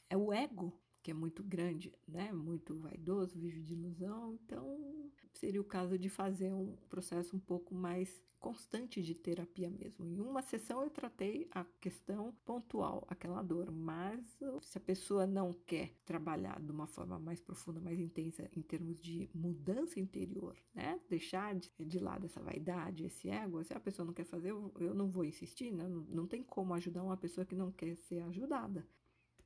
É 0.10 0.18
o 0.18 0.32
ego, 0.32 0.74
que 1.02 1.12
é 1.12 1.14
muito 1.14 1.44
grande, 1.44 1.92
né? 2.08 2.32
Muito 2.32 2.78
vaidoso, 2.80 3.40
vive 3.40 3.62
de 3.62 3.74
ilusão. 3.74 4.34
Então, 4.34 5.12
seria 5.40 5.62
o 5.62 5.66
caso 5.66 5.98
de 5.98 6.10
fazer 6.10 6.54
um 6.54 6.76
processo 6.90 7.36
um 7.36 7.40
pouco 7.40 7.74
mais 7.74 8.24
constante 8.46 9.02
de 9.02 9.16
terapia 9.16 9.72
mesmo. 9.72 10.06
Em 10.06 10.20
uma 10.20 10.44
sessão 10.44 10.84
eu 10.84 10.90
tratei 10.92 11.48
a 11.50 11.66
questão 11.82 12.32
pontual, 12.46 13.04
aquela 13.10 13.42
dor, 13.42 13.72
mas 13.72 14.24
se 14.62 14.78
a 14.78 14.82
pessoa 14.82 15.26
não 15.26 15.52
quer 15.52 15.96
trabalhar 16.06 16.62
de 16.62 16.72
uma 16.72 16.86
forma 16.86 17.18
mais 17.18 17.42
profunda, 17.42 17.80
mais 17.80 18.00
intensa 18.00 18.48
em 18.56 18.62
termos 18.62 19.00
de 19.00 19.28
mudança 19.34 20.00
interior, 20.00 20.56
né? 20.76 21.00
Deixar 21.10 21.56
de, 21.56 21.72
de 21.80 21.98
lado 21.98 22.28
essa 22.28 22.40
vaidade, 22.40 23.06
esse 23.06 23.30
ego, 23.30 23.64
se 23.64 23.74
a 23.74 23.80
pessoa 23.80 24.06
não 24.06 24.14
quer 24.14 24.26
fazer, 24.26 24.52
eu, 24.52 24.72
eu 24.80 24.94
não 24.94 25.10
vou 25.10 25.26
insistir, 25.26 25.72
né? 25.72 25.88
Não, 25.88 26.02
não 26.02 26.28
tem 26.28 26.44
como 26.44 26.76
ajudar 26.76 27.02
uma 27.02 27.18
pessoa 27.18 27.46
que 27.46 27.56
não 27.56 27.72
quer 27.72 27.96
ser 27.98 28.20
ajudada. 28.20 28.86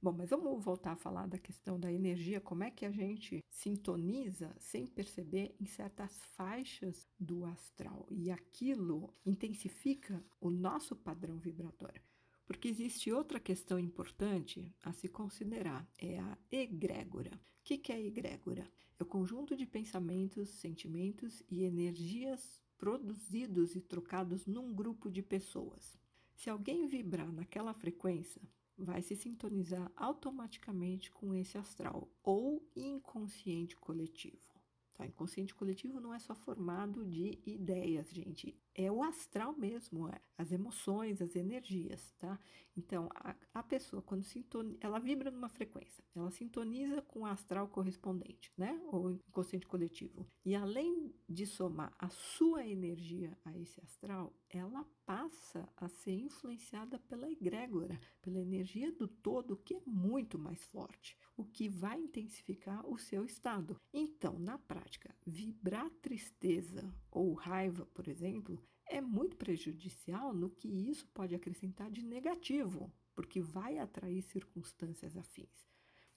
Bom, 0.01 0.13
mas 0.13 0.29
vamos 0.29 0.63
voltar 0.63 0.93
a 0.93 0.95
falar 0.95 1.27
da 1.27 1.37
questão 1.37 1.77
da 1.77 1.91
energia, 1.91 2.39
como 2.39 2.63
é 2.63 2.71
que 2.71 2.85
a 2.85 2.91
gente 2.91 3.43
sintoniza 3.49 4.55
sem 4.57 4.87
perceber 4.87 5.53
em 5.59 5.65
certas 5.65 6.23
faixas 6.37 7.05
do 7.19 7.43
astral 7.43 8.07
e 8.09 8.31
aquilo 8.31 9.13
intensifica 9.25 10.23
o 10.39 10.49
nosso 10.49 10.95
padrão 10.95 11.37
vibratório. 11.37 12.01
Porque 12.47 12.69
existe 12.69 13.11
outra 13.11 13.41
questão 13.41 13.77
importante 13.77 14.73
a 14.81 14.93
se 14.93 15.09
considerar, 15.09 15.85
é 15.97 16.17
a 16.17 16.37
egrégora. 16.49 17.35
O 17.35 17.63
que 17.63 17.91
é 17.91 17.95
a 17.95 18.01
egrégora? 18.01 18.71
É 18.97 19.03
o 19.03 19.05
conjunto 19.05 19.53
de 19.53 19.65
pensamentos, 19.65 20.47
sentimentos 20.47 21.43
e 21.49 21.63
energias 21.63 22.61
produzidos 22.77 23.75
e 23.75 23.81
trocados 23.81 24.45
num 24.45 24.73
grupo 24.73 25.11
de 25.11 25.21
pessoas. 25.21 25.99
Se 26.37 26.49
alguém 26.49 26.87
vibrar 26.87 27.29
naquela 27.33 27.73
frequência, 27.73 28.41
vai 28.79 29.01
se 29.01 29.15
sintonizar 29.15 29.91
automaticamente 29.95 31.11
com 31.11 31.33
esse 31.33 31.57
astral 31.57 32.07
ou 32.23 32.67
inconsciente 32.75 33.75
coletivo. 33.75 34.53
Tá? 34.95 35.05
Inconsciente 35.05 35.53
coletivo 35.53 35.99
não 35.99 36.13
é 36.13 36.19
só 36.19 36.35
formado 36.35 37.05
de 37.05 37.39
ideias, 37.45 38.09
gente. 38.09 38.55
É 38.75 38.91
o 38.91 39.03
astral 39.03 39.53
mesmo, 39.57 40.07
é 40.07 40.21
as 40.37 40.51
emoções, 40.51 41.21
as 41.21 41.35
energias, 41.35 42.13
tá? 42.17 42.39
Então, 42.77 43.09
a, 43.13 43.35
a 43.53 43.61
pessoa, 43.61 44.01
quando 44.01 44.23
sintoniza, 44.23 44.77
ela 44.79 44.99
vibra 44.99 45.29
numa 45.29 45.49
frequência, 45.49 46.03
ela 46.15 46.31
sintoniza 46.31 47.01
com 47.01 47.21
o 47.21 47.25
astral 47.25 47.67
correspondente, 47.67 48.51
né? 48.57 48.79
Ou 48.87 49.11
inconsciente 49.11 49.67
coletivo. 49.67 50.25
E 50.45 50.55
além 50.55 51.13
de 51.27 51.45
somar 51.45 51.93
a 51.99 52.09
sua 52.09 52.65
energia 52.65 53.37
a 53.43 53.57
esse 53.57 53.81
astral, 53.81 54.33
ela 54.49 54.85
passa 55.05 55.67
a 55.75 55.89
ser 55.89 56.17
influenciada 56.17 56.99
pela 56.99 57.29
egrégora, 57.29 57.99
pela 58.21 58.39
energia 58.39 58.91
do 58.91 59.07
todo, 59.07 59.57
que 59.57 59.75
é 59.75 59.81
muito 59.85 60.39
mais 60.39 60.63
forte 60.65 61.17
o 61.35 61.45
que 61.45 61.69
vai 61.69 61.97
intensificar 61.97 62.85
o 62.85 62.97
seu 62.97 63.25
estado. 63.25 63.79
Então, 63.93 64.37
na 64.37 64.57
prática, 64.57 65.15
vibrar 65.25 65.89
tristeza 66.01 66.93
ou 67.09 67.33
raiva, 67.33 67.85
por 67.93 68.07
exemplo, 68.09 68.61
é 68.89 68.99
muito 68.99 69.37
prejudicial 69.37 70.33
no 70.33 70.49
que 70.49 70.67
isso 70.67 71.07
pode 71.13 71.35
acrescentar 71.35 71.89
de 71.89 72.03
negativo, 72.03 72.91
porque 73.15 73.39
vai 73.39 73.77
atrair 73.77 74.21
circunstâncias 74.21 75.15
afins. 75.15 75.69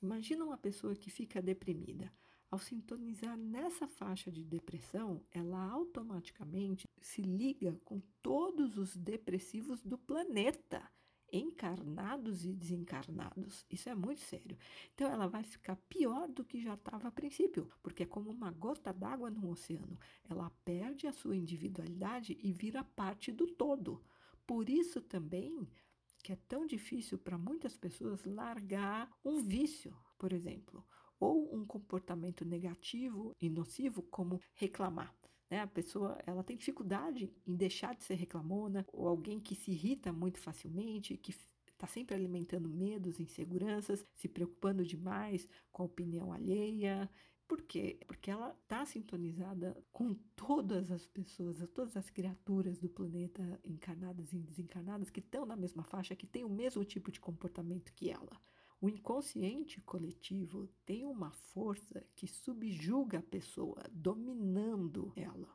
Imagina 0.02 0.44
uma 0.44 0.56
pessoa 0.56 0.96
que 0.96 1.10
fica 1.10 1.40
deprimida. 1.40 2.12
Ao 2.50 2.58
sintonizar 2.58 3.36
nessa 3.36 3.86
faixa 3.86 4.30
de 4.30 4.44
depressão, 4.44 5.24
ela 5.30 5.62
automaticamente 5.70 6.88
se 7.00 7.22
liga 7.22 7.80
com 7.84 8.00
todos 8.20 8.76
os 8.76 8.96
depressivos 8.96 9.80
do 9.82 9.96
planeta 9.96 10.82
encarnados 11.32 12.44
e 12.44 12.52
desencarnados. 12.52 13.64
Isso 13.70 13.88
é 13.88 13.94
muito 13.94 14.20
sério. 14.20 14.56
Então 14.94 15.10
ela 15.10 15.26
vai 15.26 15.42
ficar 15.42 15.76
pior 15.88 16.28
do 16.28 16.44
que 16.44 16.60
já 16.60 16.74
estava 16.74 17.08
a 17.08 17.12
princípio, 17.12 17.70
porque 17.82 18.02
é 18.02 18.06
como 18.06 18.30
uma 18.30 18.50
gota 18.50 18.92
d'água 18.92 19.30
no 19.30 19.50
oceano. 19.50 19.98
Ela 20.28 20.50
perde 20.64 21.06
a 21.06 21.12
sua 21.12 21.36
individualidade 21.36 22.38
e 22.42 22.52
vira 22.52 22.84
parte 22.84 23.32
do 23.32 23.46
todo. 23.46 24.04
Por 24.46 24.68
isso 24.68 25.00
também 25.00 25.66
que 26.22 26.32
é 26.32 26.36
tão 26.48 26.66
difícil 26.66 27.18
para 27.18 27.36
muitas 27.36 27.76
pessoas 27.76 28.24
largar 28.24 29.10
um 29.24 29.42
vício, 29.42 29.96
por 30.16 30.32
exemplo, 30.32 30.84
ou 31.18 31.52
um 31.54 31.64
comportamento 31.64 32.44
negativo 32.44 33.34
e 33.40 33.50
nocivo 33.50 34.02
como 34.02 34.40
reclamar. 34.54 35.12
Né? 35.52 35.60
A 35.60 35.66
pessoa 35.66 36.18
ela 36.26 36.42
tem 36.42 36.56
dificuldade 36.56 37.30
em 37.46 37.54
deixar 37.54 37.94
de 37.94 38.02
ser 38.04 38.14
reclamona, 38.14 38.86
ou 38.90 39.06
alguém 39.06 39.38
que 39.38 39.54
se 39.54 39.70
irrita 39.70 40.10
muito 40.10 40.40
facilmente, 40.40 41.14
que 41.18 41.30
está 41.70 41.86
sempre 41.86 42.14
alimentando 42.14 42.70
medos, 42.70 43.20
inseguranças, 43.20 44.02
se 44.16 44.28
preocupando 44.28 44.82
demais 44.82 45.46
com 45.70 45.82
a 45.82 45.86
opinião 45.86 46.32
alheia. 46.32 47.06
Por 47.46 47.60
quê? 47.60 48.00
Porque 48.06 48.30
ela 48.30 48.56
está 48.62 48.86
sintonizada 48.86 49.76
com 49.92 50.14
todas 50.34 50.90
as 50.90 51.06
pessoas, 51.06 51.58
todas 51.74 51.98
as 51.98 52.08
criaturas 52.08 52.78
do 52.78 52.88
planeta, 52.88 53.60
encarnadas 53.62 54.32
e 54.32 54.38
desencarnadas, 54.38 55.10
que 55.10 55.20
estão 55.20 55.44
na 55.44 55.54
mesma 55.54 55.84
faixa, 55.84 56.16
que 56.16 56.26
têm 56.26 56.44
o 56.44 56.48
mesmo 56.48 56.82
tipo 56.82 57.12
de 57.12 57.20
comportamento 57.20 57.92
que 57.92 58.08
ela. 58.08 58.40
O 58.82 58.88
inconsciente 58.88 59.80
coletivo 59.80 60.68
tem 60.84 61.06
uma 61.06 61.30
força 61.30 62.04
que 62.16 62.26
subjuga 62.26 63.20
a 63.20 63.22
pessoa, 63.22 63.80
dominando 63.92 65.12
ela. 65.14 65.48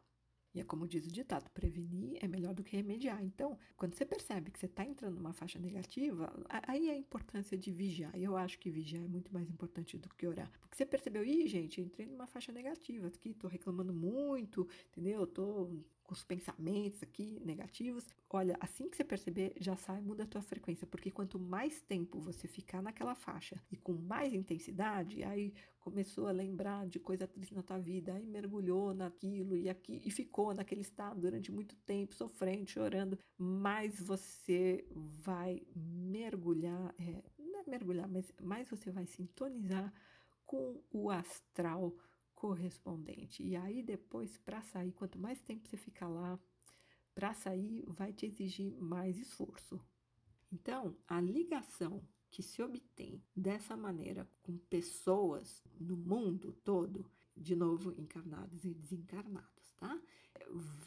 E 0.55 0.61
é 0.61 0.63
como 0.63 0.87
diz 0.87 1.05
o 1.05 1.11
ditado: 1.11 1.51
prevenir 1.51 2.17
é 2.21 2.27
melhor 2.27 2.53
do 2.53 2.63
que 2.63 2.77
remediar. 2.77 3.21
Então, 3.21 3.59
quando 3.75 3.95
você 3.95 4.05
percebe 4.05 4.49
que 4.49 4.57
você 4.57 4.67
está 4.67 4.85
entrando 4.85 5.17
numa 5.17 5.33
faixa 5.33 5.59
negativa, 5.59 6.33
aí 6.47 6.87
é 6.89 6.93
a 6.93 6.97
importância 6.97 7.57
de 7.57 7.69
vigiar. 7.69 8.17
Eu 8.17 8.37
acho 8.37 8.57
que 8.59 8.69
vigiar 8.69 9.03
é 9.03 9.07
muito 9.09 9.33
mais 9.33 9.49
importante 9.49 9.97
do 9.97 10.07
que 10.07 10.25
orar. 10.25 10.49
Porque 10.61 10.77
você 10.77 10.85
percebeu, 10.85 11.25
ih, 11.25 11.47
gente, 11.47 11.81
entrei 11.81 12.07
numa 12.07 12.27
faixa 12.27 12.53
negativa 12.53 13.07
aqui, 13.07 13.31
estou 13.31 13.49
reclamando 13.49 13.93
muito, 13.93 14.65
entendeu? 14.89 15.25
Estou 15.25 15.83
com 16.07 16.13
os 16.13 16.23
pensamentos 16.23 17.03
aqui 17.03 17.39
negativos. 17.43 18.07
Olha, 18.29 18.57
assim 18.61 18.89
que 18.89 18.95
você 18.95 19.03
perceber, 19.03 19.53
já 19.59 19.75
sai, 19.75 20.01
muda 20.01 20.23
a 20.23 20.27
tua 20.27 20.41
frequência, 20.41 20.87
porque 20.87 21.11
quanto 21.11 21.37
mais 21.37 21.81
tempo 21.81 22.19
você 22.19 22.47
ficar 22.47 22.81
naquela 22.81 23.13
faixa 23.13 23.61
e 23.69 23.75
com 23.75 23.93
mais 23.93 24.33
intensidade, 24.33 25.21
aí 25.23 25.53
começou 25.81 26.27
a 26.27 26.31
lembrar 26.31 26.87
de 26.87 26.99
coisa 26.99 27.27
triste 27.27 27.53
na 27.53 27.61
tua 27.61 27.77
vida, 27.77 28.13
aí 28.13 28.25
mergulhou 28.25 28.93
naquilo 28.93 29.55
e 29.55 29.69
aqui 29.69 30.01
e 30.05 30.09
ficou 30.09 30.53
naquele 30.53 30.81
estado 30.81 31.19
durante 31.19 31.51
muito 31.51 31.75
tempo, 31.77 32.15
sofrendo, 32.15 32.69
chorando, 32.69 33.19
mais 33.37 33.99
você 33.99 34.85
vai 34.93 35.61
mergulhar, 35.75 36.95
é, 36.97 37.23
não 37.37 37.59
é 37.59 37.63
mergulhar, 37.67 38.07
mas 38.07 38.31
mais 38.41 38.69
você 38.69 38.91
vai 38.91 39.05
sintonizar 39.05 39.93
com 40.45 40.81
o 40.89 41.09
astral 41.09 41.93
correspondente. 42.37 43.43
E 43.43 43.55
aí 43.55 43.81
depois 43.81 44.37
para 44.37 44.61
sair, 44.61 44.93
quanto 44.93 45.19
mais 45.19 45.41
tempo 45.41 45.67
você 45.67 45.75
ficar 45.75 46.07
lá, 46.07 46.39
para 47.13 47.33
sair 47.33 47.83
vai 47.87 48.13
te 48.13 48.27
exigir 48.27 48.71
mais 48.79 49.17
esforço. 49.17 49.81
Então, 50.51 50.95
a 51.07 51.19
ligação 51.19 52.07
que 52.29 52.43
se 52.43 52.61
obtém 52.61 53.23
dessa 53.35 53.75
maneira 53.75 54.29
com 54.43 54.57
pessoas 54.57 55.63
no 55.79 55.97
mundo 55.97 56.53
todo, 56.63 57.09
de 57.35 57.55
novo 57.55 57.91
encarnados 57.99 58.63
e 58.63 58.73
desencarnados, 58.73 59.73
tá? 59.77 59.99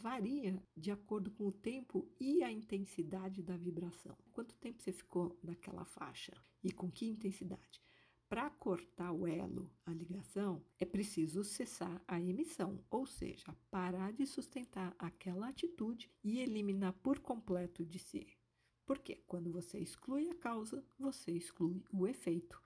Varia 0.00 0.62
de 0.76 0.90
acordo 0.92 1.30
com 1.32 1.48
o 1.48 1.52
tempo 1.52 2.08
e 2.18 2.42
a 2.44 2.50
intensidade 2.50 3.42
da 3.42 3.56
vibração. 3.56 4.16
Quanto 4.32 4.54
tempo 4.54 4.80
você 4.80 4.92
ficou 4.92 5.38
naquela 5.42 5.84
faixa 5.84 6.32
e 6.62 6.72
com 6.72 6.90
que 6.90 7.06
intensidade? 7.06 7.82
Para 8.30 8.48
cortar 8.48 9.10
o 9.10 9.26
elo, 9.26 9.68
a 9.84 9.90
ligação, 9.92 10.64
é 10.78 10.84
preciso 10.84 11.42
cessar 11.42 12.00
a 12.06 12.20
emissão, 12.20 12.78
ou 12.88 13.04
seja, 13.04 13.52
parar 13.72 14.12
de 14.12 14.24
sustentar 14.24 14.94
aquela 15.00 15.48
atitude 15.48 16.08
e 16.22 16.38
eliminar 16.38 16.92
por 17.02 17.18
completo 17.18 17.84
de 17.84 17.98
si. 17.98 18.28
Porque 18.86 19.16
quando 19.26 19.50
você 19.50 19.80
exclui 19.80 20.30
a 20.30 20.34
causa, 20.36 20.84
você 20.96 21.32
exclui 21.32 21.82
o 21.92 22.06
efeito. 22.06 22.62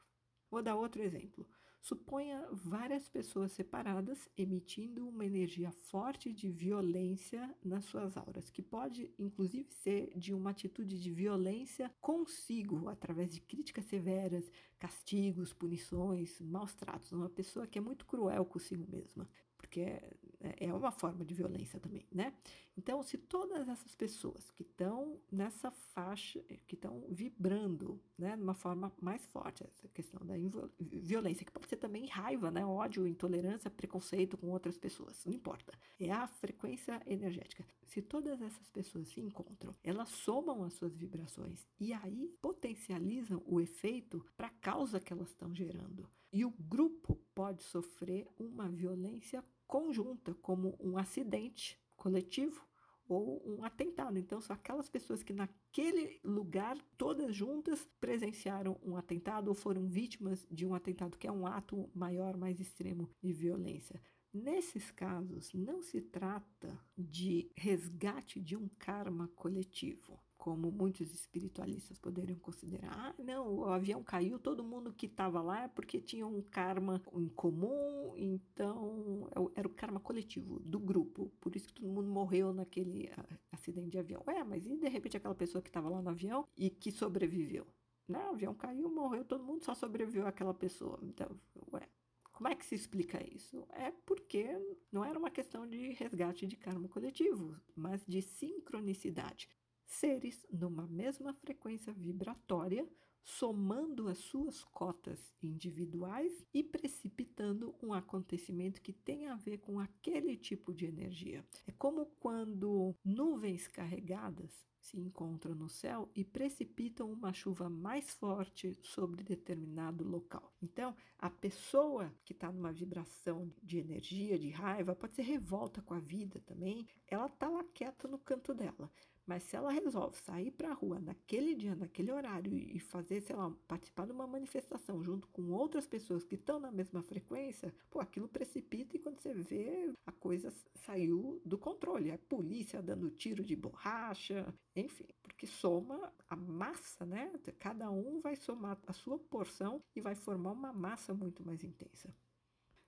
Vou 0.50 0.62
dar 0.62 0.76
outro 0.76 1.02
exemplo. 1.02 1.48
Suponha 1.84 2.48
várias 2.50 3.10
pessoas 3.10 3.52
separadas 3.52 4.26
emitindo 4.38 5.06
uma 5.06 5.22
energia 5.22 5.70
forte 5.70 6.32
de 6.32 6.50
violência 6.50 7.54
nas 7.62 7.84
suas 7.84 8.16
auras, 8.16 8.48
que 8.48 8.62
pode 8.62 9.12
inclusive 9.18 9.70
ser 9.70 10.10
de 10.16 10.32
uma 10.32 10.48
atitude 10.48 10.98
de 10.98 11.10
violência 11.10 11.94
consigo, 12.00 12.88
através 12.88 13.34
de 13.34 13.42
críticas 13.42 13.84
severas, 13.84 14.50
castigos, 14.78 15.52
punições, 15.52 16.40
maus 16.40 16.72
tratos. 16.74 17.12
Uma 17.12 17.28
pessoa 17.28 17.66
que 17.66 17.76
é 17.76 17.82
muito 17.82 18.06
cruel 18.06 18.46
consigo 18.46 18.90
mesma 18.90 19.28
porque 19.64 20.00
é, 20.44 20.66
é 20.66 20.74
uma 20.74 20.90
forma 20.90 21.24
de 21.24 21.34
violência 21.34 21.80
também, 21.80 22.06
né? 22.12 22.34
Então, 22.76 23.02
se 23.02 23.16
todas 23.16 23.68
essas 23.68 23.94
pessoas 23.94 24.50
que 24.50 24.62
estão 24.62 25.18
nessa 25.30 25.70
faixa, 25.70 26.40
que 26.66 26.74
estão 26.74 27.04
vibrando, 27.08 28.00
né, 28.18 28.36
de 28.36 28.42
uma 28.42 28.54
forma 28.54 28.92
mais 29.00 29.24
forte, 29.26 29.64
essa 29.64 29.88
questão 29.88 30.20
da 30.26 30.34
violência, 30.80 31.46
que 31.46 31.52
pode 31.52 31.68
ser 31.68 31.76
também 31.76 32.06
raiva, 32.06 32.50
né, 32.50 32.66
ódio, 32.66 33.06
intolerância, 33.06 33.70
preconceito 33.70 34.36
com 34.36 34.50
outras 34.50 34.76
pessoas, 34.76 35.24
não 35.24 35.32
importa. 35.32 35.72
É 36.00 36.10
a 36.10 36.26
frequência 36.26 37.00
energética. 37.06 37.64
Se 37.86 38.02
todas 38.02 38.42
essas 38.42 38.68
pessoas 38.70 39.08
se 39.08 39.20
encontram, 39.20 39.74
elas 39.82 40.08
somam 40.08 40.64
as 40.64 40.74
suas 40.74 40.96
vibrações 40.96 41.66
e 41.78 41.92
aí 41.92 42.34
potencializam 42.42 43.40
o 43.46 43.60
efeito 43.60 44.24
para 44.36 44.48
a 44.48 44.54
causa 44.60 44.98
que 44.98 45.12
elas 45.12 45.28
estão 45.28 45.54
gerando. 45.54 46.10
E 46.32 46.44
o 46.44 46.50
grupo 46.50 47.16
pode 47.32 47.62
sofrer 47.62 48.26
uma 48.36 48.68
violência 48.68 49.44
conjunta, 49.66 50.34
como 50.34 50.76
um 50.80 50.96
acidente 50.96 51.78
coletivo 51.96 52.66
ou 53.08 53.42
um 53.46 53.64
atentado. 53.64 54.18
Então, 54.18 54.40
são 54.40 54.54
aquelas 54.54 54.88
pessoas 54.88 55.22
que 55.22 55.32
naquele 55.32 56.20
lugar, 56.24 56.76
todas 56.96 57.34
juntas, 57.34 57.86
presenciaram 58.00 58.78
um 58.82 58.96
atentado 58.96 59.48
ou 59.48 59.54
foram 59.54 59.86
vítimas 59.86 60.46
de 60.50 60.66
um 60.66 60.74
atentado, 60.74 61.18
que 61.18 61.26
é 61.26 61.32
um 61.32 61.46
ato 61.46 61.90
maior, 61.94 62.36
mais 62.36 62.60
extremo 62.60 63.10
de 63.22 63.32
violência. 63.32 64.00
Nesses 64.32 64.90
casos, 64.90 65.52
não 65.52 65.82
se 65.82 66.00
trata 66.00 66.76
de 66.96 67.50
resgate 67.56 68.40
de 68.40 68.56
um 68.56 68.68
karma 68.78 69.28
coletivo 69.36 70.18
como 70.44 70.70
muitos 70.70 71.10
espiritualistas 71.14 71.98
poderiam 71.98 72.38
considerar. 72.38 72.92
Ah, 72.92 73.14
não, 73.16 73.60
o 73.60 73.64
avião 73.64 74.04
caiu, 74.04 74.38
todo 74.38 74.62
mundo 74.62 74.92
que 74.92 75.06
estava 75.06 75.40
lá 75.40 75.62
é 75.62 75.68
porque 75.68 75.98
tinha 75.98 76.26
um 76.26 76.42
karma 76.42 77.00
em 77.14 77.30
comum, 77.30 78.12
então 78.14 79.26
é 79.34 79.60
era 79.60 79.66
o 79.66 79.70
karma 79.70 79.98
coletivo 79.98 80.60
do 80.60 80.78
grupo, 80.78 81.32
por 81.40 81.56
isso 81.56 81.68
que 81.68 81.72
todo 81.72 81.88
mundo 81.88 82.10
morreu 82.10 82.52
naquele 82.52 83.10
acidente 83.50 83.88
de 83.88 83.98
avião. 83.98 84.22
Ué, 84.26 84.44
mas 84.44 84.66
e 84.66 84.76
de 84.76 84.86
repente 84.86 85.16
aquela 85.16 85.34
pessoa 85.34 85.62
que 85.62 85.70
estava 85.70 85.88
lá 85.88 86.02
no 86.02 86.10
avião 86.10 86.46
e 86.54 86.68
que 86.68 86.92
sobreviveu? 86.92 87.66
Né? 88.06 88.22
O 88.26 88.34
avião 88.34 88.54
caiu, 88.54 88.90
morreu, 88.90 89.24
todo 89.24 89.42
mundo 89.42 89.64
só 89.64 89.74
sobreviveu 89.74 90.26
aquela 90.26 90.52
pessoa. 90.52 90.98
Então, 91.02 91.40
ué, 91.72 91.88
como 92.30 92.48
é 92.48 92.54
que 92.54 92.66
se 92.66 92.74
explica 92.74 93.18
isso? 93.34 93.66
É 93.70 93.90
porque 94.04 94.46
não 94.92 95.02
era 95.02 95.18
uma 95.18 95.30
questão 95.30 95.66
de 95.66 95.92
resgate 95.92 96.46
de 96.46 96.56
karma 96.58 96.86
coletivo, 96.86 97.56
mas 97.74 98.04
de 98.06 98.20
sincronicidade 98.20 99.48
seres 99.86 100.46
numa 100.50 100.86
mesma 100.86 101.32
frequência 101.32 101.92
vibratória, 101.92 102.88
somando 103.22 104.06
as 104.08 104.18
suas 104.18 104.62
cotas 104.64 105.32
individuais 105.42 106.44
e 106.52 106.62
precipitando 106.62 107.74
um 107.82 107.92
acontecimento 107.92 108.82
que 108.82 108.92
tem 108.92 109.26
a 109.28 109.36
ver 109.36 109.58
com 109.58 109.80
aquele 109.80 110.36
tipo 110.36 110.74
de 110.74 110.84
energia. 110.84 111.44
É 111.66 111.72
como 111.72 112.06
quando 112.20 112.94
nuvens 113.02 113.66
carregadas 113.66 114.66
se 114.84 115.00
encontram 115.00 115.54
no 115.54 115.68
céu 115.68 116.10
e 116.14 116.22
precipitam 116.22 117.10
uma 117.10 117.32
chuva 117.32 117.70
mais 117.70 118.10
forte 118.10 118.78
sobre 118.82 119.24
determinado 119.24 120.04
local. 120.04 120.52
Então, 120.62 120.94
a 121.18 121.30
pessoa 121.30 122.14
que 122.22 122.34
está 122.34 122.52
numa 122.52 122.70
vibração 122.70 123.50
de 123.62 123.78
energia, 123.78 124.38
de 124.38 124.50
raiva, 124.50 124.94
pode 124.94 125.16
ser 125.16 125.22
revolta 125.22 125.80
com 125.80 125.94
a 125.94 126.00
vida 126.00 126.40
também, 126.40 126.86
ela 127.06 127.26
está 127.26 127.48
lá 127.48 127.64
quieta 127.64 128.06
no 128.06 128.18
canto 128.18 128.52
dela. 128.52 128.90
Mas 129.26 129.42
se 129.44 129.56
ela 129.56 129.72
resolve 129.72 130.16
sair 130.18 130.50
para 130.50 130.70
a 130.70 130.74
rua 130.74 131.00
naquele 131.00 131.54
dia, 131.54 131.74
naquele 131.74 132.12
horário 132.12 132.54
e 132.54 132.78
fazer, 132.78 133.22
sei 133.22 133.34
lá, 133.34 133.50
participar 133.66 134.04
de 134.04 134.12
uma 134.12 134.26
manifestação 134.26 135.02
junto 135.02 135.26
com 135.28 135.50
outras 135.50 135.86
pessoas 135.86 136.24
que 136.24 136.34
estão 136.34 136.60
na 136.60 136.70
mesma 136.70 137.02
frequência, 137.02 137.74
pô, 137.90 138.00
aquilo 138.00 138.28
precipita 138.28 138.96
e 138.96 138.98
quando 138.98 139.20
você 139.20 139.32
vê, 139.32 139.94
a 140.04 140.12
coisa 140.12 140.52
saiu 140.74 141.40
do 141.44 141.56
controle. 141.56 142.10
A 142.10 142.18
polícia 142.18 142.82
dando 142.82 143.10
tiro 143.10 143.42
de 143.42 143.56
borracha, 143.56 144.54
enfim, 144.76 145.06
porque 145.22 145.46
soma 145.46 146.12
a 146.28 146.36
massa, 146.36 147.06
né? 147.06 147.32
Cada 147.58 147.90
um 147.90 148.20
vai 148.20 148.36
somar 148.36 148.78
a 148.86 148.92
sua 148.92 149.18
porção 149.18 149.82
e 149.96 150.02
vai 150.02 150.14
formar 150.14 150.52
uma 150.52 150.72
massa 150.72 151.14
muito 151.14 151.42
mais 151.42 151.64
intensa. 151.64 152.14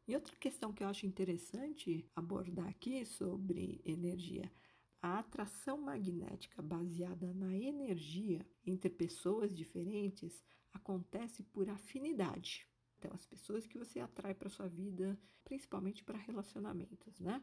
E 0.07 0.15
outra 0.15 0.37
questão 0.37 0.73
que 0.73 0.85
eu 0.85 0.89
acho 0.89 1.07
interessante 1.07 2.09
abordar 2.15 2.69
aqui 2.69 3.05
sobre 3.05 3.81
energia 3.85 4.51
a 5.07 5.21
atração 5.21 5.81
magnética 5.81 6.61
baseada 6.61 7.33
na 7.33 7.57
energia 7.57 8.45
entre 8.65 8.91
pessoas 8.91 9.55
diferentes 9.55 10.43
acontece 10.73 11.45
por 11.45 11.69
afinidade. 11.71 12.67
Então, 12.99 13.13
as 13.15 13.25
pessoas 13.25 13.67
que 13.67 13.79
você 13.79 14.01
atrai 14.01 14.35
para 14.35 14.51
sua 14.51 14.69
vida, 14.69 15.17
principalmente 15.45 16.03
para 16.03 16.19
relacionamentos, 16.19 17.21
né? 17.21 17.41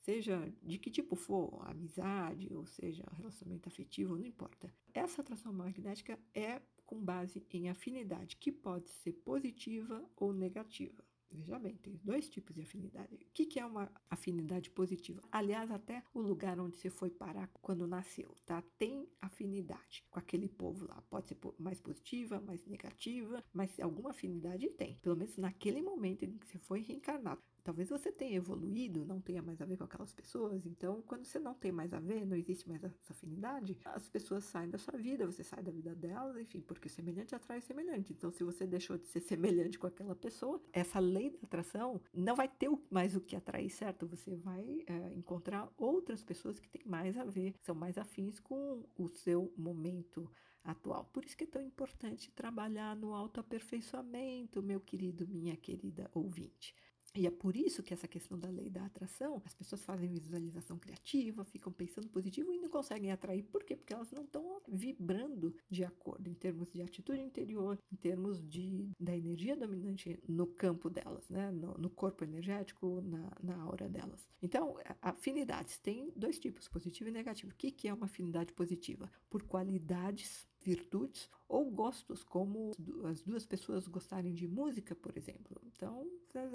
Seja 0.00 0.52
de 0.60 0.76
que 0.76 0.90
tipo 0.90 1.14
for, 1.14 1.62
amizade, 1.70 2.52
ou 2.52 2.66
seja, 2.66 3.04
relacionamento 3.12 3.68
afetivo, 3.68 4.18
não 4.18 4.26
importa. 4.26 4.74
Essa 4.92 5.22
atração 5.22 5.52
magnética 5.52 6.18
é 6.34 6.60
com 6.84 7.00
base 7.00 7.46
em 7.52 7.70
afinidade, 7.70 8.36
que 8.36 8.50
pode 8.50 8.90
ser 8.90 9.12
positiva 9.12 10.04
ou 10.16 10.32
negativa. 10.32 11.04
Veja 11.34 11.58
bem, 11.58 11.76
tem 11.78 11.98
dois 12.04 12.28
tipos 12.28 12.54
de 12.54 12.62
afinidade. 12.62 13.16
O 13.16 13.18
que, 13.34 13.44
que 13.44 13.58
é 13.58 13.66
uma 13.66 13.90
afinidade 14.08 14.70
positiva? 14.70 15.20
Aliás, 15.32 15.68
até 15.68 16.04
o 16.14 16.20
lugar 16.20 16.60
onde 16.60 16.76
você 16.76 16.88
foi 16.88 17.10
parar 17.10 17.48
quando 17.60 17.88
nasceu, 17.88 18.32
tá? 18.46 18.62
Tem 18.78 19.08
afinidade 19.20 20.04
com 20.08 20.20
aquele 20.20 20.48
povo 20.48 20.86
lá. 20.86 21.02
Pode 21.10 21.26
ser 21.26 21.36
mais 21.58 21.80
positiva, 21.80 22.40
mais 22.40 22.64
negativa, 22.66 23.42
mas 23.52 23.80
alguma 23.80 24.10
afinidade 24.10 24.68
tem. 24.70 24.96
Pelo 25.02 25.16
menos 25.16 25.36
naquele 25.36 25.82
momento 25.82 26.24
em 26.24 26.38
que 26.38 26.46
você 26.46 26.58
foi 26.60 26.82
reencarnado. 26.82 27.42
Talvez 27.64 27.88
você 27.88 28.12
tenha 28.12 28.36
evoluído, 28.36 29.06
não 29.06 29.22
tenha 29.22 29.42
mais 29.42 29.58
a 29.62 29.64
ver 29.64 29.78
com 29.78 29.84
aquelas 29.84 30.12
pessoas. 30.12 30.66
Então, 30.66 31.02
quando 31.06 31.24
você 31.24 31.38
não 31.38 31.54
tem 31.54 31.72
mais 31.72 31.94
a 31.94 31.98
ver, 31.98 32.26
não 32.26 32.36
existe 32.36 32.68
mais 32.68 32.84
essa 32.84 33.14
afinidade, 33.14 33.78
as 33.86 34.06
pessoas 34.06 34.44
saem 34.44 34.68
da 34.68 34.76
sua 34.76 34.98
vida, 34.98 35.24
você 35.24 35.42
sai 35.42 35.62
da 35.62 35.72
vida 35.72 35.94
delas, 35.94 36.36
enfim, 36.36 36.60
porque 36.60 36.90
semelhante 36.90 37.34
atrai 37.34 37.62
semelhante. 37.62 38.12
Então, 38.12 38.30
se 38.30 38.44
você 38.44 38.66
deixou 38.66 38.98
de 38.98 39.06
ser 39.06 39.20
semelhante 39.20 39.78
com 39.78 39.86
aquela 39.86 40.14
pessoa, 40.14 40.62
essa 40.74 40.98
lei 40.98 41.30
da 41.30 41.38
atração 41.42 42.02
não 42.12 42.36
vai 42.36 42.48
ter 42.48 42.68
mais 42.90 43.16
o 43.16 43.20
que 43.20 43.34
atrair, 43.34 43.70
certo? 43.70 44.06
Você 44.08 44.36
vai 44.36 44.84
é, 44.86 45.14
encontrar 45.14 45.72
outras 45.78 46.22
pessoas 46.22 46.60
que 46.60 46.68
têm 46.68 46.82
mais 46.84 47.16
a 47.16 47.24
ver, 47.24 47.54
são 47.62 47.74
mais 47.74 47.96
afins 47.96 48.38
com 48.38 48.84
o 48.94 49.08
seu 49.08 49.50
momento 49.56 50.30
atual. 50.62 51.08
Por 51.12 51.24
isso 51.24 51.36
que 51.36 51.44
é 51.44 51.46
tão 51.46 51.62
importante 51.62 52.30
trabalhar 52.32 52.94
no 52.94 53.14
autoaperfeiçoamento, 53.14 54.62
meu 54.62 54.80
querido, 54.80 55.26
minha 55.26 55.56
querida 55.56 56.10
ouvinte. 56.12 56.74
E 57.16 57.26
é 57.26 57.30
por 57.30 57.56
isso 57.56 57.82
que 57.82 57.94
essa 57.94 58.08
questão 58.08 58.36
da 58.36 58.48
lei 58.48 58.68
da 58.68 58.84
atração, 58.84 59.40
as 59.44 59.54
pessoas 59.54 59.84
fazem 59.84 60.12
visualização 60.12 60.76
criativa, 60.76 61.44
ficam 61.44 61.72
pensando 61.72 62.08
positivo 62.08 62.52
e 62.52 62.58
não 62.58 62.68
conseguem 62.68 63.12
atrair. 63.12 63.44
Por 63.44 63.62
quê? 63.62 63.76
Porque 63.76 63.94
elas 63.94 64.10
não 64.10 64.24
estão 64.24 64.60
vibrando 64.66 65.54
de 65.70 65.84
acordo 65.84 66.28
em 66.28 66.34
termos 66.34 66.72
de 66.72 66.82
atitude 66.82 67.20
interior, 67.20 67.78
em 67.92 67.96
termos 67.96 68.42
de, 68.48 68.90
da 68.98 69.16
energia 69.16 69.56
dominante 69.56 70.18
no 70.28 70.46
campo 70.46 70.90
delas, 70.90 71.28
né? 71.28 71.52
no, 71.52 71.74
no 71.78 71.88
corpo 71.88 72.24
energético, 72.24 73.00
na, 73.02 73.30
na 73.40 73.62
aura 73.62 73.88
delas. 73.88 74.26
Então, 74.42 74.76
afinidades 75.00 75.78
tem 75.78 76.12
dois 76.16 76.38
tipos, 76.40 76.66
positivo 76.66 77.10
e 77.10 77.12
negativo. 77.12 77.52
O 77.52 77.54
que, 77.54 77.70
que 77.70 77.86
é 77.86 77.94
uma 77.94 78.06
afinidade 78.06 78.52
positiva? 78.52 79.08
Por 79.30 79.44
qualidades 79.44 80.48
virtudes 80.64 81.30
ou 81.46 81.70
gostos, 81.70 82.24
como 82.24 82.72
as 83.04 83.22
duas 83.22 83.44
pessoas 83.44 83.86
gostarem 83.86 84.32
de 84.32 84.48
música, 84.48 84.94
por 84.94 85.16
exemplo. 85.16 85.60
Então, 85.66 86.10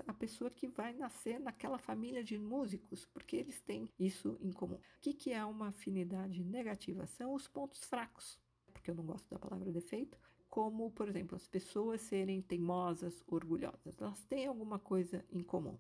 a 0.07 0.14
pessoa 0.14 0.49
que 0.49 0.68
vai 0.68 0.93
nascer 0.93 1.39
naquela 1.39 1.78
família 1.78 2.24
de 2.24 2.38
músicos, 2.38 3.05
porque 3.05 3.38
eles 3.38 3.62
têm 3.62 3.88
isso 3.99 4.38
em 4.41 4.51
comum. 4.51 4.76
O 4.76 4.82
que, 4.99 5.14
que 5.14 5.32
é 5.32 5.45
uma 5.45 5.68
afinidade 5.68 6.43
negativa? 6.43 7.05
São 7.05 7.34
os 7.34 7.47
pontos 7.47 7.84
fracos, 7.84 8.39
porque 8.74 8.89
eu 8.89 8.95
não 8.95 9.05
gosto 9.05 9.30
da 9.30 9.38
palavra 9.38 9.72
defeito, 9.72 10.18
como, 10.49 10.91
por 10.91 11.07
exemplo, 11.07 11.36
as 11.36 11.47
pessoas 11.47 12.01
serem 12.01 12.41
teimosas, 12.41 13.24
orgulhosas. 13.28 14.01
Elas 14.01 14.24
têm 14.24 14.47
alguma 14.47 14.80
coisa 14.80 15.24
em 15.30 15.43
comum. 15.43 15.78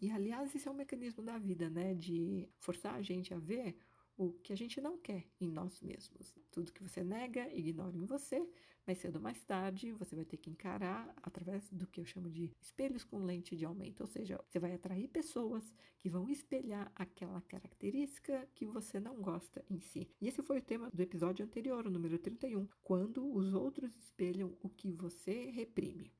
E, 0.00 0.10
aliás, 0.10 0.54
esse 0.54 0.68
é 0.68 0.70
um 0.70 0.74
mecanismo 0.74 1.22
da 1.22 1.38
vida, 1.38 1.68
né? 1.68 1.94
De 1.94 2.48
forçar 2.58 2.94
a 2.94 3.02
gente 3.02 3.34
a 3.34 3.38
ver 3.38 3.76
o 4.16 4.32
que 4.32 4.52
a 4.52 4.56
gente 4.56 4.80
não 4.80 4.98
quer 4.98 5.26
em 5.40 5.50
nós 5.50 5.80
mesmos. 5.80 6.34
Tudo 6.50 6.72
que 6.72 6.82
você 6.82 7.02
nega, 7.02 7.52
ignora 7.52 7.96
em 7.96 8.04
você, 8.04 8.46
mais 8.86 8.98
cedo 8.98 9.16
ou 9.16 9.22
mais 9.22 9.42
tarde 9.44 9.92
você 9.92 10.14
vai 10.14 10.24
ter 10.24 10.36
que 10.36 10.50
encarar 10.50 11.14
através 11.22 11.68
do 11.70 11.86
que 11.86 12.00
eu 12.00 12.04
chamo 12.04 12.30
de 12.30 12.50
espelhos 12.60 13.04
com 13.04 13.24
lente 13.24 13.56
de 13.56 13.64
aumento, 13.64 14.02
ou 14.02 14.06
seja, 14.06 14.38
você 14.46 14.58
vai 14.58 14.74
atrair 14.74 15.08
pessoas 15.08 15.72
que 15.98 16.10
vão 16.10 16.28
espelhar 16.28 16.92
aquela 16.94 17.40
característica 17.42 18.46
que 18.54 18.66
você 18.66 19.00
não 19.00 19.20
gosta 19.20 19.64
em 19.70 19.80
si. 19.80 20.08
E 20.20 20.28
esse 20.28 20.42
foi 20.42 20.58
o 20.58 20.62
tema 20.62 20.90
do 20.92 21.02
episódio 21.02 21.44
anterior, 21.44 21.86
o 21.86 21.90
número 21.90 22.18
31, 22.18 22.68
quando 22.82 23.26
os 23.34 23.54
outros 23.54 23.96
espelham 23.96 24.56
o 24.62 24.68
que 24.68 24.92
você 24.92 25.50
reprime. 25.50 26.12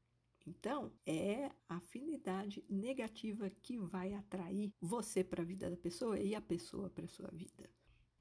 Então, 0.46 0.92
é 1.06 1.46
a 1.68 1.76
afinidade 1.76 2.62
negativa 2.68 3.50
que 3.62 3.78
vai 3.78 4.12
atrair 4.12 4.72
você 4.78 5.24
para 5.24 5.42
a 5.42 5.44
vida 5.44 5.70
da 5.70 5.76
pessoa 5.76 6.18
e 6.20 6.34
a 6.34 6.40
pessoa 6.40 6.90
para 6.90 7.06
a 7.06 7.08
sua 7.08 7.30
vida. 7.32 7.68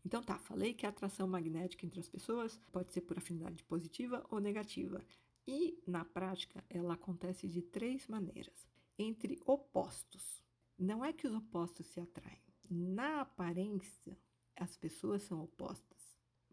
Então 0.06 0.22
tá, 0.22 0.38
falei 0.38 0.74
que 0.74 0.86
a 0.86 0.89
atração 0.89 1.28
magnética 1.28 1.86
entre 1.86 1.99
as 1.99 2.10
pessoas 2.10 2.60
pode 2.72 2.91
ser 2.91 3.01
por 3.01 3.18
afinidade 3.18 3.64
positiva 3.64 4.26
ou 4.30 4.39
negativa. 4.39 5.01
E 5.47 5.82
na 5.88 6.04
prática 6.06 6.64
ela 6.70 6.93
acontece 6.93 7.47
de 7.47 7.62
três 7.62 8.08
maneiras. 8.08 8.68
Entre 8.97 9.39
opostos. 9.45 10.43
Não 10.78 11.04
é 11.04 11.14
que 11.14 11.28
os 11.28 11.34
opostos 11.34 11.86
se 11.88 11.99
atraem. 11.99 12.41
Na 12.70 13.22
aparência, 13.22 14.18
as 14.56 14.76
pessoas 14.76 15.24
são 15.24 15.41
opostas. 15.41 15.93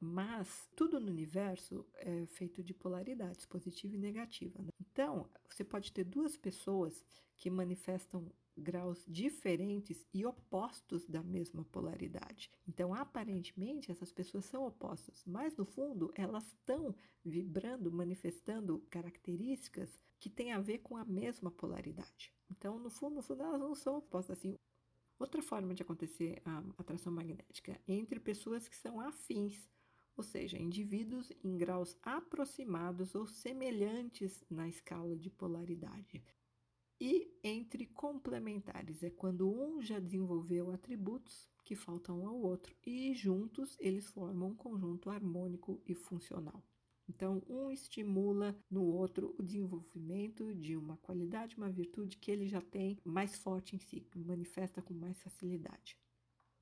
Mas 0.00 0.68
tudo 0.74 0.98
no 0.98 1.10
universo 1.10 1.86
é 1.94 2.26
feito 2.26 2.62
de 2.62 2.72
polaridades, 2.72 3.44
positiva 3.44 3.94
e 3.94 3.98
negativa. 3.98 4.62
Né? 4.62 4.70
Então, 4.80 5.28
você 5.48 5.62
pode 5.62 5.92
ter 5.92 6.04
duas 6.04 6.36
pessoas 6.36 7.04
que 7.36 7.50
manifestam 7.50 8.32
graus 8.60 9.04
diferentes 9.08 10.06
e 10.12 10.24
opostos 10.24 11.06
da 11.06 11.22
mesma 11.22 11.64
polaridade. 11.64 12.50
Então, 12.68 12.94
aparentemente, 12.94 13.90
essas 13.90 14.12
pessoas 14.12 14.44
são 14.44 14.66
opostas, 14.66 15.24
mas 15.26 15.56
no 15.56 15.64
fundo, 15.64 16.12
elas 16.14 16.46
estão 16.46 16.94
vibrando, 17.24 17.90
manifestando 17.90 18.80
características 18.90 19.98
que 20.18 20.30
têm 20.30 20.52
a 20.52 20.60
ver 20.60 20.78
com 20.78 20.96
a 20.96 21.04
mesma 21.04 21.50
polaridade. 21.50 22.32
Então, 22.50 22.78
no 22.78 22.90
fundo, 22.90 23.16
no 23.16 23.22
fundo 23.22 23.42
elas 23.42 23.60
não 23.60 23.74
são 23.74 23.96
opostas 23.96 24.38
assim. 24.38 24.54
Outra 25.18 25.42
forma 25.42 25.74
de 25.74 25.82
acontecer 25.82 26.40
a 26.44 26.62
atração 26.78 27.12
magnética 27.12 27.80
é 27.86 27.92
entre 27.92 28.18
pessoas 28.18 28.68
que 28.68 28.76
são 28.76 29.00
afins, 29.00 29.68
ou 30.16 30.24
seja, 30.24 30.58
indivíduos 30.58 31.30
em 31.44 31.56
graus 31.56 31.96
aproximados 32.02 33.14
ou 33.14 33.26
semelhantes 33.26 34.42
na 34.50 34.68
escala 34.68 35.16
de 35.16 35.30
polaridade. 35.30 36.22
E 37.00 37.32
entre 37.42 37.86
complementares 37.86 39.02
é 39.02 39.08
quando 39.08 39.50
um 39.50 39.80
já 39.80 39.98
desenvolveu 39.98 40.70
atributos 40.70 41.48
que 41.64 41.74
faltam 41.74 42.26
ao 42.26 42.36
outro 42.36 42.76
e 42.84 43.14
juntos 43.14 43.74
eles 43.80 44.06
formam 44.08 44.50
um 44.50 44.54
conjunto 44.54 45.08
harmônico 45.08 45.80
e 45.86 45.94
funcional. 45.94 46.62
Então, 47.08 47.42
um 47.48 47.70
estimula 47.70 48.54
no 48.70 48.84
outro 48.84 49.34
o 49.38 49.42
desenvolvimento 49.42 50.54
de 50.54 50.76
uma 50.76 50.96
qualidade, 50.98 51.56
uma 51.56 51.70
virtude 51.70 52.18
que 52.18 52.30
ele 52.30 52.46
já 52.46 52.60
tem 52.60 52.98
mais 53.02 53.36
forte 53.36 53.74
em 53.74 53.78
si, 53.78 54.00
que 54.02 54.18
manifesta 54.18 54.82
com 54.82 54.92
mais 54.92 55.20
facilidade. 55.22 55.96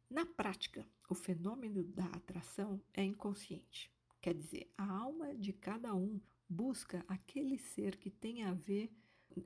Na 0.09 0.25
prática, 0.25 0.89
o 1.11 1.15
fenômeno 1.15 1.83
da 1.83 2.07
atração 2.07 2.81
é 2.95 3.03
inconsciente. 3.03 3.91
Quer 4.21 4.35
dizer, 4.35 4.73
a 4.79 4.91
alma 4.91 5.35
de 5.35 5.53
cada 5.53 5.95
um 5.95 6.21
busca 6.49 7.05
aquele 7.09 7.59
ser 7.59 7.97
que 7.97 8.09
tem 8.09 8.45
a 8.45 8.55
ver 8.55 8.91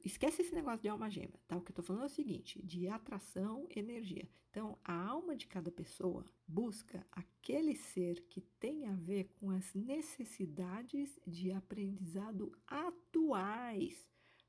Esquece 0.04 0.42
esse 0.42 0.54
negócio 0.54 0.80
de 0.80 0.88
alma 0.88 1.10
gêmea, 1.10 1.40
tá? 1.46 1.56
O 1.56 1.60
que 1.60 1.70
eu 1.70 1.76
tô 1.76 1.82
falando 1.82 2.04
é 2.04 2.06
o 2.06 2.10
seguinte, 2.10 2.60
de 2.64 2.88
atração, 2.88 3.66
energia. 3.74 4.28
Então, 4.50 4.78
a 4.84 4.92
alma 4.92 5.34
de 5.34 5.46
cada 5.46 5.70
pessoa 5.70 6.24
busca 6.46 7.06
aquele 7.10 7.74
ser 7.74 8.20
que 8.28 8.40
tem 8.60 8.86
a 8.86 8.94
ver 8.94 9.30
com 9.40 9.50
as 9.50 9.72
necessidades 9.74 11.18
de 11.26 11.52
aprendizado 11.52 12.52
atuais 12.66 14.06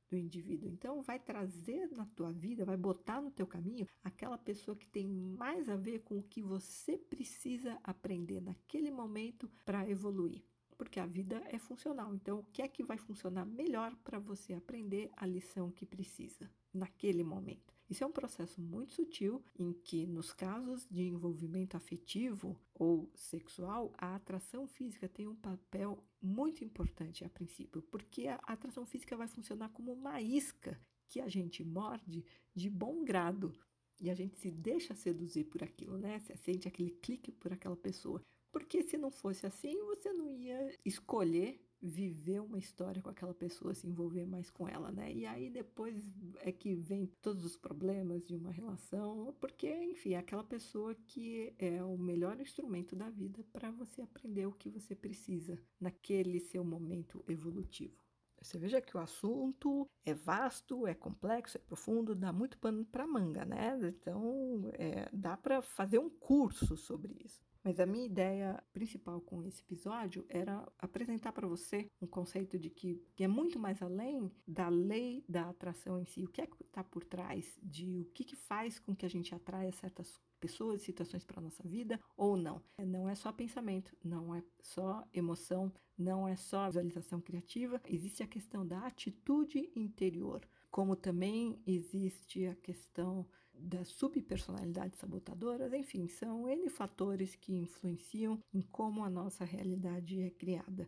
do 0.10 0.18
indivíduo. 0.18 0.70
Então, 0.70 1.02
vai 1.02 1.20
trazer 1.20 1.90
na 1.92 2.06
tua 2.06 2.32
vida, 2.32 2.66
vai 2.66 2.78
botar 2.78 3.22
no 3.22 3.32
teu 3.32 3.48
caminho 3.48 3.88
aquela 4.04 4.38
pessoa 4.38 4.76
que 4.76 4.88
tem 4.88 5.08
mais 5.08 5.70
a 5.70 5.76
ver 5.76 6.00
com 6.00 6.20
o 6.20 6.24
que 6.24 6.42
você 6.42 6.98
precisa 6.98 7.80
aprender 7.84 8.42
naquele 8.42 8.92
momento 8.92 9.50
para 9.66 9.90
evoluir 9.90 10.44
porque 10.74 11.00
a 11.00 11.06
vida 11.06 11.42
é 11.48 11.58
funcional. 11.58 12.14
Então, 12.14 12.40
o 12.40 12.44
que 12.52 12.62
é 12.62 12.68
que 12.68 12.84
vai 12.84 12.98
funcionar 12.98 13.46
melhor 13.46 13.96
para 14.04 14.20
você 14.20 14.54
aprender 14.54 15.10
a 15.16 15.26
lição 15.26 15.72
que 15.72 15.86
precisa 15.86 16.50
naquele 16.74 17.24
momento? 17.24 17.74
Isso 17.90 18.04
é 18.04 18.08
um 18.08 18.12
processo 18.12 18.62
muito 18.62 18.94
sutil 18.94 19.44
em 19.58 19.72
que, 19.72 20.08
nos 20.08 20.34
casos 20.34 20.88
de 20.90 21.04
envolvimento 21.04 21.78
afetivo 21.78 22.60
ou 22.74 23.12
sexual, 23.14 23.94
a 23.98 24.16
atração 24.16 24.66
física 24.66 25.08
tem 25.08 25.28
um 25.28 25.36
papel 25.36 26.04
muito 26.22 26.64
importante 26.64 27.24
a 27.24 27.30
princípio, 27.30 27.82
porque 27.84 28.28
a 28.28 28.40
atração 28.48 28.86
física 28.86 29.16
vai 29.16 29.28
funcionar 29.28 29.70
como 29.70 29.92
uma 29.92 30.22
isca 30.22 30.80
que 31.08 31.20
a 31.20 31.28
gente 31.28 31.64
morde 31.64 32.26
de 32.56 32.70
bom 32.70 33.04
grado 33.04 33.54
e 34.00 34.10
a 34.10 34.16
gente 34.16 34.38
se 34.38 34.50
deixa 34.50 34.96
seduzir 34.96 35.46
por 35.46 35.64
aquilo, 35.64 35.98
né? 35.98 36.20
Você 36.20 36.36
sente 36.36 36.68
aquele 36.68 36.92
clique 36.92 37.32
por 37.32 37.54
aquela 37.54 37.78
pessoa. 37.78 38.22
Porque 38.54 38.84
se 38.84 38.98
não 38.98 39.10
fosse 39.10 39.48
assim, 39.48 39.76
você 39.84 40.14
não 40.14 40.30
ia 40.30 40.72
escolher 40.86 41.60
viver 41.82 42.40
uma 42.40 42.60
história 42.60 43.02
com 43.02 43.10
aquela 43.10 43.34
pessoa, 43.34 43.74
se 43.74 43.86
envolver 43.88 44.26
mais 44.26 44.50
com 44.50 44.70
ela, 44.70 44.92
né? 44.92 45.12
E 45.12 45.26
aí 45.26 45.50
depois 45.50 45.98
é 46.40 46.52
que 46.52 46.76
vem 46.76 47.08
todos 47.22 47.44
os 47.44 47.58
problemas 47.58 48.24
de 48.24 48.36
uma 48.36 48.52
relação, 48.52 49.36
porque, 49.42 49.68
enfim, 49.86 50.14
é 50.14 50.18
aquela 50.18 50.44
pessoa 50.44 50.96
que 51.08 51.54
é 51.58 51.84
o 51.84 51.98
melhor 51.98 52.40
instrumento 52.40 52.96
da 52.96 53.10
vida 53.10 53.44
para 53.52 53.72
você 53.72 54.04
aprender 54.04 54.46
o 54.46 54.54
que 54.54 54.70
você 54.70 54.96
precisa 54.96 55.60
naquele 55.80 56.40
seu 56.40 56.64
momento 56.64 57.26
evolutivo. 57.28 57.98
Você 58.40 58.60
veja 58.60 58.82
que 58.82 58.96
o 58.96 59.00
assunto 59.00 59.90
é 60.06 60.14
vasto, 60.14 60.86
é 60.86 60.94
complexo, 60.94 61.58
é 61.58 61.62
profundo, 61.62 62.14
dá 62.14 62.32
muito 62.32 62.58
pano 62.60 62.86
para 62.86 63.08
manga, 63.08 63.46
né? 63.46 63.78
Então, 63.82 64.70
é, 64.74 65.10
dá 65.12 65.36
para 65.36 65.62
fazer 65.62 65.98
um 65.98 66.10
curso 66.10 66.78
sobre 66.78 67.18
isso. 67.26 67.42
Mas 67.64 67.80
a 67.80 67.86
minha 67.86 68.06
ideia 68.06 68.62
principal 68.74 69.22
com 69.22 69.44
esse 69.44 69.62
episódio 69.62 70.26
era 70.28 70.68
apresentar 70.78 71.32
para 71.32 71.48
você 71.48 71.88
um 72.02 72.08
conceito 72.08 72.60
de 72.60 72.70
que, 72.70 73.02
que, 73.16 73.24
é 73.24 73.28
muito 73.28 73.58
mais 73.58 73.82
além 73.82 74.30
da 74.46 74.68
lei 74.68 75.24
da 75.30 75.50
atração 75.50 76.00
em 76.00 76.06
si. 76.06 76.24
O 76.24 76.28
que 76.28 76.42
é 76.42 76.48
que 76.48 76.62
está 76.62 76.84
por 76.84 77.06
trás 77.06 77.58
de 77.64 78.02
o 78.02 78.12
que, 78.14 78.26
que 78.26 78.36
faz 78.36 78.80
com 78.80 78.94
que 78.94 79.06
a 79.06 79.10
gente 79.10 79.34
atraia 79.34 79.72
certas 79.72 80.20
pessoas 80.44 80.82
situações 80.82 81.24
para 81.24 81.40
a 81.40 81.44
nossa 81.44 81.64
vida 81.64 81.98
ou 82.18 82.36
não. 82.36 82.62
Não 82.78 83.08
é 83.08 83.16
só 83.16 83.32
pensamento, 83.32 83.96
não 84.04 84.36
é 84.36 84.44
só 84.60 85.08
emoção, 85.14 85.72
não 85.98 86.28
é 86.28 86.36
só 86.36 86.66
visualização 86.66 87.22
criativa, 87.22 87.82
existe 87.86 88.22
a 88.22 88.28
questão 88.28 88.68
da 88.68 88.80
atitude 88.80 89.72
interior, 89.74 90.42
como 90.70 90.98
também 90.98 91.62
existe 91.66 92.46
a 92.46 92.56
questão 92.56 93.26
das 93.64 93.88
subpersonalidades 93.90 95.00
sabotadoras, 95.00 95.74
enfim, 95.74 96.08
são 96.08 96.48
N 96.48 96.70
fatores 96.70 97.36
que 97.36 97.54
influenciam 97.54 98.40
em 98.54 98.62
como 98.62 99.04
a 99.04 99.10
nossa 99.10 99.46
realidade 99.46 100.22
é 100.22 100.30
criada. 100.30 100.88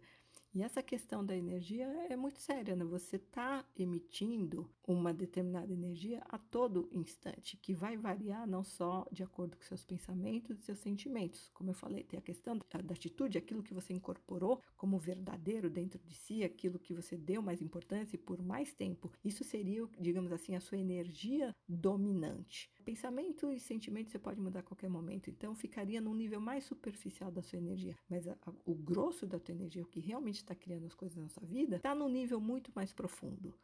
E 0.56 0.64
essa 0.64 0.82
questão 0.82 1.24
da 1.24 1.36
energia 1.36 1.86
é 2.10 2.16
muito 2.16 2.39
séria, 2.39 2.78
né? 2.78 2.86
Você 2.86 3.18
está 3.18 3.66
emitindo 3.78 4.72
uma 4.88 5.14
determinada 5.14 5.74
energia 5.74 6.24
a 6.30 6.38
todo 6.38 6.88
instante, 6.93 7.58
que 7.58 7.74
vai 7.74 7.97
variar 7.97 8.47
não 8.47 8.64
só 8.64 9.06
de 9.12 9.22
acordo 9.22 9.58
com 9.58 9.64
seus 9.64 9.84
pensamentos 9.84 10.58
e 10.58 10.62
seus 10.62 10.80
sentimentos. 10.80 11.51
Como 11.53 11.72
eu 11.72 11.74
falei, 11.74 12.06
tem 12.06 12.18
a 12.18 12.22
questão 12.22 12.58
da 12.58 12.93
atitude, 12.93 13.38
aquilo 13.38 13.62
que 13.62 13.74
você 13.74 13.91
incorporou 13.91 14.62
como 14.78 14.97
verdadeiro 14.97 15.70
dentro 15.70 15.99
de 16.06 16.16
si, 16.16 16.41
aquilo 16.41 16.80
que 16.80 16.93
você 16.93 17.18
deu 17.18 17.41
mais 17.41 17.62
importância 17.62 18.16
e 18.16 18.20
por 18.20 18.41
mais 18.41 18.74
tempo. 18.74 19.12
Isso 19.26 19.43
seria, 19.43 19.86
digamos 19.99 20.32
assim, 20.32 20.56
a 20.56 20.62
sua 20.62 20.78
energia 20.78 21.53
dominante. 21.68 22.72
Pensamento 22.86 23.51
e 23.51 23.59
sentimento 23.59 24.11
você 24.11 24.19
pode 24.19 24.39
mudar 24.39 24.59
a 24.59 24.63
qualquer 24.63 24.89
momento, 24.89 25.27
então 25.27 25.55
ficaria 25.55 25.99
num 25.99 26.13
nível 26.13 26.39
mais 26.39 26.65
superficial 26.65 27.31
da 27.31 27.41
sua 27.41 27.57
energia. 27.57 27.95
Mas 28.07 28.27
a, 28.27 28.33
a, 28.33 28.53
o 28.63 28.75
grosso 28.75 29.25
da 29.25 29.39
tua 29.39 29.55
energia, 29.55 29.81
o 29.81 29.88
que 29.88 29.99
realmente 29.99 30.36
está 30.36 30.53
criando 30.53 30.86
as 30.86 30.93
coisas 30.93 31.17
na 31.17 31.27
sua 31.27 31.43
vida, 31.47 31.77
está 31.77 31.95
num 31.95 32.07
nível 32.07 32.39
muito 32.39 32.71
mais 32.75 32.93
profundo. 32.93 33.55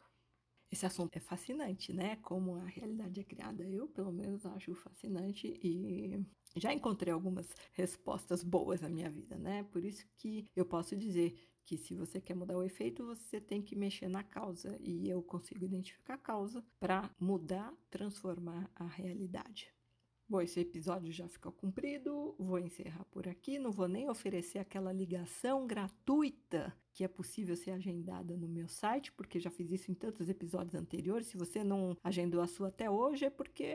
Esse 0.72 0.88
assunto 0.88 1.17
é 1.17 1.19
fascinante, 1.19 1.93
né? 1.93 2.15
Como 2.24 2.55
a 2.55 2.63
realidade 2.63 3.19
é 3.19 3.24
criada. 3.24 3.63
Eu, 3.63 3.88
pelo 3.89 4.11
menos, 4.11 4.43
acho 4.43 4.74
fascinante 4.74 5.59
e 5.61 6.26
já 6.55 6.74
encontrei 6.74 7.13
algumas 7.13 7.47
respostas 7.74 8.43
boas 8.43 8.82
na 8.82 8.89
minha 8.89 9.09
vida, 9.09 9.38
né? 9.38 9.63
Por 9.65 9.86
isso 9.86 10.03
que 10.17 10.47
eu 10.55 10.65
posso 10.65 10.95
dizer 10.95 11.38
que 11.66 11.78
se 11.78 11.95
você 11.95 12.20
quer 12.20 12.36
mudar 12.36 12.57
o 12.57 12.64
efeito, 12.64 13.05
você 13.05 13.39
tem 13.39 13.62
que 13.62 13.76
mexer 13.76 14.07
na 14.07 14.24
causa 14.24 14.78
e 14.80 15.09
eu 15.09 15.22
consigo 15.22 15.64
identificar 15.64 16.16
a 16.16 16.18
causa 16.18 16.64
para 16.80 17.09
mudar, 17.20 17.74
transformar 17.89 18.70
a 18.76 18.86
realidade. 18.86 19.72
Bom, 20.32 20.39
esse 20.39 20.62
episódio 20.62 21.12
já 21.12 21.28
ficou 21.28 21.51
cumprido, 21.51 22.34
vou 22.39 22.57
encerrar 22.57 23.03
por 23.12 23.28
aqui. 23.28 23.59
Não 23.59 23.70
vou 23.70 23.89
nem 23.89 24.09
oferecer 24.09 24.59
aquela 24.59 24.93
ligação 24.93 25.68
gratuita 25.68 26.74
que 26.93 27.03
é 27.03 27.07
possível 27.09 27.53
ser 27.57 27.72
agendada 27.72 28.38
no 28.38 28.47
meu 28.47 28.68
site, 28.70 29.12
porque 29.12 29.41
já 29.41 29.49
fiz 29.49 29.70
isso 29.72 29.91
em 29.91 29.93
tantos 29.93 30.30
episódios 30.30 30.74
anteriores. 30.74 31.28
Se 31.28 31.36
você 31.36 31.66
não 31.66 31.97
agendou 32.01 32.39
a 32.39 32.47
sua 32.47 32.70
até 32.70 32.89
hoje, 32.89 33.26
é 33.26 33.30
porque, 33.30 33.74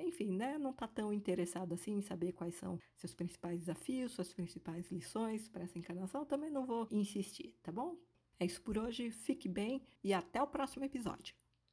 enfim, 0.00 0.36
né, 0.36 0.58
não 0.58 0.70
está 0.70 0.86
tão 0.86 1.12
interessado 1.12 1.74
assim 1.74 1.92
em 1.92 2.02
saber 2.02 2.32
quais 2.32 2.54
são 2.54 2.78
seus 2.96 3.14
principais 3.14 3.60
desafios, 3.60 4.12
suas 4.12 4.32
principais 4.32 4.90
lições 4.90 5.48
para 5.48 5.64
essa 5.64 5.78
encarnação. 5.78 6.24
Também 6.24 6.50
não 6.50 6.66
vou 6.66 6.86
insistir, 6.90 7.54
tá 7.62 7.72
bom? 7.72 7.96
É 8.40 8.46
isso 8.46 8.62
por 8.62 8.78
hoje, 8.78 9.10
fique 9.10 9.48
bem 9.48 9.82
e 10.02 10.12
até 10.14 10.40
o 10.40 10.46
próximo 10.46 10.84
episódio. 10.84 11.34